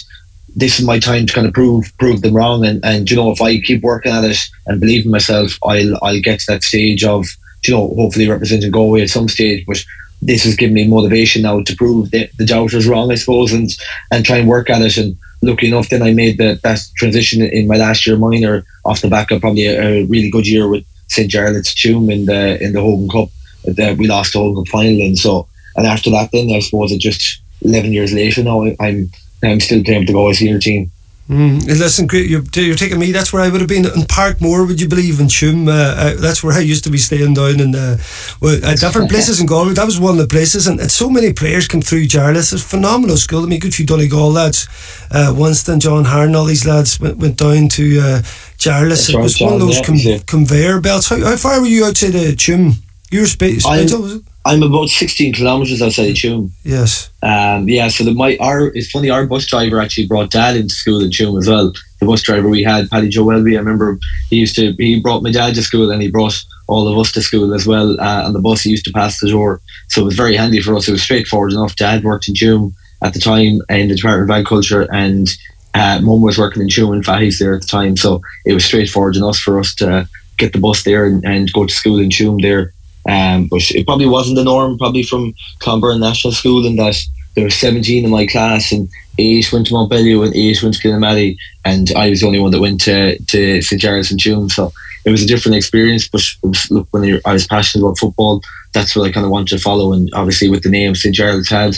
this 0.56 0.78
is 0.78 0.86
my 0.86 0.98
time 0.98 1.26
to 1.26 1.32
kind 1.32 1.46
of 1.46 1.52
prove 1.52 1.92
prove 1.98 2.22
them 2.22 2.34
wrong, 2.34 2.64
and 2.64 2.84
and 2.84 3.10
you 3.10 3.16
know, 3.16 3.30
if 3.32 3.42
I 3.42 3.58
keep 3.58 3.82
working 3.82 4.12
at 4.12 4.24
it 4.24 4.38
and 4.66 4.80
believe 4.80 5.04
in 5.04 5.10
myself, 5.10 5.58
I'll 5.64 5.98
I'll 6.02 6.20
get 6.20 6.40
to 6.40 6.52
that 6.52 6.62
stage 6.62 7.02
of 7.02 7.26
you 7.66 7.74
know, 7.74 7.88
hopefully 7.96 8.28
representing 8.28 8.70
Galway 8.70 9.02
at 9.02 9.10
some 9.10 9.28
stage, 9.28 9.64
but 9.66 9.82
this 10.22 10.44
has 10.44 10.56
given 10.56 10.74
me 10.74 10.86
motivation 10.86 11.42
now 11.42 11.62
to 11.62 11.76
prove 11.76 12.10
the, 12.10 12.28
the 12.38 12.46
doubters 12.46 12.86
wrong, 12.86 13.10
I 13.10 13.16
suppose, 13.16 13.52
and 13.52 13.70
and 14.10 14.24
try 14.24 14.38
and 14.38 14.48
work 14.48 14.70
at 14.70 14.82
it. 14.82 14.96
And 14.96 15.16
lucky 15.42 15.68
enough, 15.68 15.88
then 15.88 16.02
I 16.02 16.12
made 16.12 16.38
the, 16.38 16.58
that 16.62 16.80
transition 16.96 17.42
in 17.42 17.66
my 17.66 17.76
last 17.76 18.06
year 18.06 18.16
minor 18.16 18.64
off 18.84 19.02
the 19.02 19.08
back 19.08 19.30
of 19.30 19.40
probably 19.40 19.66
a, 19.66 19.82
a 19.82 20.04
really 20.06 20.30
good 20.30 20.46
year 20.46 20.68
with 20.68 20.84
St 21.08 21.30
Jarlath's 21.30 21.74
Tuam 21.74 22.12
in 22.12 22.26
the 22.26 22.62
in 22.62 22.72
the 22.72 22.80
Hogan 22.80 23.08
Cup. 23.08 23.28
That 23.64 23.96
we 23.96 24.06
lost 24.06 24.34
the 24.34 24.40
Hogan 24.40 24.64
Cup 24.64 24.68
final, 24.68 25.00
and 25.00 25.18
so 25.18 25.48
and 25.76 25.86
after 25.86 26.10
that, 26.10 26.30
then 26.32 26.50
I 26.50 26.60
suppose 26.60 26.92
it 26.92 27.00
just 27.00 27.40
eleven 27.62 27.92
years 27.92 28.12
later 28.12 28.42
now 28.42 28.64
I'm 28.80 29.10
I'm 29.42 29.60
still 29.60 29.82
playing 29.82 30.00
with 30.00 30.08
the 30.08 30.14
Galway 30.14 30.34
senior 30.34 30.58
team. 30.58 30.90
Mm, 31.28 31.66
listen, 31.66 32.06
you're, 32.12 32.42
you're 32.54 32.76
taking 32.76 32.98
me. 32.98 33.10
That's 33.10 33.32
where 33.32 33.42
I 33.42 33.48
would 33.48 33.62
have 33.62 33.68
been 33.68 33.86
in 33.86 34.04
Parkmore. 34.06 34.66
Would 34.66 34.78
you 34.78 34.88
believe 34.88 35.20
in 35.20 35.26
Tuam? 35.26 35.68
Uh, 35.68 35.72
uh, 35.72 36.14
that's 36.20 36.44
where 36.44 36.52
I 36.52 36.58
used 36.58 36.84
to 36.84 36.90
be 36.90 36.98
staying 36.98 37.32
down 37.32 37.60
in 37.60 37.74
uh, 37.74 37.96
well, 38.42 38.62
uh, 38.62 38.74
different 38.74 39.10
places 39.10 39.40
in 39.40 39.46
Galway. 39.46 39.72
That 39.72 39.86
was 39.86 39.98
one 39.98 40.18
of 40.18 40.18
the 40.18 40.28
places, 40.28 40.66
and, 40.66 40.78
and 40.78 40.90
so 40.90 41.08
many 41.08 41.32
players 41.32 41.66
come 41.66 41.80
through 41.80 42.04
Jarlath. 42.04 42.52
It's 42.52 42.52
a 42.52 42.58
phenomenal 42.58 43.16
school. 43.16 43.42
I 43.42 43.46
mean, 43.46 43.58
good 43.58 43.74
few 43.74 43.86
Donegal 43.86 44.32
lads, 44.32 44.68
uh, 45.10 45.34
Winston, 45.34 45.80
John 45.80 46.04
Harn, 46.04 46.34
all 46.34 46.44
these 46.44 46.66
lads 46.66 47.00
went, 47.00 47.16
went 47.16 47.38
down 47.38 47.68
to 47.70 48.00
uh, 48.00 48.22
Jarlath. 48.58 49.08
It 49.08 49.18
was 49.18 49.40
one 49.40 49.54
of 49.54 49.60
those 49.60 49.80
com- 49.80 50.20
conveyor 50.26 50.82
belts. 50.82 51.08
How, 51.08 51.24
how, 51.24 51.36
far 51.36 51.58
were 51.58 51.66
you 51.66 51.86
outside 51.86 52.14
of 52.14 52.36
Tuam? 52.36 52.83
You 53.14 53.20
were 53.20 53.26
sp- 53.30 53.62
was 54.00 54.16
it? 54.16 54.22
I'm 54.44 54.64
about 54.64 54.88
16 54.88 55.34
kilometres 55.34 55.80
outside 55.80 56.10
of 56.10 56.16
Tuam. 56.16 56.50
Yes. 56.64 57.10
Um, 57.22 57.68
yeah, 57.68 57.86
so 57.86 58.02
the, 58.02 58.12
my 58.12 58.36
our 58.40 58.66
it's 58.74 58.90
funny, 58.90 59.08
our 59.08 59.24
bus 59.24 59.46
driver 59.46 59.80
actually 59.80 60.08
brought 60.08 60.32
dad 60.32 60.56
into 60.56 60.74
school 60.74 61.00
in 61.00 61.10
Tuam 61.10 61.38
as 61.38 61.48
well. 61.48 61.72
The 62.00 62.06
bus 62.06 62.22
driver 62.22 62.48
we 62.48 62.64
had, 62.64 62.90
Paddy 62.90 63.08
Joe 63.08 63.22
Welby, 63.22 63.54
I 63.56 63.60
remember 63.60 64.00
he 64.30 64.36
used 64.38 64.56
to, 64.56 64.72
he 64.78 64.98
brought 64.98 65.22
my 65.22 65.30
dad 65.30 65.54
to 65.54 65.62
school 65.62 65.92
and 65.92 66.02
he 66.02 66.10
brought 66.10 66.34
all 66.66 66.88
of 66.88 66.98
us 66.98 67.12
to 67.12 67.22
school 67.22 67.54
as 67.54 67.68
well. 67.68 67.92
Uh, 68.00 68.26
and 68.26 68.34
the 68.34 68.40
bus 68.40 68.62
he 68.62 68.70
used 68.70 68.84
to 68.86 68.92
pass 68.92 69.20
the 69.20 69.30
door. 69.30 69.60
So 69.90 70.02
it 70.02 70.06
was 70.06 70.16
very 70.16 70.34
handy 70.34 70.60
for 70.60 70.74
us. 70.74 70.88
It 70.88 70.92
was 70.92 71.02
straightforward 71.04 71.52
enough. 71.52 71.76
Dad 71.76 72.02
worked 72.02 72.26
in 72.26 72.34
Tuam 72.34 72.72
at 73.00 73.14
the 73.14 73.20
time 73.20 73.60
in 73.68 73.88
the 73.88 73.94
Department 73.94 74.28
of 74.28 74.34
Agriculture 74.34 74.92
and 74.92 75.28
uh, 75.74 76.00
mum 76.02 76.20
was 76.20 76.36
working 76.36 76.62
in 76.62 76.68
Tuam 76.68 76.94
and 76.94 77.04
Fahey's 77.04 77.38
there 77.38 77.54
at 77.54 77.60
the 77.60 77.68
time. 77.68 77.96
So 77.96 78.22
it 78.44 78.54
was 78.54 78.64
straightforward 78.64 79.14
enough 79.14 79.38
for 79.38 79.60
us 79.60 79.72
to 79.76 80.08
get 80.36 80.52
the 80.52 80.58
bus 80.58 80.82
there 80.82 81.06
and, 81.06 81.24
and 81.24 81.52
go 81.52 81.64
to 81.64 81.72
school 81.72 82.00
in 82.00 82.08
Tuam 82.08 82.42
there 82.42 82.72
um, 83.08 83.48
but 83.48 83.70
it 83.70 83.86
probably 83.86 84.06
wasn't 84.06 84.36
the 84.36 84.44
norm, 84.44 84.78
probably 84.78 85.02
from 85.02 85.34
Clonberne 85.60 86.00
National 86.00 86.32
School, 86.32 86.66
in 86.66 86.76
that 86.76 86.96
there 87.34 87.44
were 87.44 87.50
17 87.50 88.04
in 88.04 88.10
my 88.10 88.26
class, 88.26 88.72
and 88.72 88.88
eight 89.18 89.52
went 89.52 89.66
to 89.66 89.74
Mountbellew 89.74 90.24
and 90.24 90.34
eight 90.34 90.62
went 90.62 90.74
to 90.74 90.88
Kilnamallee, 90.88 91.36
and 91.64 91.92
I 91.96 92.10
was 92.10 92.20
the 92.20 92.26
only 92.26 92.40
one 92.40 92.50
that 92.52 92.60
went 92.60 92.80
to, 92.82 93.18
to 93.18 93.62
St. 93.62 93.80
Jarlath's 93.80 94.10
and 94.10 94.20
Tuam. 94.20 94.50
So 94.50 94.72
it 95.04 95.10
was 95.10 95.22
a 95.22 95.26
different 95.26 95.56
experience. 95.56 96.08
But 96.08 96.22
was, 96.42 96.70
look, 96.70 96.88
when 96.90 97.20
I 97.24 97.32
was 97.32 97.46
passionate 97.46 97.84
about 97.84 97.98
football, 97.98 98.42
that's 98.72 98.96
what 98.96 99.08
I 99.08 99.12
kind 99.12 99.24
of 99.24 99.30
wanted 99.30 99.56
to 99.56 99.62
follow. 99.62 99.92
And 99.92 100.10
obviously, 100.14 100.48
with 100.48 100.62
the 100.62 100.70
name 100.70 100.94
St. 100.94 101.14
Jarlath's 101.14 101.50
had, 101.50 101.76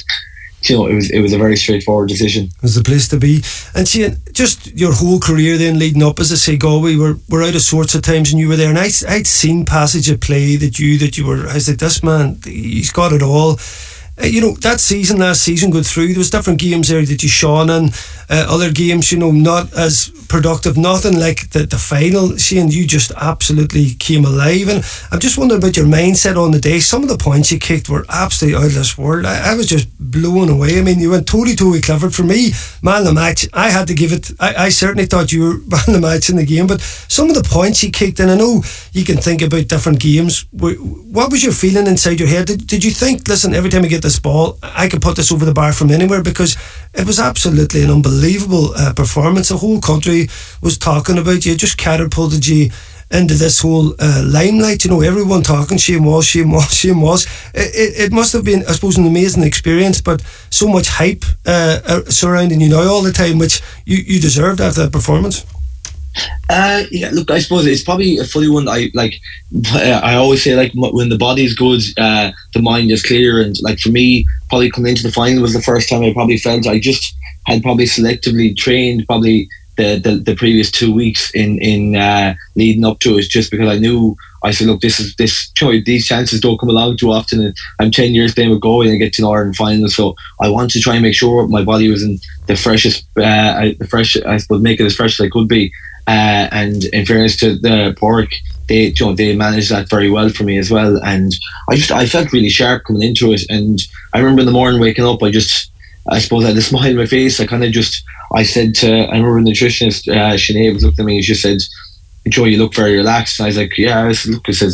you 0.62 0.76
know, 0.76 0.86
it 0.86 0.94
was 0.94 1.10
it 1.10 1.20
was 1.20 1.32
a 1.32 1.38
very 1.38 1.56
straightforward 1.56 2.08
decision. 2.08 2.44
It 2.46 2.62
was 2.62 2.74
the 2.74 2.82
place 2.82 3.08
to 3.08 3.18
be. 3.18 3.42
And 3.74 3.86
see, 3.86 4.08
just 4.32 4.66
your 4.76 4.92
whole 4.92 5.20
career 5.20 5.56
then 5.56 5.78
leading 5.78 6.02
up, 6.02 6.18
as 6.18 6.32
I 6.32 6.36
say, 6.36 6.56
Galway 6.56 6.96
were, 6.96 7.16
were 7.28 7.42
out 7.42 7.54
of 7.54 7.62
sorts 7.62 7.94
at 7.94 8.04
times, 8.04 8.30
and 8.30 8.40
you 8.40 8.48
were 8.48 8.56
there. 8.56 8.70
And 8.70 8.78
I, 8.78 8.88
I'd 9.08 9.26
seen 9.26 9.64
passage 9.64 10.08
of 10.08 10.20
play 10.20 10.56
that 10.56 10.78
you 10.78 10.98
that 10.98 11.16
you 11.16 11.26
were. 11.26 11.46
I 11.46 11.58
said, 11.58 11.78
this 11.78 12.02
man, 12.02 12.40
he's 12.44 12.90
got 12.90 13.12
it 13.12 13.22
all. 13.22 13.58
Uh, 14.18 14.26
you 14.26 14.40
know 14.40 14.52
that 14.60 14.80
season 14.80 15.18
last 15.18 15.42
season 15.42 15.70
go 15.70 15.82
through 15.82 16.08
there 16.08 16.18
was 16.18 16.30
different 16.30 16.58
games 16.58 16.88
there 16.88 17.04
that 17.04 17.22
you 17.22 17.28
shone 17.28 17.68
in. 17.68 17.90
Uh, 18.28 18.46
other 18.48 18.72
games 18.72 19.12
you 19.12 19.18
know 19.18 19.30
not 19.30 19.72
as 19.74 20.10
productive 20.28 20.76
nothing 20.76 21.18
like 21.18 21.50
the, 21.50 21.66
the 21.66 21.78
final 21.78 22.36
Shane. 22.36 22.68
You 22.68 22.86
just 22.86 23.12
absolutely 23.12 23.94
came 23.94 24.24
alive. 24.24 24.68
And 24.68 24.84
I'm 25.10 25.20
just 25.20 25.38
wondering 25.38 25.60
about 25.60 25.76
your 25.76 25.86
mindset 25.86 26.36
on 26.36 26.50
the 26.50 26.58
day. 26.58 26.80
Some 26.80 27.02
of 27.02 27.08
the 27.08 27.18
points 27.18 27.52
you 27.52 27.58
kicked 27.58 27.88
were 27.88 28.04
absolutely 28.08 28.58
out 28.58 28.66
of 28.66 28.74
this 28.74 28.98
world. 28.98 29.26
I, 29.26 29.52
I 29.52 29.54
was 29.54 29.66
just 29.66 29.88
blown 29.98 30.48
away. 30.48 30.78
I 30.78 30.82
mean 30.82 30.98
you 30.98 31.10
went 31.10 31.26
totally 31.26 31.56
totally 31.56 31.80
Clifford. 31.80 32.14
For 32.14 32.22
me 32.22 32.52
man 32.82 33.04
the 33.04 33.12
match 33.12 33.46
I 33.52 33.70
had 33.70 33.86
to 33.88 33.94
give 33.94 34.12
it 34.12 34.30
I, 34.40 34.66
I 34.66 34.68
certainly 34.70 35.06
thought 35.06 35.32
you 35.32 35.42
were 35.42 35.58
man 35.66 35.86
the 35.86 36.00
match 36.00 36.30
in 36.30 36.36
the 36.36 36.46
game. 36.46 36.66
But 36.66 36.80
some 36.80 37.28
of 37.28 37.34
the 37.34 37.48
points 37.48 37.82
you 37.82 37.90
kicked 37.90 38.20
and 38.20 38.30
I 38.30 38.36
know 38.36 38.62
you 38.92 39.04
can 39.04 39.18
think 39.18 39.42
about 39.42 39.68
different 39.68 40.00
games. 40.00 40.46
What 40.52 41.30
was 41.30 41.42
your 41.42 41.52
feeling 41.52 41.86
inside 41.86 42.18
your 42.20 42.28
head? 42.28 42.46
Did, 42.46 42.66
did 42.66 42.84
you 42.84 42.90
think 42.90 43.28
listen 43.28 43.54
every 43.54 43.70
time 43.70 43.84
I 43.84 43.88
get 43.88 44.02
this 44.06 44.20
ball. 44.20 44.58
I 44.62 44.88
could 44.88 45.02
put 45.02 45.16
this 45.16 45.32
over 45.32 45.44
the 45.44 45.52
bar 45.52 45.72
from 45.72 45.90
anywhere 45.90 46.22
because 46.22 46.56
it 46.94 47.06
was 47.06 47.18
absolutely 47.18 47.82
an 47.82 47.90
unbelievable 47.90 48.72
uh, 48.74 48.92
performance. 48.94 49.48
The 49.48 49.56
whole 49.56 49.80
country 49.80 50.28
was 50.62 50.78
talking 50.78 51.18
about 51.18 51.44
you, 51.44 51.56
just 51.56 51.76
catapulted 51.76 52.46
you 52.46 52.70
into 53.10 53.34
this 53.34 53.60
whole 53.60 53.94
uh, 53.98 54.22
limelight. 54.24 54.84
You 54.84 54.90
know, 54.90 55.00
everyone 55.00 55.42
talking 55.42 55.76
Shane 55.76 56.04
Walsh, 56.04 56.28
Shane 56.28 56.50
Walsh, 56.50 56.72
Shane 56.72 57.00
Walsh. 57.00 57.26
It, 57.52 57.74
it, 57.74 58.04
it, 58.04 58.12
must 58.12 58.32
have 58.32 58.44
been, 58.44 58.64
I 58.68 58.72
suppose, 58.72 58.96
an 58.96 59.06
amazing 59.06 59.42
experience, 59.42 60.00
but 60.00 60.22
so 60.50 60.68
much 60.68 60.88
hype 60.88 61.24
uh, 61.44 61.80
uh 61.84 62.04
surrounding 62.04 62.60
you 62.60 62.68
now 62.68 62.88
all 62.88 63.02
the 63.02 63.12
time, 63.12 63.38
which 63.38 63.60
you, 63.84 63.98
you 63.98 64.20
deserved 64.20 64.60
after 64.60 64.82
that 64.82 64.92
performance. 64.92 65.44
Uh, 66.48 66.84
yeah, 66.90 67.10
look, 67.12 67.30
I 67.30 67.38
suppose 67.38 67.66
it's 67.66 67.82
probably 67.82 68.18
a 68.18 68.24
funny 68.24 68.48
one. 68.48 68.68
I 68.68 68.90
like, 68.94 69.20
I 69.72 70.14
always 70.14 70.42
say 70.42 70.54
like 70.54 70.72
when 70.74 71.08
the 71.08 71.18
body's 71.18 71.54
good, 71.54 71.82
uh, 71.98 72.30
the 72.54 72.62
mind 72.62 72.90
is 72.90 73.02
clear. 73.02 73.40
And 73.40 73.56
like 73.62 73.78
for 73.78 73.90
me, 73.90 74.26
probably 74.48 74.70
coming 74.70 74.90
into 74.90 75.02
the 75.02 75.12
final 75.12 75.42
was 75.42 75.54
the 75.54 75.62
first 75.62 75.88
time 75.88 76.02
I 76.02 76.12
probably 76.12 76.38
felt 76.38 76.66
I 76.66 76.78
just 76.78 77.14
had 77.46 77.62
probably 77.62 77.84
selectively 77.84 78.56
trained 78.56 79.06
probably 79.06 79.48
the, 79.76 79.98
the, 79.98 80.16
the 80.16 80.34
previous 80.34 80.70
two 80.70 80.92
weeks 80.92 81.30
in 81.34 81.58
in 81.60 81.96
uh, 81.96 82.34
leading 82.54 82.84
up 82.84 82.98
to 83.00 83.18
it, 83.18 83.28
just 83.28 83.50
because 83.50 83.68
I 83.68 83.78
knew 83.78 84.16
I 84.42 84.50
said, 84.52 84.68
look, 84.68 84.80
this 84.80 85.00
is 85.00 85.14
this. 85.16 85.52
You 85.60 85.72
know, 85.72 85.80
these 85.84 86.06
chances 86.06 86.40
don't 86.40 86.58
come 86.58 86.70
along 86.70 86.96
too 86.96 87.10
often. 87.10 87.44
And 87.44 87.56
I'm 87.78 87.90
ten 87.90 88.14
years 88.14 88.34
playing 88.34 88.50
with 88.50 88.60
Galway 88.60 88.86
and 88.86 88.94
I 88.94 88.98
get 88.98 89.12
to 89.14 89.22
Northern 89.22 89.52
final, 89.52 89.88
so 89.88 90.14
I 90.40 90.48
want 90.48 90.70
to 90.70 90.80
try 90.80 90.94
and 90.94 91.02
make 91.02 91.14
sure 91.14 91.46
my 91.48 91.64
body 91.64 91.90
was 91.90 92.02
in 92.02 92.18
the 92.46 92.56
freshest, 92.56 93.04
uh, 93.18 93.70
the 93.78 93.86
fresh. 93.90 94.16
I 94.16 94.38
suppose 94.38 94.62
make 94.62 94.80
it 94.80 94.86
as 94.86 94.96
fresh 94.96 95.20
as 95.20 95.26
I 95.26 95.28
could 95.28 95.48
be. 95.48 95.72
Uh, 96.06 96.48
and 96.52 96.84
in 96.86 97.04
fairness 97.04 97.36
to 97.36 97.56
the 97.56 97.94
Pork, 97.98 98.30
they 98.68 98.86
you 98.86 99.06
know 99.06 99.14
they 99.14 99.34
managed 99.34 99.70
that 99.70 99.88
very 99.88 100.10
well 100.10 100.28
for 100.28 100.44
me 100.44 100.58
as 100.58 100.70
well. 100.70 101.00
And 101.04 101.34
I 101.68 101.76
just 101.76 101.90
I 101.90 102.06
felt 102.06 102.32
really 102.32 102.48
sharp 102.48 102.84
coming 102.84 103.02
into 103.02 103.32
it. 103.32 103.42
And 103.48 103.80
I 104.12 104.18
remember 104.18 104.40
in 104.40 104.46
the 104.46 104.52
morning 104.52 104.80
waking 104.80 105.04
up, 105.04 105.22
I 105.22 105.30
just 105.30 105.70
I 106.08 106.18
suppose 106.18 106.44
I 106.44 106.48
had 106.48 106.56
a 106.56 106.62
smile 106.62 106.90
on 106.90 106.96
my 106.96 107.06
face. 107.06 107.40
I 107.40 107.46
kind 107.46 107.64
of 107.64 107.72
just 107.72 108.04
I 108.32 108.42
said 108.42 108.74
to 108.76 109.06
I 109.06 109.16
remember 109.18 109.40
nutritionist 109.40 110.08
uh, 110.08 110.34
Sinead 110.34 110.74
was 110.74 110.84
looking 110.84 111.00
at 111.00 111.06
me 111.06 111.16
and 111.16 111.24
she 111.24 111.34
said, 111.34 111.58
"Joe, 112.28 112.44
you 112.44 112.58
look 112.58 112.74
very 112.74 112.96
relaxed." 112.96 113.38
And 113.38 113.46
I 113.46 113.48
was 113.48 113.56
like, 113.58 113.76
"Yeah." 113.76 114.04
I 114.04 114.12
said, 114.12 114.34
"Look," 114.34 114.48
I 114.48 114.52
said, 114.52 114.72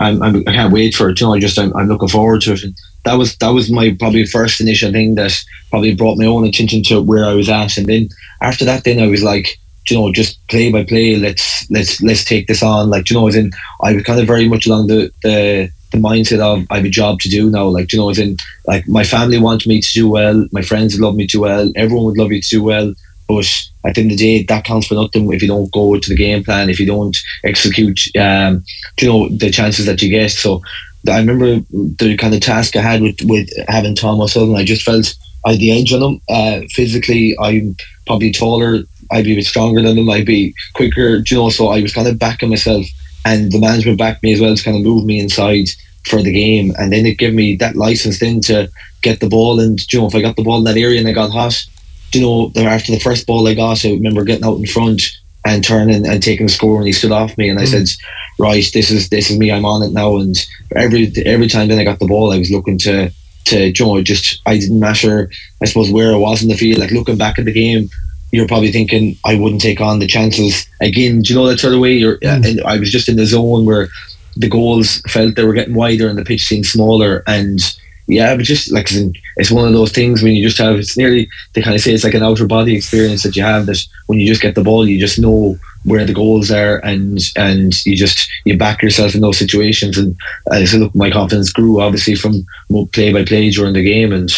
I'm, 0.00 0.22
I'm, 0.22 0.36
I 0.36 0.52
can 0.52 0.54
not 0.54 0.72
wait 0.72 0.94
for 0.94 1.10
it. 1.10 1.20
You 1.20 1.26
know, 1.26 1.34
I 1.34 1.40
just 1.40 1.58
I'm, 1.58 1.74
I'm 1.76 1.88
looking 1.88 2.08
forward 2.08 2.42
to 2.42 2.52
it." 2.52 2.62
And 2.62 2.74
that 3.04 3.14
was 3.14 3.36
that 3.36 3.50
was 3.50 3.70
my 3.70 3.94
probably 3.98 4.24
first 4.24 4.60
initial 4.60 4.92
thing 4.92 5.14
that 5.16 5.38
probably 5.70 5.94
brought 5.94 6.18
my 6.18 6.26
own 6.26 6.46
attention 6.46 6.82
to 6.84 7.02
where 7.02 7.24
I 7.24 7.34
was 7.34 7.48
at. 7.48 7.76
And 7.76 7.86
then 7.86 8.08
after 8.40 8.64
that, 8.64 8.84
then 8.84 8.98
I 8.98 9.06
was 9.06 9.22
like 9.22 9.58
you 9.90 9.98
know, 9.98 10.12
just 10.12 10.46
play 10.48 10.70
by 10.70 10.84
play. 10.84 11.16
Let's 11.16 11.70
let's 11.70 12.00
let's 12.02 12.24
take 12.24 12.46
this 12.46 12.62
on. 12.62 12.90
Like 12.90 13.10
you 13.10 13.16
know, 13.16 13.28
as 13.28 13.36
in 13.36 13.50
I 13.82 13.92
was 13.94 14.04
kind 14.04 14.20
of 14.20 14.26
very 14.26 14.48
much 14.48 14.66
along 14.66 14.86
the 14.86 15.10
the, 15.22 15.70
the 15.92 15.98
mindset 15.98 16.40
of 16.40 16.66
I 16.70 16.76
have 16.76 16.84
a 16.84 16.90
job 16.90 17.20
to 17.20 17.28
do 17.28 17.50
now. 17.50 17.66
Like 17.66 17.92
you 17.92 17.98
know, 17.98 18.10
as 18.10 18.18
in 18.18 18.36
like 18.66 18.86
my 18.88 19.04
family 19.04 19.38
want 19.38 19.66
me 19.66 19.80
to 19.80 19.92
do 19.92 20.08
well, 20.08 20.46
my 20.52 20.62
friends 20.62 20.98
love 21.00 21.14
me 21.14 21.26
to 21.28 21.40
well, 21.40 21.70
everyone 21.76 22.04
would 22.06 22.18
love 22.18 22.32
you 22.32 22.40
to 22.40 22.48
do 22.48 22.62
well. 22.62 22.94
But 23.28 23.46
at 23.84 23.94
the 23.94 24.00
end 24.02 24.10
of 24.10 24.18
the 24.18 24.38
day, 24.38 24.42
that 24.44 24.64
counts 24.64 24.88
for 24.88 24.94
nothing 24.94 25.32
if 25.32 25.40
you 25.40 25.48
don't 25.48 25.72
go 25.72 25.96
to 25.96 26.08
the 26.08 26.16
game 26.16 26.42
plan, 26.42 26.68
if 26.68 26.80
you 26.80 26.86
don't 26.86 27.16
execute, 27.44 28.00
um, 28.16 28.64
you 29.00 29.08
know, 29.08 29.28
the 29.28 29.50
chances 29.50 29.86
that 29.86 30.02
you 30.02 30.10
get. 30.10 30.32
So 30.32 30.62
I 31.08 31.18
remember 31.18 31.60
the 31.70 32.16
kind 32.16 32.34
of 32.34 32.40
task 32.40 32.76
I 32.76 32.82
had 32.82 33.02
with, 33.02 33.18
with 33.22 33.48
having 33.68 33.94
Tom 33.94 34.20
O'Sullivan, 34.20 34.56
I 34.56 34.64
just 34.64 34.82
felt 34.82 35.14
I 35.46 35.52
had 35.52 35.60
the 35.60 35.72
edge 35.72 35.92
on 35.92 36.02
him. 36.02 36.20
Uh, 36.28 36.60
physically, 36.70 37.36
I'm 37.38 37.76
probably 38.06 38.32
taller 38.32 38.82
I'd 39.10 39.24
be 39.24 39.32
a 39.32 39.36
bit 39.36 39.46
stronger 39.46 39.82
than 39.82 39.96
them. 39.96 40.10
I'd 40.10 40.26
be 40.26 40.54
quicker, 40.74 41.22
you 41.26 41.36
know. 41.36 41.50
So 41.50 41.68
I 41.68 41.82
was 41.82 41.94
kind 41.94 42.08
of 42.08 42.18
backing 42.18 42.50
myself, 42.50 42.86
and 43.24 43.50
the 43.52 43.60
management 43.60 43.98
backed 43.98 44.22
me 44.22 44.32
as 44.32 44.40
well 44.40 44.54
to 44.54 44.62
kind 44.62 44.76
of 44.76 44.82
move 44.82 45.04
me 45.04 45.20
inside 45.20 45.66
for 46.08 46.22
the 46.22 46.32
game, 46.32 46.72
and 46.78 46.92
then 46.92 47.06
it 47.06 47.18
gave 47.18 47.34
me 47.34 47.56
that 47.56 47.76
license 47.76 48.20
then 48.20 48.40
to 48.42 48.68
get 49.02 49.20
the 49.20 49.28
ball. 49.28 49.60
And 49.60 49.80
you 49.92 50.00
know, 50.00 50.06
if 50.06 50.14
I 50.14 50.22
got 50.22 50.36
the 50.36 50.44
ball 50.44 50.58
in 50.58 50.64
that 50.64 50.76
area 50.76 50.98
and 50.98 51.08
I 51.08 51.12
got 51.12 51.30
hot, 51.30 51.64
you 52.12 52.22
know, 52.22 52.52
after 52.56 52.92
the 52.92 53.00
first 53.00 53.26
ball 53.26 53.46
I 53.46 53.54
got, 53.54 53.84
I 53.84 53.90
remember 53.90 54.24
getting 54.24 54.44
out 54.44 54.58
in 54.58 54.66
front, 54.66 55.02
and 55.44 55.64
turning 55.64 56.06
and 56.06 56.22
taking 56.22 56.46
the 56.46 56.52
score, 56.52 56.78
and 56.78 56.86
he 56.86 56.92
stood 56.92 57.12
off 57.12 57.36
me, 57.38 57.48
and 57.48 57.58
I 57.58 57.64
mm. 57.64 57.68
said, 57.68 57.88
"Right, 58.38 58.68
this 58.72 58.90
is 58.90 59.08
this 59.08 59.30
is 59.30 59.38
me. 59.38 59.50
I'm 59.50 59.64
on 59.64 59.82
it 59.82 59.92
now." 59.92 60.18
And 60.18 60.36
every 60.76 61.12
every 61.24 61.48
time 61.48 61.68
then 61.68 61.78
I 61.78 61.84
got 61.84 61.98
the 61.98 62.06
ball, 62.06 62.32
I 62.32 62.38
was 62.38 62.50
looking 62.50 62.78
to 62.80 63.10
to 63.46 63.68
you 63.68 63.84
know, 63.84 64.02
just 64.02 64.40
I 64.46 64.58
didn't 64.58 64.80
matter, 64.80 65.30
I 65.62 65.66
suppose, 65.66 65.90
where 65.90 66.12
I 66.12 66.16
was 66.16 66.42
in 66.42 66.48
the 66.48 66.56
field. 66.56 66.78
Like 66.78 66.90
looking 66.90 67.16
back 67.16 67.38
at 67.38 67.46
the 67.46 67.52
game, 67.52 67.88
you're 68.32 68.48
probably 68.48 68.72
thinking 68.72 69.16
I 69.24 69.34
wouldn't 69.34 69.60
take 69.60 69.80
on 69.80 69.98
the 69.98 70.06
chances 70.06 70.66
again. 70.80 71.22
Do 71.22 71.32
you 71.32 71.38
know 71.38 71.46
that 71.46 71.60
sort 71.60 71.74
of 71.74 71.80
way? 71.80 71.94
You're, 71.94 72.16
hmm. 72.16 72.44
and 72.44 72.60
I 72.62 72.78
was 72.78 72.90
just 72.90 73.08
in 73.08 73.16
the 73.16 73.26
zone 73.26 73.64
where 73.64 73.88
the 74.36 74.48
goals 74.48 75.00
felt 75.08 75.34
they 75.34 75.44
were 75.44 75.54
getting 75.54 75.74
wider 75.74 76.08
and 76.08 76.18
the 76.18 76.24
pitch 76.24 76.44
seemed 76.44 76.66
smaller. 76.66 77.22
And 77.26 77.60
yeah, 78.06 78.34
but 78.34 78.44
just 78.44 78.72
like 78.72 78.88
it's 79.36 79.50
one 79.50 79.66
of 79.66 79.72
those 79.72 79.92
things 79.92 80.22
when 80.22 80.34
you 80.34 80.46
just 80.46 80.58
have 80.58 80.76
it's 80.76 80.96
nearly 80.96 81.28
they 81.52 81.62
kind 81.62 81.76
of 81.76 81.82
say 81.82 81.92
it's 81.92 82.04
like 82.04 82.14
an 82.14 82.22
outer 82.22 82.46
body 82.46 82.74
experience 82.74 83.22
that 83.22 83.36
you 83.36 83.42
have 83.42 83.66
that 83.66 83.84
when 84.06 84.18
you 84.18 84.26
just 84.26 84.42
get 84.42 84.54
the 84.54 84.64
ball, 84.64 84.86
you 84.86 84.98
just 84.98 85.18
know 85.18 85.58
where 85.84 86.04
the 86.04 86.12
goals 86.12 86.50
are 86.50 86.78
and 86.78 87.20
and 87.36 87.86
you 87.86 87.96
just 87.96 88.28
you 88.44 88.56
back 88.56 88.82
yourself 88.82 89.14
in 89.14 89.20
those 89.20 89.38
situations. 89.38 89.96
And 89.98 90.16
I 90.50 90.64
said, 90.64 90.80
look, 90.80 90.94
my 90.94 91.10
confidence 91.10 91.52
grew 91.52 91.80
obviously 91.80 92.14
from 92.14 92.46
play 92.92 93.12
by 93.12 93.24
play 93.24 93.50
during 93.50 93.74
the 93.74 93.82
game 93.82 94.12
and. 94.12 94.30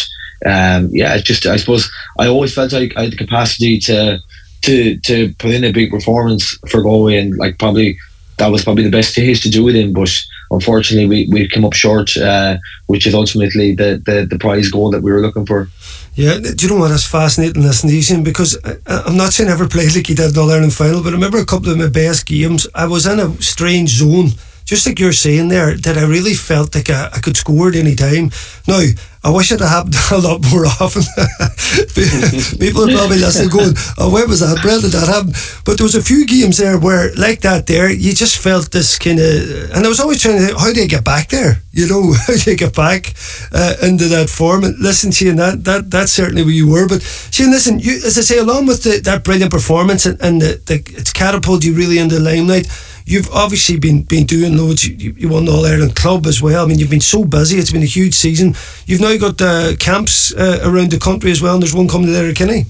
Um, 0.45 0.89
yeah, 0.91 1.15
it's 1.15 1.23
just 1.23 1.45
I 1.45 1.57
suppose 1.57 1.91
I 2.19 2.27
always 2.27 2.53
felt 2.53 2.73
like 2.73 2.93
I 2.97 3.03
had 3.03 3.11
the 3.11 3.17
capacity 3.17 3.79
to 3.79 4.19
to 4.63 4.97
to 4.97 5.33
put 5.35 5.51
in 5.51 5.63
a 5.63 5.71
big 5.71 5.91
performance 5.91 6.57
for 6.69 6.81
Galway 6.81 7.17
and 7.17 7.37
like 7.37 7.59
probably 7.59 7.97
that 8.37 8.47
was 8.47 8.63
probably 8.63 8.83
the 8.83 8.89
best 8.89 9.11
stage 9.11 9.41
to 9.41 9.49
do 9.49 9.69
it 9.69 9.75
in. 9.75 9.93
But 9.93 10.11
unfortunately, 10.51 11.07
we, 11.07 11.27
we 11.31 11.47
came 11.47 11.65
up 11.65 11.73
short, 11.73 12.15
uh, 12.17 12.57
which 12.87 13.05
is 13.05 13.13
ultimately 13.13 13.75
the, 13.75 14.01
the, 14.05 14.25
the 14.29 14.39
prize 14.39 14.69
goal 14.69 14.91
that 14.91 15.01
we 15.01 15.11
were 15.11 15.21
looking 15.21 15.45
for. 15.45 15.69
Yeah, 16.15 16.37
do 16.39 16.55
you 16.59 16.69
know 16.69 16.79
what? 16.79 16.89
That's 16.89 17.07
fascinating 17.07 17.63
listening 17.63 18.01
to 18.01 18.21
because 18.21 18.57
I, 18.63 19.07
am 19.07 19.17
not 19.17 19.33
saying 19.33 19.49
I 19.49 19.53
ever 19.53 19.67
played 19.67 19.95
like 19.95 20.09
you 20.09 20.15
did 20.15 20.29
in 20.29 20.33
the 20.33 20.41
Ireland 20.41 20.73
final, 20.73 21.01
but 21.01 21.09
I 21.09 21.13
remember 21.13 21.39
a 21.39 21.45
couple 21.45 21.69
of 21.69 21.77
my 21.77 21.89
best 21.89 22.25
games. 22.25 22.67
I 22.75 22.85
was 22.85 23.05
in 23.05 23.19
a 23.19 23.41
strange 23.41 23.89
zone 23.89 24.29
just 24.65 24.85
like 24.85 24.99
you're 24.99 25.13
saying 25.13 25.49
there, 25.49 25.75
that 25.75 25.97
I 25.97 26.05
really 26.05 26.33
felt 26.33 26.75
like 26.75 26.89
I, 26.89 27.09
I 27.13 27.19
could 27.19 27.37
score 27.37 27.69
at 27.69 27.75
any 27.75 27.95
time. 27.95 28.31
Now, 28.67 28.81
I 29.25 29.29
wish 29.29 29.53
it 29.53 29.61
had 29.61 29.69
happened 29.69 29.95
a 30.11 30.17
lot 30.17 30.43
more 30.51 30.65
often. 30.65 31.03
People 32.59 32.83
are 32.83 32.93
probably 32.93 33.19
listening 33.19 33.49
going, 33.49 33.73
oh, 33.97 34.11
where 34.11 34.27
was 34.27 34.41
that? 34.41 34.63
Where 34.63 34.81
did 34.81 34.91
that 34.91 35.07
happen? 35.07 35.31
But 35.63 35.77
there 35.77 35.85
was 35.85 35.95
a 35.95 36.03
few 36.03 36.25
games 36.27 36.57
there 36.57 36.77
where, 36.77 37.13
like 37.15 37.39
that 37.41 37.65
there, 37.67 37.89
you 37.89 38.13
just 38.13 38.37
felt 38.37 38.71
this 38.71 38.99
kind 38.99 39.19
of, 39.19 39.71
and 39.71 39.85
I 39.85 39.87
was 39.87 40.01
always 40.01 40.21
trying 40.21 40.39
to 40.39 40.45
think, 40.45 40.59
how 40.59 40.73
do 40.73 40.81
you 40.81 40.87
get 40.87 41.03
back 41.03 41.29
there? 41.29 41.57
You 41.75 41.87
know, 41.87 42.13
how 42.13 42.35
do 42.35 42.51
you 42.51 42.55
get 42.55 42.75
back 42.75 43.15
uh, 43.51 43.73
into 43.81 44.07
that 44.09 44.29
form? 44.29 44.63
And 44.63 44.77
listen, 44.77 45.09
Shane, 45.09 45.37
that, 45.37 45.63
that, 45.63 45.89
that's 45.89 46.11
certainly 46.11 46.43
where 46.43 46.51
you 46.53 46.69
were. 46.69 46.87
But 46.87 47.01
Shane, 47.01 47.49
listen, 47.49 47.79
you, 47.79 47.93
as 48.05 48.15
I 48.15 48.21
say, 48.21 48.37
along 48.37 48.67
with 48.67 48.83
the, 48.83 48.99
that 48.99 49.23
brilliant 49.23 49.51
performance 49.51 50.05
and, 50.05 50.21
and 50.21 50.39
the, 50.39 50.61
the, 50.67 50.75
it's 50.95 51.11
catapulted 51.11 51.63
you 51.63 51.73
really 51.73 51.97
into 51.97 52.19
the 52.19 52.21
limelight, 52.21 52.67
you've 53.05 53.29
obviously 53.31 53.77
been 53.77 54.03
been 54.03 54.25
doing 54.25 54.57
loads. 54.57 54.85
You, 54.85 55.13
you 55.17 55.29
won 55.29 55.45
the 55.45 55.51
All 55.51 55.65
Ireland 55.65 55.95
Club 55.95 56.25
as 56.25 56.41
well. 56.41 56.65
I 56.65 56.67
mean, 56.67 56.79
you've 56.79 56.89
been 56.89 57.01
so 57.01 57.23
busy. 57.25 57.57
It's 57.57 57.71
been 57.71 57.83
a 57.83 57.85
huge 57.85 58.13
season. 58.13 58.55
You've 58.85 59.01
now 59.01 59.17
got 59.17 59.41
uh, 59.41 59.75
camps 59.77 60.33
uh, 60.33 60.59
around 60.63 60.91
the 60.91 60.99
country 60.99 61.31
as 61.31 61.41
well, 61.41 61.53
and 61.53 61.63
there's 61.63 61.73
one 61.73 61.87
coming 61.87 62.07
to 62.07 62.13
Letterkenny. 62.13 62.65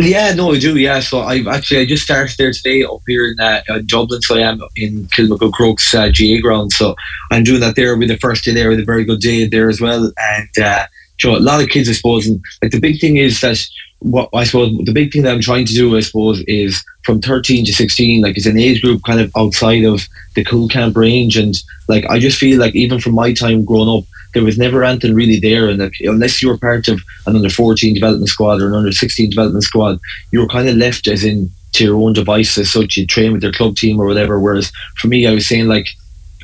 Yeah, 0.00 0.32
no, 0.32 0.52
I 0.52 0.60
do. 0.60 0.76
Yeah, 0.76 1.00
so 1.00 1.22
I've 1.22 1.48
actually 1.48 1.80
I 1.80 1.86
just 1.86 2.04
started 2.04 2.36
there 2.38 2.52
today 2.52 2.84
up 2.84 3.00
here 3.08 3.26
in 3.32 3.40
uh, 3.40 3.62
Dublin. 3.84 4.22
So 4.22 4.36
I 4.36 4.42
am 4.42 4.60
in 4.76 5.06
Kilmacud 5.06 5.52
Crokes 5.52 5.92
uh, 5.92 6.08
GA 6.08 6.40
ground. 6.40 6.72
So 6.72 6.94
I'm 7.32 7.42
doing 7.42 7.60
that 7.60 7.74
there 7.74 7.96
with 7.96 8.08
the 8.08 8.16
first 8.18 8.44
day 8.44 8.54
there 8.54 8.68
with 8.68 8.78
a 8.78 8.84
very 8.84 9.04
good 9.04 9.20
day 9.20 9.48
there 9.48 9.68
as 9.68 9.80
well. 9.80 10.12
And 10.16 10.64
uh, 10.64 10.86
a 11.24 11.28
lot 11.40 11.60
of 11.60 11.68
kids, 11.68 11.88
I 11.88 11.92
suppose, 11.92 12.28
and 12.28 12.40
like 12.62 12.70
the 12.70 12.78
big 12.78 13.00
thing 13.00 13.16
is 13.16 13.40
that 13.40 13.58
what 14.00 14.28
I 14.32 14.44
suppose 14.44 14.76
the 14.84 14.92
big 14.92 15.12
thing 15.12 15.22
that 15.22 15.32
I'm 15.32 15.40
trying 15.40 15.66
to 15.66 15.74
do, 15.74 15.96
I 15.96 16.00
suppose, 16.00 16.40
is 16.42 16.82
from 17.04 17.20
13 17.20 17.64
to 17.64 17.72
16, 17.72 18.22
like 18.22 18.36
it's 18.36 18.46
an 18.46 18.58
age 18.58 18.82
group 18.82 19.02
kind 19.04 19.20
of 19.20 19.32
outside 19.36 19.84
of 19.84 20.06
the 20.34 20.44
cool 20.44 20.68
camp 20.68 20.96
range. 20.96 21.36
And 21.36 21.54
like, 21.88 22.04
I 22.06 22.18
just 22.18 22.38
feel 22.38 22.60
like 22.60 22.74
even 22.74 23.00
from 23.00 23.14
my 23.14 23.32
time 23.32 23.64
growing 23.64 23.88
up, 23.88 24.04
there 24.34 24.44
was 24.44 24.58
never 24.58 24.84
anything 24.84 25.14
really 25.14 25.40
there. 25.40 25.68
And 25.68 25.78
like, 25.78 25.94
unless 26.00 26.40
you 26.40 26.48
were 26.48 26.58
part 26.58 26.86
of 26.86 27.00
an 27.26 27.34
under 27.34 27.50
14 27.50 27.94
development 27.94 28.28
squad 28.28 28.60
or 28.60 28.68
an 28.68 28.74
under 28.74 28.92
16 28.92 29.30
development 29.30 29.64
squad, 29.64 29.98
you 30.30 30.40
were 30.40 30.48
kind 30.48 30.68
of 30.68 30.76
left 30.76 31.08
as 31.08 31.24
in 31.24 31.50
to 31.72 31.84
your 31.84 31.96
own 31.96 32.12
devices. 32.12 32.70
So 32.70 32.84
you 32.90 33.06
train 33.06 33.32
with 33.32 33.42
your 33.42 33.52
club 33.52 33.76
team 33.76 34.00
or 34.00 34.06
whatever. 34.06 34.38
Whereas 34.38 34.70
for 34.96 35.08
me, 35.08 35.26
I 35.26 35.32
was 35.32 35.48
saying 35.48 35.66
like, 35.66 35.86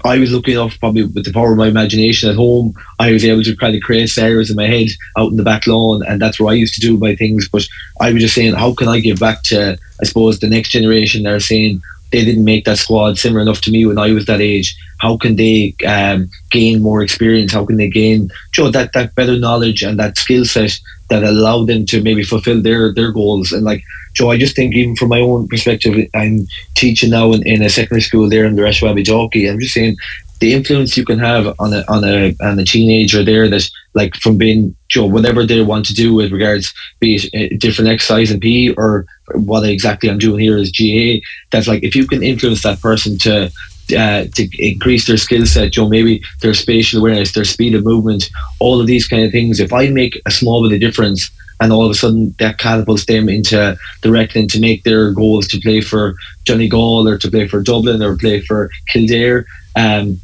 I 0.04 0.18
was 0.18 0.32
looking 0.32 0.54
enough, 0.54 0.78
probably 0.78 1.04
with 1.04 1.24
the 1.24 1.32
power 1.32 1.52
of 1.52 1.58
my 1.58 1.66
imagination 1.66 2.28
at 2.28 2.36
home, 2.36 2.74
I 2.98 3.10
was 3.10 3.24
able 3.24 3.42
to 3.42 3.56
kind 3.56 3.74
of 3.74 3.82
create 3.82 4.08
scenarios 4.08 4.50
in 4.50 4.56
my 4.56 4.66
head 4.66 4.88
out 5.16 5.30
in 5.30 5.36
the 5.36 5.42
back 5.42 5.66
lawn, 5.66 6.02
and 6.06 6.20
that's 6.20 6.38
where 6.38 6.52
I 6.52 6.56
used 6.56 6.74
to 6.74 6.80
do 6.80 6.98
my 6.98 7.16
things. 7.16 7.48
But 7.48 7.66
I 8.00 8.12
was 8.12 8.22
just 8.22 8.34
saying, 8.34 8.54
how 8.54 8.74
can 8.74 8.88
I 8.88 9.00
give 9.00 9.18
back 9.18 9.42
to, 9.44 9.78
I 10.00 10.04
suppose, 10.04 10.38
the 10.38 10.48
next 10.48 10.70
generation? 10.70 11.22
They're 11.22 11.40
saying 11.40 11.80
they 12.14 12.24
didn't 12.24 12.44
make 12.44 12.64
that 12.64 12.78
squad 12.78 13.18
similar 13.18 13.42
enough 13.42 13.60
to 13.62 13.72
me 13.72 13.84
when 13.84 13.98
I 13.98 14.12
was 14.12 14.26
that 14.26 14.40
age. 14.40 14.76
How 15.00 15.16
can 15.16 15.34
they 15.34 15.74
um, 15.84 16.30
gain 16.50 16.80
more 16.80 17.02
experience? 17.02 17.52
How 17.52 17.66
can 17.66 17.76
they 17.76 17.90
gain 17.90 18.30
you 18.56 18.64
know, 18.64 18.70
that 18.70 18.92
that 18.92 19.16
better 19.16 19.36
knowledge 19.36 19.82
and 19.82 19.98
that 19.98 20.16
skill 20.16 20.44
set 20.44 20.78
that 21.10 21.24
allow 21.24 21.64
them 21.64 21.84
to 21.86 22.00
maybe 22.00 22.22
fulfill 22.22 22.62
their 22.62 22.94
their 22.94 23.10
goals? 23.10 23.50
And 23.50 23.64
like 23.64 23.82
Joe, 24.14 24.30
I 24.30 24.38
just 24.38 24.54
think 24.54 24.76
even 24.76 24.94
from 24.94 25.08
my 25.08 25.18
own 25.18 25.48
perspective, 25.48 26.08
I'm 26.14 26.46
teaching 26.74 27.10
now 27.10 27.32
in, 27.32 27.44
in 27.44 27.62
a 27.62 27.68
secondary 27.68 28.02
school 28.02 28.28
there 28.28 28.44
in 28.44 28.54
the 28.54 28.62
Reshwabi 28.62 29.04
Jockey. 29.04 29.48
I'm 29.48 29.58
just 29.58 29.74
saying 29.74 29.96
the 30.38 30.54
influence 30.54 30.96
you 30.96 31.04
can 31.04 31.18
have 31.18 31.52
on 31.58 31.72
a 31.74 31.82
on 31.88 32.04
a 32.04 32.32
on 32.40 32.60
a 32.60 32.64
teenager 32.64 33.24
there 33.24 33.48
that 33.48 33.68
like 33.94 34.14
from 34.16 34.36
being 34.36 34.74
you 34.94 35.00
know, 35.00 35.06
whatever 35.06 35.46
they 35.46 35.62
want 35.62 35.86
to 35.86 35.94
do 35.94 36.14
with 36.14 36.32
regards 36.32 36.72
be 37.00 37.20
it 37.32 37.60
different 37.60 37.90
exercise 37.90 38.30
and 38.30 38.40
PE 38.40 38.74
or 38.76 39.06
what 39.34 39.64
exactly 39.64 40.10
I'm 40.10 40.18
doing 40.18 40.40
here 40.40 40.56
is 40.56 40.70
GA. 40.70 41.22
That's 41.50 41.68
like 41.68 41.82
if 41.82 41.96
you 41.96 42.06
can 42.06 42.22
influence 42.22 42.62
that 42.62 42.80
person 42.80 43.18
to 43.18 43.50
uh, 43.96 44.24
to 44.34 44.48
increase 44.58 45.06
their 45.06 45.18
skill 45.18 45.44
set, 45.44 45.76
know, 45.76 45.88
maybe 45.88 46.22
their 46.40 46.54
spatial 46.54 47.00
awareness, 47.00 47.32
their 47.32 47.44
speed 47.44 47.74
of 47.74 47.84
movement, 47.84 48.30
all 48.58 48.80
of 48.80 48.86
these 48.86 49.06
kind 49.06 49.24
of 49.24 49.30
things. 49.30 49.60
If 49.60 49.72
I 49.72 49.88
make 49.88 50.20
a 50.24 50.30
small 50.30 50.62
bit 50.62 50.74
of 50.74 50.80
difference 50.80 51.30
and 51.60 51.72
all 51.72 51.84
of 51.84 51.90
a 51.90 51.94
sudden 51.94 52.34
that 52.38 52.58
catapults 52.58 53.04
them 53.04 53.28
into 53.28 53.76
directing 54.02 54.48
to 54.48 54.60
make 54.60 54.84
their 54.84 55.12
goals 55.12 55.46
to 55.48 55.60
play 55.60 55.80
for 55.80 56.14
Donegal 56.44 57.06
or 57.06 57.18
to 57.18 57.30
play 57.30 57.46
for 57.46 57.62
Dublin 57.62 58.02
or 58.02 58.16
play 58.16 58.40
for 58.40 58.70
Kildare. 58.88 59.44
Um, 59.76 60.20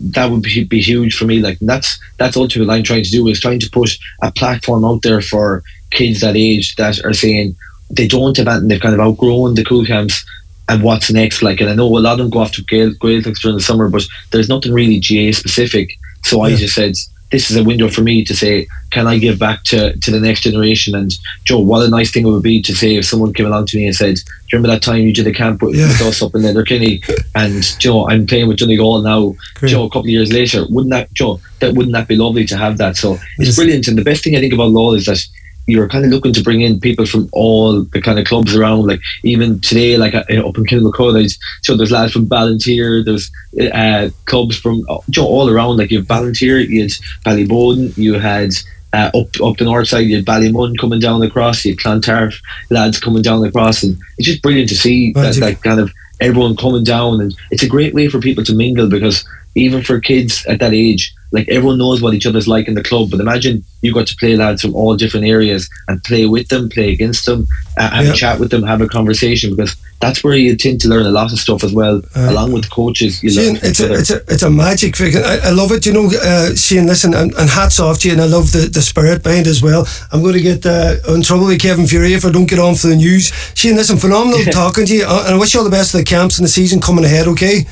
that 0.00 0.30
would 0.30 0.42
be, 0.42 0.64
be 0.64 0.80
huge 0.80 1.16
for 1.16 1.24
me. 1.24 1.40
Like 1.40 1.58
that's 1.60 1.98
that's 2.18 2.36
ultimately 2.36 2.66
what 2.66 2.76
I'm 2.76 2.82
trying 2.82 3.04
to 3.04 3.10
do 3.10 3.28
is 3.28 3.40
trying 3.40 3.60
to 3.60 3.70
put 3.70 3.90
a 4.22 4.32
platform 4.32 4.84
out 4.84 5.02
there 5.02 5.20
for 5.20 5.62
kids 5.90 6.20
that 6.20 6.36
age 6.36 6.76
that 6.76 7.04
are 7.04 7.12
saying 7.12 7.56
they 7.90 8.08
don't 8.08 8.36
have 8.36 8.46
and 8.46 8.70
They've 8.70 8.80
kind 8.80 8.94
of 8.94 9.00
outgrown 9.00 9.54
the 9.54 9.64
cool 9.64 9.84
camps 9.84 10.24
and 10.68 10.82
what's 10.82 11.10
next. 11.10 11.42
Like, 11.42 11.60
and 11.60 11.70
I 11.70 11.74
know 11.74 11.86
a 11.86 11.98
lot 11.98 12.12
of 12.12 12.18
them 12.18 12.30
go 12.30 12.40
off 12.40 12.52
to 12.52 12.62
Gaeltachts 12.62 13.40
during 13.40 13.56
the 13.56 13.62
summer, 13.62 13.88
but 13.88 14.04
there's 14.30 14.48
nothing 14.48 14.72
really 14.72 15.00
GA 15.00 15.32
specific. 15.32 15.98
So 16.24 16.36
yeah. 16.38 16.54
I 16.54 16.56
just 16.56 16.74
said 16.74 16.94
this 17.32 17.50
is 17.50 17.56
a 17.56 17.64
window 17.64 17.88
for 17.88 18.02
me 18.02 18.22
to 18.24 18.36
say, 18.36 18.68
can 18.90 19.06
I 19.06 19.18
give 19.18 19.38
back 19.38 19.64
to, 19.64 19.96
to 19.98 20.10
the 20.10 20.20
next 20.20 20.42
generation? 20.42 20.94
And 20.94 21.10
Joe, 21.44 21.58
what 21.58 21.84
a 21.84 21.88
nice 21.88 22.12
thing 22.12 22.26
it 22.26 22.30
would 22.30 22.42
be 22.42 22.60
to 22.62 22.74
say 22.74 22.96
if 22.96 23.06
someone 23.06 23.32
came 23.32 23.46
along 23.46 23.66
to 23.66 23.78
me 23.78 23.86
and 23.86 23.96
said, 23.96 24.16
Do 24.16 24.20
you 24.20 24.58
remember 24.58 24.68
that 24.74 24.82
time 24.82 25.00
you 25.00 25.14
did 25.14 25.26
a 25.26 25.32
camp 25.32 25.62
with, 25.62 25.74
yeah. 25.74 25.88
with 25.88 26.02
us 26.02 26.22
up 26.22 26.34
in 26.34 26.42
Letterkenny? 26.42 27.02
And 27.34 27.62
Joe, 27.80 28.06
I'm 28.08 28.26
playing 28.26 28.46
with 28.46 28.58
Donegal 28.58 29.00
now. 29.00 29.34
Great. 29.54 29.70
Joe, 29.70 29.84
a 29.84 29.88
couple 29.88 30.02
of 30.02 30.08
years 30.08 30.30
later, 30.30 30.66
wouldn't 30.68 30.90
that 30.90 31.10
Joe, 31.14 31.40
that 31.60 31.74
wouldn't 31.74 31.94
that 31.94 32.06
be 32.06 32.14
lovely 32.14 32.44
to 32.44 32.58
have 32.58 32.76
that? 32.76 32.96
So 32.96 33.14
it's 33.38 33.48
yes. 33.48 33.56
brilliant. 33.56 33.88
And 33.88 33.96
the 33.96 34.04
best 34.04 34.22
thing 34.22 34.36
I 34.36 34.40
think 34.40 34.52
about 34.52 34.68
law 34.68 34.92
is 34.92 35.06
that 35.06 35.24
you're 35.66 35.88
kind 35.88 36.04
of 36.04 36.10
looking 36.10 36.32
to 36.32 36.42
bring 36.42 36.60
in 36.60 36.80
people 36.80 37.06
from 37.06 37.28
all 37.32 37.82
the 37.82 38.00
kind 38.00 38.18
of 38.18 38.26
clubs 38.26 38.54
around. 38.54 38.86
Like 38.86 39.00
even 39.22 39.60
today, 39.60 39.96
like 39.96 40.14
uh, 40.14 40.20
up 40.20 40.58
in 40.58 40.64
Kilmacud, 40.64 41.38
so 41.62 41.76
there's 41.76 41.92
lads 41.92 42.12
from 42.12 42.26
Ballinteer, 42.26 43.04
there's 43.04 43.30
uh, 43.72 44.10
clubs 44.26 44.58
from 44.58 44.78
you 44.78 45.22
know, 45.22 45.26
all 45.26 45.48
around. 45.48 45.76
Like 45.76 45.90
you 45.90 45.98
have 45.98 46.06
Ballinteer, 46.08 46.66
you 46.66 46.82
had 46.82 46.90
Ballyboden, 47.24 47.96
you 47.96 48.14
had 48.14 48.52
uh, 48.92 49.10
up 49.14 49.40
up 49.42 49.56
the 49.56 49.64
north 49.64 49.88
side, 49.88 50.06
you 50.06 50.16
had 50.16 50.24
Ballymun 50.24 50.78
coming 50.78 51.00
down 51.00 51.22
across, 51.22 51.64
you 51.64 51.72
had 51.72 51.78
Clontarf 51.78 52.34
lads 52.70 53.00
coming 53.00 53.22
down 53.22 53.40
the 53.40 53.48
across, 53.48 53.82
and 53.82 53.96
it's 54.18 54.28
just 54.28 54.42
brilliant 54.42 54.68
to 54.68 54.76
see 54.76 55.12
that, 55.14 55.36
that 55.36 55.62
kind 55.62 55.80
of 55.80 55.92
everyone 56.20 56.56
coming 56.56 56.84
down, 56.84 57.20
and 57.20 57.34
it's 57.50 57.62
a 57.62 57.68
great 57.68 57.94
way 57.94 58.08
for 58.08 58.20
people 58.20 58.44
to 58.44 58.54
mingle 58.54 58.88
because 58.88 59.24
even 59.54 59.82
for 59.82 60.00
kids 60.00 60.44
at 60.46 60.60
that 60.60 60.72
age, 60.72 61.14
like 61.32 61.48
everyone 61.48 61.78
knows 61.78 62.00
what 62.00 62.14
each 62.14 62.26
other's 62.26 62.46
like 62.46 62.68
in 62.68 62.74
the 62.74 62.82
club. 62.82 63.10
But 63.10 63.20
imagine 63.20 63.64
you 63.80 63.92
got 63.92 64.06
to 64.06 64.16
play 64.16 64.36
lads 64.36 64.62
from 64.62 64.74
all 64.76 64.96
different 64.96 65.26
areas 65.26 65.68
and 65.88 66.02
play 66.04 66.26
with 66.26 66.48
them, 66.48 66.68
play 66.68 66.92
against 66.92 67.26
them, 67.26 67.46
uh, 67.76 67.90
have 67.90 68.08
a 68.08 68.12
chat 68.12 68.38
with 68.38 68.50
them, 68.50 68.62
have 68.62 68.80
a 68.80 68.88
conversation 68.88 69.50
because 69.50 69.76
that's 70.00 70.22
where 70.24 70.34
you 70.34 70.56
tend 70.56 70.80
to 70.80 70.88
learn 70.88 71.06
a 71.06 71.10
lot 71.10 71.32
of 71.32 71.38
stuff 71.38 71.62
as 71.64 71.72
well, 71.72 72.02
uh, 72.16 72.28
along 72.30 72.52
with 72.52 72.64
the 72.64 72.70
coaches. 72.70 73.22
You 73.22 73.30
Shane, 73.30 73.58
it's 73.62 73.80
a, 73.80 73.92
it's 73.94 74.10
a 74.10 74.16
it's 74.28 74.42
a 74.42 74.50
magic. 74.50 75.00
I, 75.00 75.38
I 75.44 75.50
love 75.50 75.70
it. 75.72 75.86
You 75.86 75.92
know, 75.92 76.10
uh, 76.22 76.54
Shane. 76.54 76.86
Listen, 76.86 77.14
and, 77.14 77.32
and, 77.34 77.48
hats 77.48 77.78
off 77.78 78.00
to 78.00 78.08
you, 78.08 78.14
and 78.14 78.20
I 78.20 78.26
love 78.26 78.50
the, 78.52 78.68
the 78.70 78.82
spirit 78.82 79.22
behind 79.22 79.46
as 79.46 79.62
well. 79.62 79.86
I'm 80.10 80.20
going 80.20 80.34
to 80.34 80.40
get 80.40 80.66
uh, 80.66 80.96
in 81.14 81.22
trouble 81.22 81.46
with 81.46 81.60
Kevin 81.60 81.86
Fury 81.86 82.14
if 82.14 82.24
I 82.24 82.30
don't 82.30 82.48
get 82.48 82.58
on 82.58 82.74
for 82.74 82.88
the 82.88 82.96
news. 82.96 83.32
Shane, 83.54 83.76
listen, 83.76 83.96
phenomenal 83.96 84.40
talking 84.52 84.84
to 84.86 84.94
you, 84.94 85.04
and 85.04 85.34
I 85.34 85.38
wish 85.38 85.54
you 85.54 85.60
all 85.60 85.64
the 85.64 85.70
best 85.70 85.92
for 85.92 85.98
the 85.98 86.04
camps 86.04 86.38
and 86.38 86.44
the 86.44 86.50
season 86.50 86.80
coming 86.80 87.04
ahead. 87.04 87.28
Okay. 87.28 87.64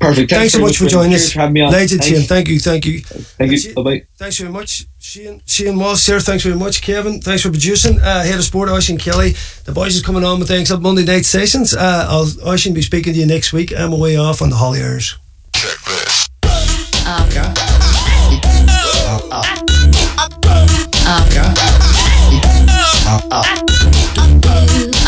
Perfect. 0.00 0.30
Thanks, 0.30 0.54
so 0.54 0.60
much 0.60 0.78
for 0.78 0.86
joining 0.86 1.12
us. 1.14 1.30
for 1.32 1.40
having 1.40 1.52
me 1.52 1.60
on. 1.60 1.72
Legend, 1.72 2.00
Thanks. 2.02 2.18
Shane. 2.18 2.26
Thank 2.26 2.48
you, 2.48 2.58
thank 2.58 2.86
you. 2.86 3.00
Thank 3.00 3.52
you. 3.52 3.74
Bye 3.74 3.82
bye. 3.82 4.02
Thanks 4.16 4.38
very 4.38 4.50
much, 4.50 4.86
Shane. 4.98 5.42
Shane 5.44 5.76
Moss 5.76 6.06
here. 6.06 6.18
Thanks 6.20 6.42
very 6.42 6.56
much, 6.56 6.80
Kevin. 6.80 7.20
Thanks 7.20 7.42
for 7.42 7.50
producing. 7.50 8.00
Uh, 8.00 8.22
head 8.24 8.38
of 8.38 8.44
sport, 8.44 8.70
Oisin 8.70 8.96
Kelly. 8.98 9.34
The 9.66 9.72
boys 9.72 9.94
is 9.94 10.02
coming 10.02 10.24
on 10.24 10.38
with 10.38 10.48
things 10.48 10.72
up 10.72 10.80
Monday 10.80 11.04
night 11.04 11.26
sessions. 11.26 11.74
Uh, 11.74 12.06
I'll 12.08 12.28
Oisin 12.48 12.72
be 12.72 12.80
speaking 12.80 13.12
to 13.12 13.18
you 13.18 13.26
next 13.26 13.52
week. 13.52 13.74
I'm 13.76 13.92
away 13.92 14.16
off 14.16 14.40
on 14.40 14.48
the 14.48 14.56
Holly 14.56 14.80
Airs. 14.80 15.18
Check 15.54 15.78
this. 15.84 16.28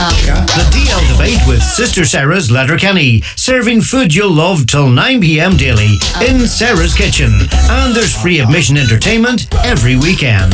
The 0.02 0.66
DL 0.72 1.12
debate 1.12 1.38
with 1.46 1.62
Sister 1.62 2.04
Sarah's 2.04 2.50
Letterkenny, 2.50 3.22
serving 3.36 3.82
food 3.82 4.12
you'll 4.12 4.32
love 4.32 4.66
till 4.66 4.88
9 4.88 5.20
pm 5.20 5.56
daily 5.56 5.94
in 6.26 6.40
Sarah's 6.48 6.92
kitchen. 6.92 7.30
And 7.70 7.94
there's 7.94 8.20
free 8.20 8.40
admission 8.40 8.76
entertainment 8.76 9.46
every 9.64 9.94
weekend. 9.94 10.52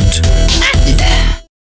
This. 0.85 1.38